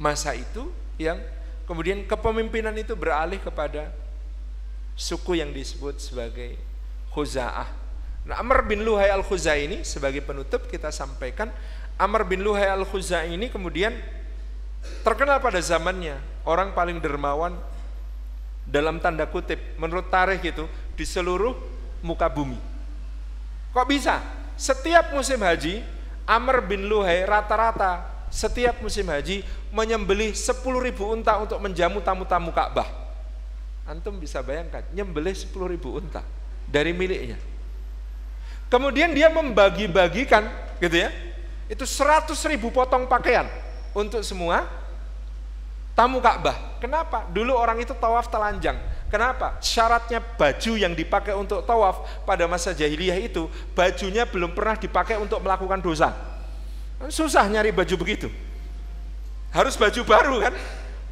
masa 0.00 0.32
itu 0.32 0.70
yang 0.98 1.22
kemudian 1.64 2.04
kepemimpinan 2.04 2.74
itu 2.74 2.98
beralih 2.98 3.38
kepada 3.38 3.94
suku 4.98 5.38
yang 5.38 5.54
disebut 5.54 6.02
sebagai 6.02 6.58
Khuza'ah. 7.14 7.70
Nah, 8.28 8.36
Amr 8.42 8.66
bin 8.66 8.82
Luhai 8.84 9.08
al-Khuzai 9.08 9.70
ini 9.70 9.78
sebagai 9.86 10.20
penutup 10.20 10.68
kita 10.68 10.92
sampaikan 10.92 11.48
Amr 11.96 12.26
bin 12.26 12.44
Luhai 12.44 12.68
al-Khuzai 12.68 13.32
ini 13.32 13.48
kemudian 13.48 13.94
terkenal 15.06 15.38
pada 15.40 15.62
zamannya 15.62 16.18
orang 16.44 16.74
paling 16.74 16.98
dermawan 17.00 17.56
dalam 18.68 19.00
tanda 19.00 19.24
kutip 19.24 19.58
menurut 19.80 20.12
tarikh 20.12 20.44
itu 20.44 20.68
di 20.98 21.06
seluruh 21.08 21.56
muka 22.04 22.28
bumi. 22.28 22.58
Kok 23.72 23.86
bisa? 23.88 24.20
Setiap 24.58 25.14
musim 25.14 25.38
haji, 25.40 25.80
Amr 26.26 26.66
bin 26.66 26.90
Luhai 26.90 27.22
rata-rata 27.24 28.18
setiap 28.28 28.84
musim 28.84 29.08
haji 29.08 29.40
menyembelih 29.72 30.32
10 30.32 30.60
ribu 30.80 31.12
unta 31.12 31.36
untuk 31.40 31.58
menjamu 31.60 32.00
tamu-tamu 32.00 32.50
Ka'bah. 32.52 32.88
Antum 33.88 34.20
bisa 34.20 34.44
bayangkan, 34.44 34.84
nyembelih 34.92 35.32
10 35.32 35.52
ribu 35.68 35.96
unta 35.96 36.20
dari 36.68 36.92
miliknya. 36.92 37.40
Kemudian 38.68 39.16
dia 39.16 39.32
membagi-bagikan, 39.32 40.44
gitu 40.76 41.08
ya, 41.08 41.08
itu 41.72 41.84
100 41.88 42.32
ribu 42.52 42.68
potong 42.68 43.08
pakaian 43.08 43.48
untuk 43.96 44.20
semua 44.20 44.68
tamu 45.96 46.20
Ka'bah. 46.20 46.76
Kenapa? 46.78 47.24
Dulu 47.32 47.56
orang 47.56 47.80
itu 47.80 47.96
tawaf 47.96 48.28
telanjang 48.28 48.76
Kenapa? 49.08 49.56
Syaratnya 49.64 50.20
baju 50.20 50.72
yang 50.76 50.92
dipakai 50.92 51.32
untuk 51.32 51.64
tawaf 51.64 52.04
pada 52.28 52.44
masa 52.44 52.76
jahiliyah 52.76 53.16
itu 53.16 53.48
bajunya 53.72 54.28
belum 54.28 54.52
pernah 54.52 54.76
dipakai 54.76 55.16
untuk 55.16 55.40
melakukan 55.40 55.80
dosa. 55.80 56.12
Susah 57.08 57.48
nyari 57.48 57.72
baju 57.72 57.94
begitu. 57.96 58.28
Harus 59.48 59.74
baju 59.76 60.00
baru 60.04 60.36
kan? 60.44 60.54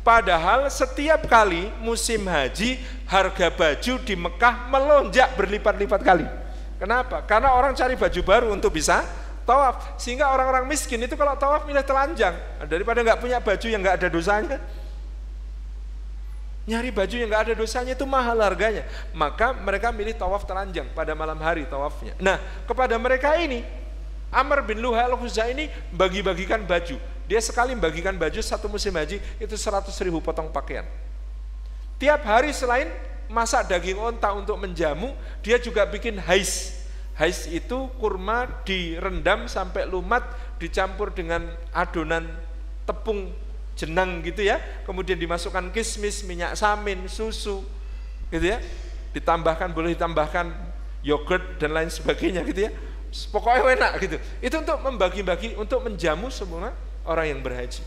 Padahal 0.06 0.70
setiap 0.70 1.26
kali 1.26 1.66
musim 1.82 2.22
haji 2.30 2.78
harga 3.10 3.50
baju 3.50 3.94
di 4.06 4.14
Mekah 4.14 4.70
melonjak 4.70 5.34
berlipat-lipat 5.34 6.00
kali. 6.06 6.26
Kenapa? 6.76 7.24
Karena 7.26 7.56
orang 7.56 7.74
cari 7.74 7.98
baju 7.98 8.20
baru 8.22 8.48
untuk 8.54 8.70
bisa 8.70 9.02
tawaf. 9.42 9.98
Sehingga 9.98 10.30
orang-orang 10.30 10.68
miskin 10.68 11.00
itu 11.02 11.18
kalau 11.18 11.34
tawaf 11.34 11.64
milih 11.64 11.82
telanjang 11.82 12.36
daripada 12.70 13.02
nggak 13.02 13.18
punya 13.18 13.42
baju 13.42 13.66
yang 13.66 13.80
nggak 13.80 13.96
ada 13.98 14.08
dosanya. 14.12 14.58
Nyari 16.66 16.90
baju 16.90 17.14
yang 17.14 17.28
nggak 17.30 17.42
ada 17.50 17.54
dosanya 17.58 17.92
itu 17.94 18.06
mahal 18.06 18.38
harganya. 18.42 18.86
Maka 19.10 19.54
mereka 19.58 19.90
milih 19.90 20.14
tawaf 20.14 20.46
telanjang 20.46 20.86
pada 20.92 21.14
malam 21.14 21.38
hari 21.42 21.66
tawafnya. 21.66 22.14
Nah, 22.18 22.42
kepada 22.66 22.98
mereka 22.98 23.38
ini, 23.38 23.62
Amr 24.34 24.66
bin 24.66 24.82
Luha 24.82 25.06
al 25.06 25.14
ini 25.50 25.70
bagi-bagikan 25.94 26.62
baju. 26.66 27.15
Dia 27.26 27.42
sekali 27.42 27.74
bagikan 27.74 28.14
baju 28.14 28.38
satu 28.38 28.70
musim 28.70 28.94
haji 28.94 29.18
itu 29.42 29.54
100 29.58 29.90
ribu 30.06 30.22
potong 30.22 30.50
pakaian. 30.50 30.86
Tiap 31.98 32.22
hari 32.22 32.54
selain 32.54 32.86
masak 33.26 33.66
daging 33.66 33.98
onta 33.98 34.30
untuk 34.30 34.54
menjamu, 34.58 35.10
dia 35.42 35.58
juga 35.58 35.82
bikin 35.86 36.22
hais. 36.22 36.78
Hais 37.18 37.48
itu 37.50 37.88
kurma 37.98 38.46
direndam 38.62 39.50
sampai 39.50 39.88
lumat, 39.88 40.22
dicampur 40.60 41.10
dengan 41.10 41.48
adonan 41.72 42.28
tepung 42.86 43.32
jenang 43.76 44.22
gitu 44.24 44.46
ya, 44.46 44.60
kemudian 44.86 45.18
dimasukkan 45.18 45.72
kismis, 45.74 46.24
minyak 46.24 46.56
samin, 46.56 47.08
susu, 47.10 47.64
gitu 48.30 48.46
ya, 48.54 48.62
ditambahkan 49.12 49.72
boleh 49.72 49.92
ditambahkan 49.96 50.52
yogurt 51.04 51.60
dan 51.60 51.76
lain 51.76 51.90
sebagainya 51.92 52.44
gitu 52.44 52.68
ya, 52.68 52.70
pokoknya 53.32 53.76
enak 53.76 53.92
gitu. 54.00 54.16
Itu 54.40 54.56
untuk 54.60 54.78
membagi-bagi, 54.80 55.56
untuk 55.56 55.84
menjamu 55.84 56.28
semua 56.32 56.72
orang 57.06 57.32
yang 57.32 57.40
berhaji. 57.40 57.82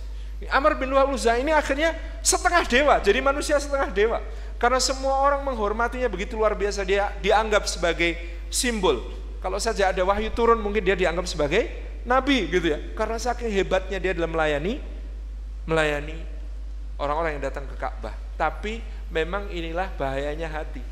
Amr 0.47 0.79
bin 0.79 0.87
Luhauza 0.87 1.35
ini 1.35 1.51
akhirnya 1.51 1.91
setengah 2.23 2.63
dewa, 2.63 2.95
jadi 3.03 3.19
manusia 3.19 3.59
setengah 3.59 3.91
dewa. 3.91 4.23
Karena 4.55 4.79
semua 4.79 5.19
orang 5.19 5.43
menghormatinya 5.43 6.07
begitu 6.07 6.39
luar 6.39 6.55
biasa, 6.55 6.87
dia 6.87 7.11
dianggap 7.19 7.67
sebagai 7.67 8.15
simbol. 8.47 9.03
Kalau 9.39 9.59
saja 9.59 9.91
ada 9.91 10.03
wahyu 10.03 10.31
turun 10.31 10.59
mungkin 10.59 10.83
dia 10.83 10.95
dianggap 10.95 11.27
sebagai 11.27 11.67
nabi 12.03 12.47
gitu 12.47 12.75
ya. 12.75 12.79
Karena 12.95 13.19
saking 13.19 13.51
hebatnya 13.51 13.99
dia 13.99 14.11
dalam 14.15 14.31
melayani 14.31 14.83
melayani 15.63 16.17
orang-orang 16.99 17.39
yang 17.39 17.43
datang 17.47 17.63
ke 17.67 17.75
Ka'bah. 17.79 18.15
Tapi 18.35 18.83
memang 19.11 19.47
inilah 19.51 19.91
bahayanya 19.95 20.51
hati. 20.51 20.83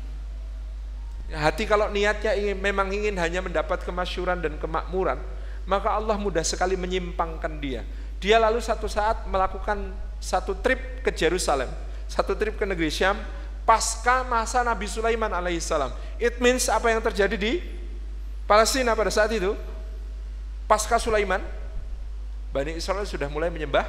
Hati 1.28 1.68
kalau 1.68 1.92
niatnya 1.92 2.32
ingin 2.40 2.56
memang 2.56 2.88
ingin 2.88 3.12
hanya 3.20 3.44
mendapat 3.44 3.84
kemasyuran 3.84 4.40
dan 4.40 4.56
kemakmuran, 4.56 5.20
maka 5.68 5.92
Allah 5.92 6.16
mudah 6.16 6.40
sekali 6.40 6.72
menyimpangkan 6.72 7.52
dia. 7.60 7.84
Dia 8.18 8.42
lalu 8.42 8.58
satu 8.58 8.90
saat 8.90 9.26
melakukan 9.30 9.94
satu 10.18 10.58
trip 10.58 11.06
ke 11.06 11.10
Jerusalem, 11.14 11.70
satu 12.10 12.34
trip 12.34 12.58
ke 12.58 12.66
negeri 12.66 12.90
Syam, 12.90 13.14
pasca 13.62 14.26
masa 14.26 14.66
Nabi 14.66 14.90
Sulaiman 14.90 15.30
alaihissalam. 15.30 15.94
It 16.18 16.42
means 16.42 16.66
apa 16.66 16.90
yang 16.90 16.98
terjadi 16.98 17.38
di 17.38 17.62
Palestina 18.48 18.98
pada 18.98 19.12
saat 19.12 19.30
itu, 19.30 19.54
pasca 20.66 20.98
Sulaiman, 20.98 21.38
Bani 22.50 22.74
Israel 22.74 23.06
sudah 23.06 23.30
mulai 23.30 23.52
menyembah 23.52 23.86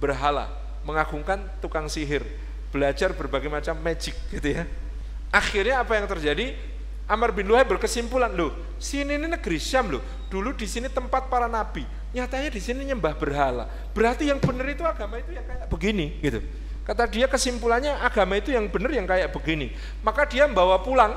berhala, 0.00 0.48
mengagungkan 0.86 1.42
tukang 1.60 1.84
sihir, 1.90 2.24
belajar 2.72 3.12
berbagai 3.12 3.52
macam 3.52 3.76
magic 3.76 4.16
gitu 4.32 4.56
ya. 4.56 4.64
Akhirnya 5.28 5.84
apa 5.84 6.00
yang 6.00 6.08
terjadi? 6.08 6.56
Amr 7.10 7.34
bin 7.34 7.50
Luhai 7.50 7.66
berkesimpulan, 7.66 8.30
loh, 8.30 8.54
sini 8.78 9.18
ini 9.18 9.26
negeri 9.26 9.58
Syam 9.58 9.90
loh. 9.90 10.02
Dulu 10.30 10.54
di 10.54 10.70
sini 10.70 10.86
tempat 10.86 11.26
para 11.26 11.50
nabi. 11.50 11.82
Nyatanya 12.10 12.50
di 12.50 12.60
sini 12.62 12.82
nyembah 12.90 13.14
berhala. 13.14 13.70
Berarti 13.94 14.26
yang 14.26 14.42
benar 14.42 14.66
itu 14.66 14.82
agama 14.82 15.22
itu 15.22 15.30
yang 15.30 15.46
kayak 15.46 15.70
begini 15.70 16.18
gitu. 16.18 16.42
Kata 16.82 17.06
dia 17.06 17.30
kesimpulannya 17.30 18.02
agama 18.02 18.34
itu 18.34 18.50
yang 18.50 18.66
benar 18.66 18.90
yang 18.90 19.06
kayak 19.06 19.30
begini. 19.30 19.70
Maka 20.02 20.26
dia 20.26 20.50
membawa 20.50 20.82
pulang 20.82 21.14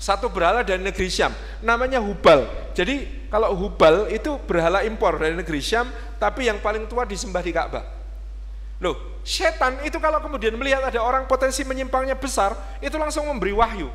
satu 0.00 0.32
berhala 0.32 0.64
dari 0.64 0.80
negeri 0.80 1.06
Syam, 1.12 1.30
namanya 1.60 2.00
Hubal. 2.00 2.48
Jadi 2.72 3.28
kalau 3.28 3.52
Hubal 3.54 4.08
itu 4.10 4.34
berhala 4.48 4.82
impor 4.82 5.20
dari 5.20 5.36
negeri 5.36 5.60
Syam, 5.60 5.92
tapi 6.16 6.48
yang 6.48 6.58
paling 6.58 6.88
tua 6.88 7.06
disembah 7.06 7.38
di 7.44 7.52
Ka'bah. 7.52 7.84
Loh, 8.82 9.22
setan 9.22 9.78
itu 9.86 10.02
kalau 10.02 10.18
kemudian 10.18 10.58
melihat 10.58 10.82
ada 10.82 10.98
orang 10.98 11.30
potensi 11.30 11.62
menyimpangnya 11.62 12.18
besar, 12.18 12.56
itu 12.82 12.98
langsung 12.98 13.30
memberi 13.30 13.54
wahyu. 13.54 13.86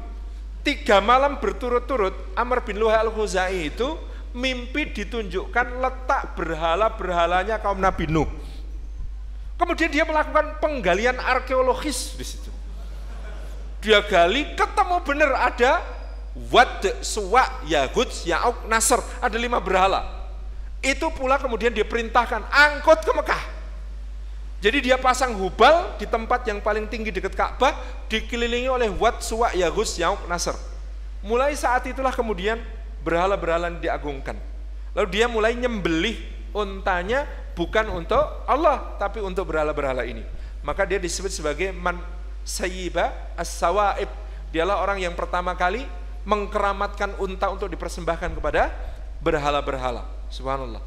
Tiga 0.64 1.04
malam 1.04 1.44
berturut-turut, 1.44 2.16
Amr 2.40 2.64
bin 2.64 2.80
Luhai 2.80 3.04
al-Khuzai 3.04 3.68
itu 3.68 4.00
mimpi 4.38 4.94
ditunjukkan 4.94 5.82
letak 5.82 6.38
berhala-berhalanya 6.38 7.58
kaum 7.58 7.82
Nabi 7.82 8.06
Nuh. 8.06 8.30
Kemudian 9.58 9.90
dia 9.90 10.06
melakukan 10.06 10.62
penggalian 10.62 11.18
arkeologis 11.18 12.14
di 12.14 12.22
situ. 12.22 12.54
Dia 13.82 14.06
gali, 14.06 14.54
ketemu 14.54 15.02
benar 15.02 15.32
ada 15.50 15.82
Wad, 16.54 17.02
Suwa, 17.02 17.66
Yahud, 17.66 18.10
Ya'uk, 18.22 18.70
Nasr. 18.70 19.02
Ada 19.18 19.34
lima 19.42 19.58
berhala. 19.58 20.06
Itu 20.86 21.10
pula 21.10 21.42
kemudian 21.42 21.74
diperintahkan 21.74 22.46
angkut 22.54 23.02
ke 23.02 23.12
Mekah. 23.18 23.44
Jadi 24.62 24.90
dia 24.90 24.98
pasang 25.02 25.34
hubal 25.38 25.98
di 25.98 26.06
tempat 26.06 26.46
yang 26.46 26.62
paling 26.62 26.86
tinggi 26.86 27.10
dekat 27.10 27.34
Ka'bah, 27.34 27.78
dikelilingi 28.10 28.70
oleh 28.70 28.90
Wad, 28.94 29.26
Suwa, 29.26 29.54
Yahud, 29.58 29.90
Ya'uk, 29.90 30.30
Nasr. 30.30 30.54
Mulai 31.26 31.58
saat 31.58 31.82
itulah 31.90 32.14
kemudian 32.14 32.62
berhala-berhala 33.08 33.72
diagungkan. 33.80 34.36
Lalu 34.92 35.08
dia 35.16 35.32
mulai 35.32 35.56
nyembelih 35.56 36.20
untanya 36.52 37.24
bukan 37.56 37.88
untuk 37.96 38.20
Allah, 38.44 39.00
tapi 39.00 39.24
untuk 39.24 39.48
berhala-berhala 39.48 40.04
ini. 40.04 40.28
Maka 40.60 40.84
dia 40.84 41.00
disebut 41.00 41.32
sebagai 41.32 41.72
man 41.72 42.04
sayyiba 42.44 43.16
as-sawaib. 43.40 44.12
Dialah 44.52 44.84
orang 44.84 45.00
yang 45.00 45.16
pertama 45.16 45.56
kali 45.56 45.88
mengkeramatkan 46.28 47.16
unta 47.24 47.48
untuk 47.48 47.72
dipersembahkan 47.72 48.36
kepada 48.36 48.68
berhala-berhala. 49.24 50.04
Subhanallah. 50.28 50.84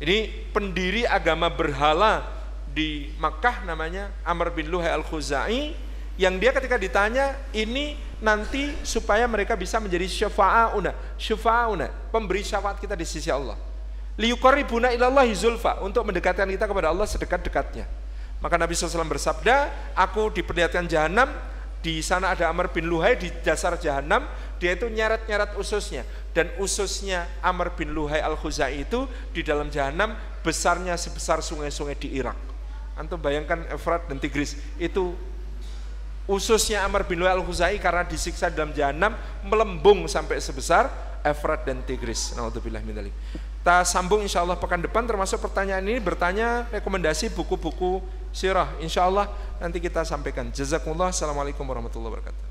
Ini 0.00 0.48
pendiri 0.52 1.08
agama 1.08 1.48
berhala 1.48 2.24
di 2.70 3.12
Makkah 3.16 3.64
namanya 3.64 4.12
Amr 4.24 4.52
bin 4.52 4.68
Luhai 4.68 4.92
al-Khuzai 4.92 5.89
yang 6.20 6.36
dia 6.36 6.52
ketika 6.52 6.76
ditanya 6.76 7.32
ini 7.56 7.96
nanti 8.20 8.76
supaya 8.84 9.24
mereka 9.24 9.56
bisa 9.56 9.80
menjadi 9.80 10.04
syafa'una, 10.04 10.92
syafa'una, 11.16 11.88
pemberi 12.12 12.44
syafaat 12.44 12.76
kita 12.76 12.92
di 12.92 13.08
sisi 13.08 13.32
Allah. 13.32 13.56
Liyuqarribuna 14.20 14.92
ilallahi 14.92 15.32
zulfa 15.32 15.80
untuk 15.80 16.04
mendekatkan 16.04 16.44
kita 16.44 16.68
kepada 16.68 16.92
Allah 16.92 17.08
sedekat-dekatnya. 17.08 17.88
Maka 18.44 18.60
Nabi 18.60 18.76
SAW 18.76 19.08
bersabda, 19.08 19.72
aku 19.96 20.28
diperlihatkan 20.36 20.84
jahanam, 20.92 21.32
di 21.80 22.04
sana 22.04 22.36
ada 22.36 22.52
Amr 22.52 22.68
bin 22.68 22.84
Luhai 22.84 23.16
di 23.16 23.32
dasar 23.40 23.80
jahanam, 23.80 24.28
dia 24.60 24.76
itu 24.76 24.92
nyeret-nyeret 24.92 25.56
ususnya 25.56 26.04
dan 26.36 26.52
ususnya 26.60 27.24
Amr 27.40 27.72
bin 27.72 27.96
Luhai 27.96 28.20
al-Khuzai 28.20 28.84
itu 28.84 29.08
di 29.32 29.40
dalam 29.40 29.72
jahanam 29.72 30.12
besarnya 30.44 31.00
sebesar 31.00 31.40
sungai-sungai 31.40 31.96
di 31.96 32.12
Irak. 32.20 32.36
Antum 33.00 33.16
bayangkan 33.16 33.64
Efrat 33.72 34.04
dan 34.12 34.20
Tigris 34.20 34.60
itu 34.76 35.16
ususnya 36.30 36.86
Amr 36.86 37.02
bin 37.02 37.18
Luhai 37.18 37.34
al-Khuzai 37.34 37.82
karena 37.82 38.06
disiksa 38.06 38.46
dalam 38.46 38.70
jahanam 38.70 39.18
melembung 39.42 40.06
sampai 40.06 40.38
sebesar 40.38 40.86
Efrat 41.26 41.66
dan 41.66 41.82
Tigris. 41.82 42.32
Nauzubillah 42.38 42.80
min 42.86 42.96
Kita 43.60 43.84
sambung 43.84 44.24
insya 44.24 44.40
Allah 44.40 44.56
pekan 44.56 44.80
depan 44.80 45.04
termasuk 45.04 45.36
pertanyaan 45.42 45.84
ini 45.84 46.00
bertanya 46.00 46.70
rekomendasi 46.72 47.34
buku-buku 47.36 48.00
sirah. 48.32 48.72
Insya 48.80 49.04
Allah 49.04 49.28
nanti 49.60 49.82
kita 49.82 50.06
sampaikan. 50.06 50.48
Jazakumullah. 50.48 51.12
Assalamualaikum 51.12 51.66
warahmatullahi 51.66 52.14
wabarakatuh. 52.14 52.49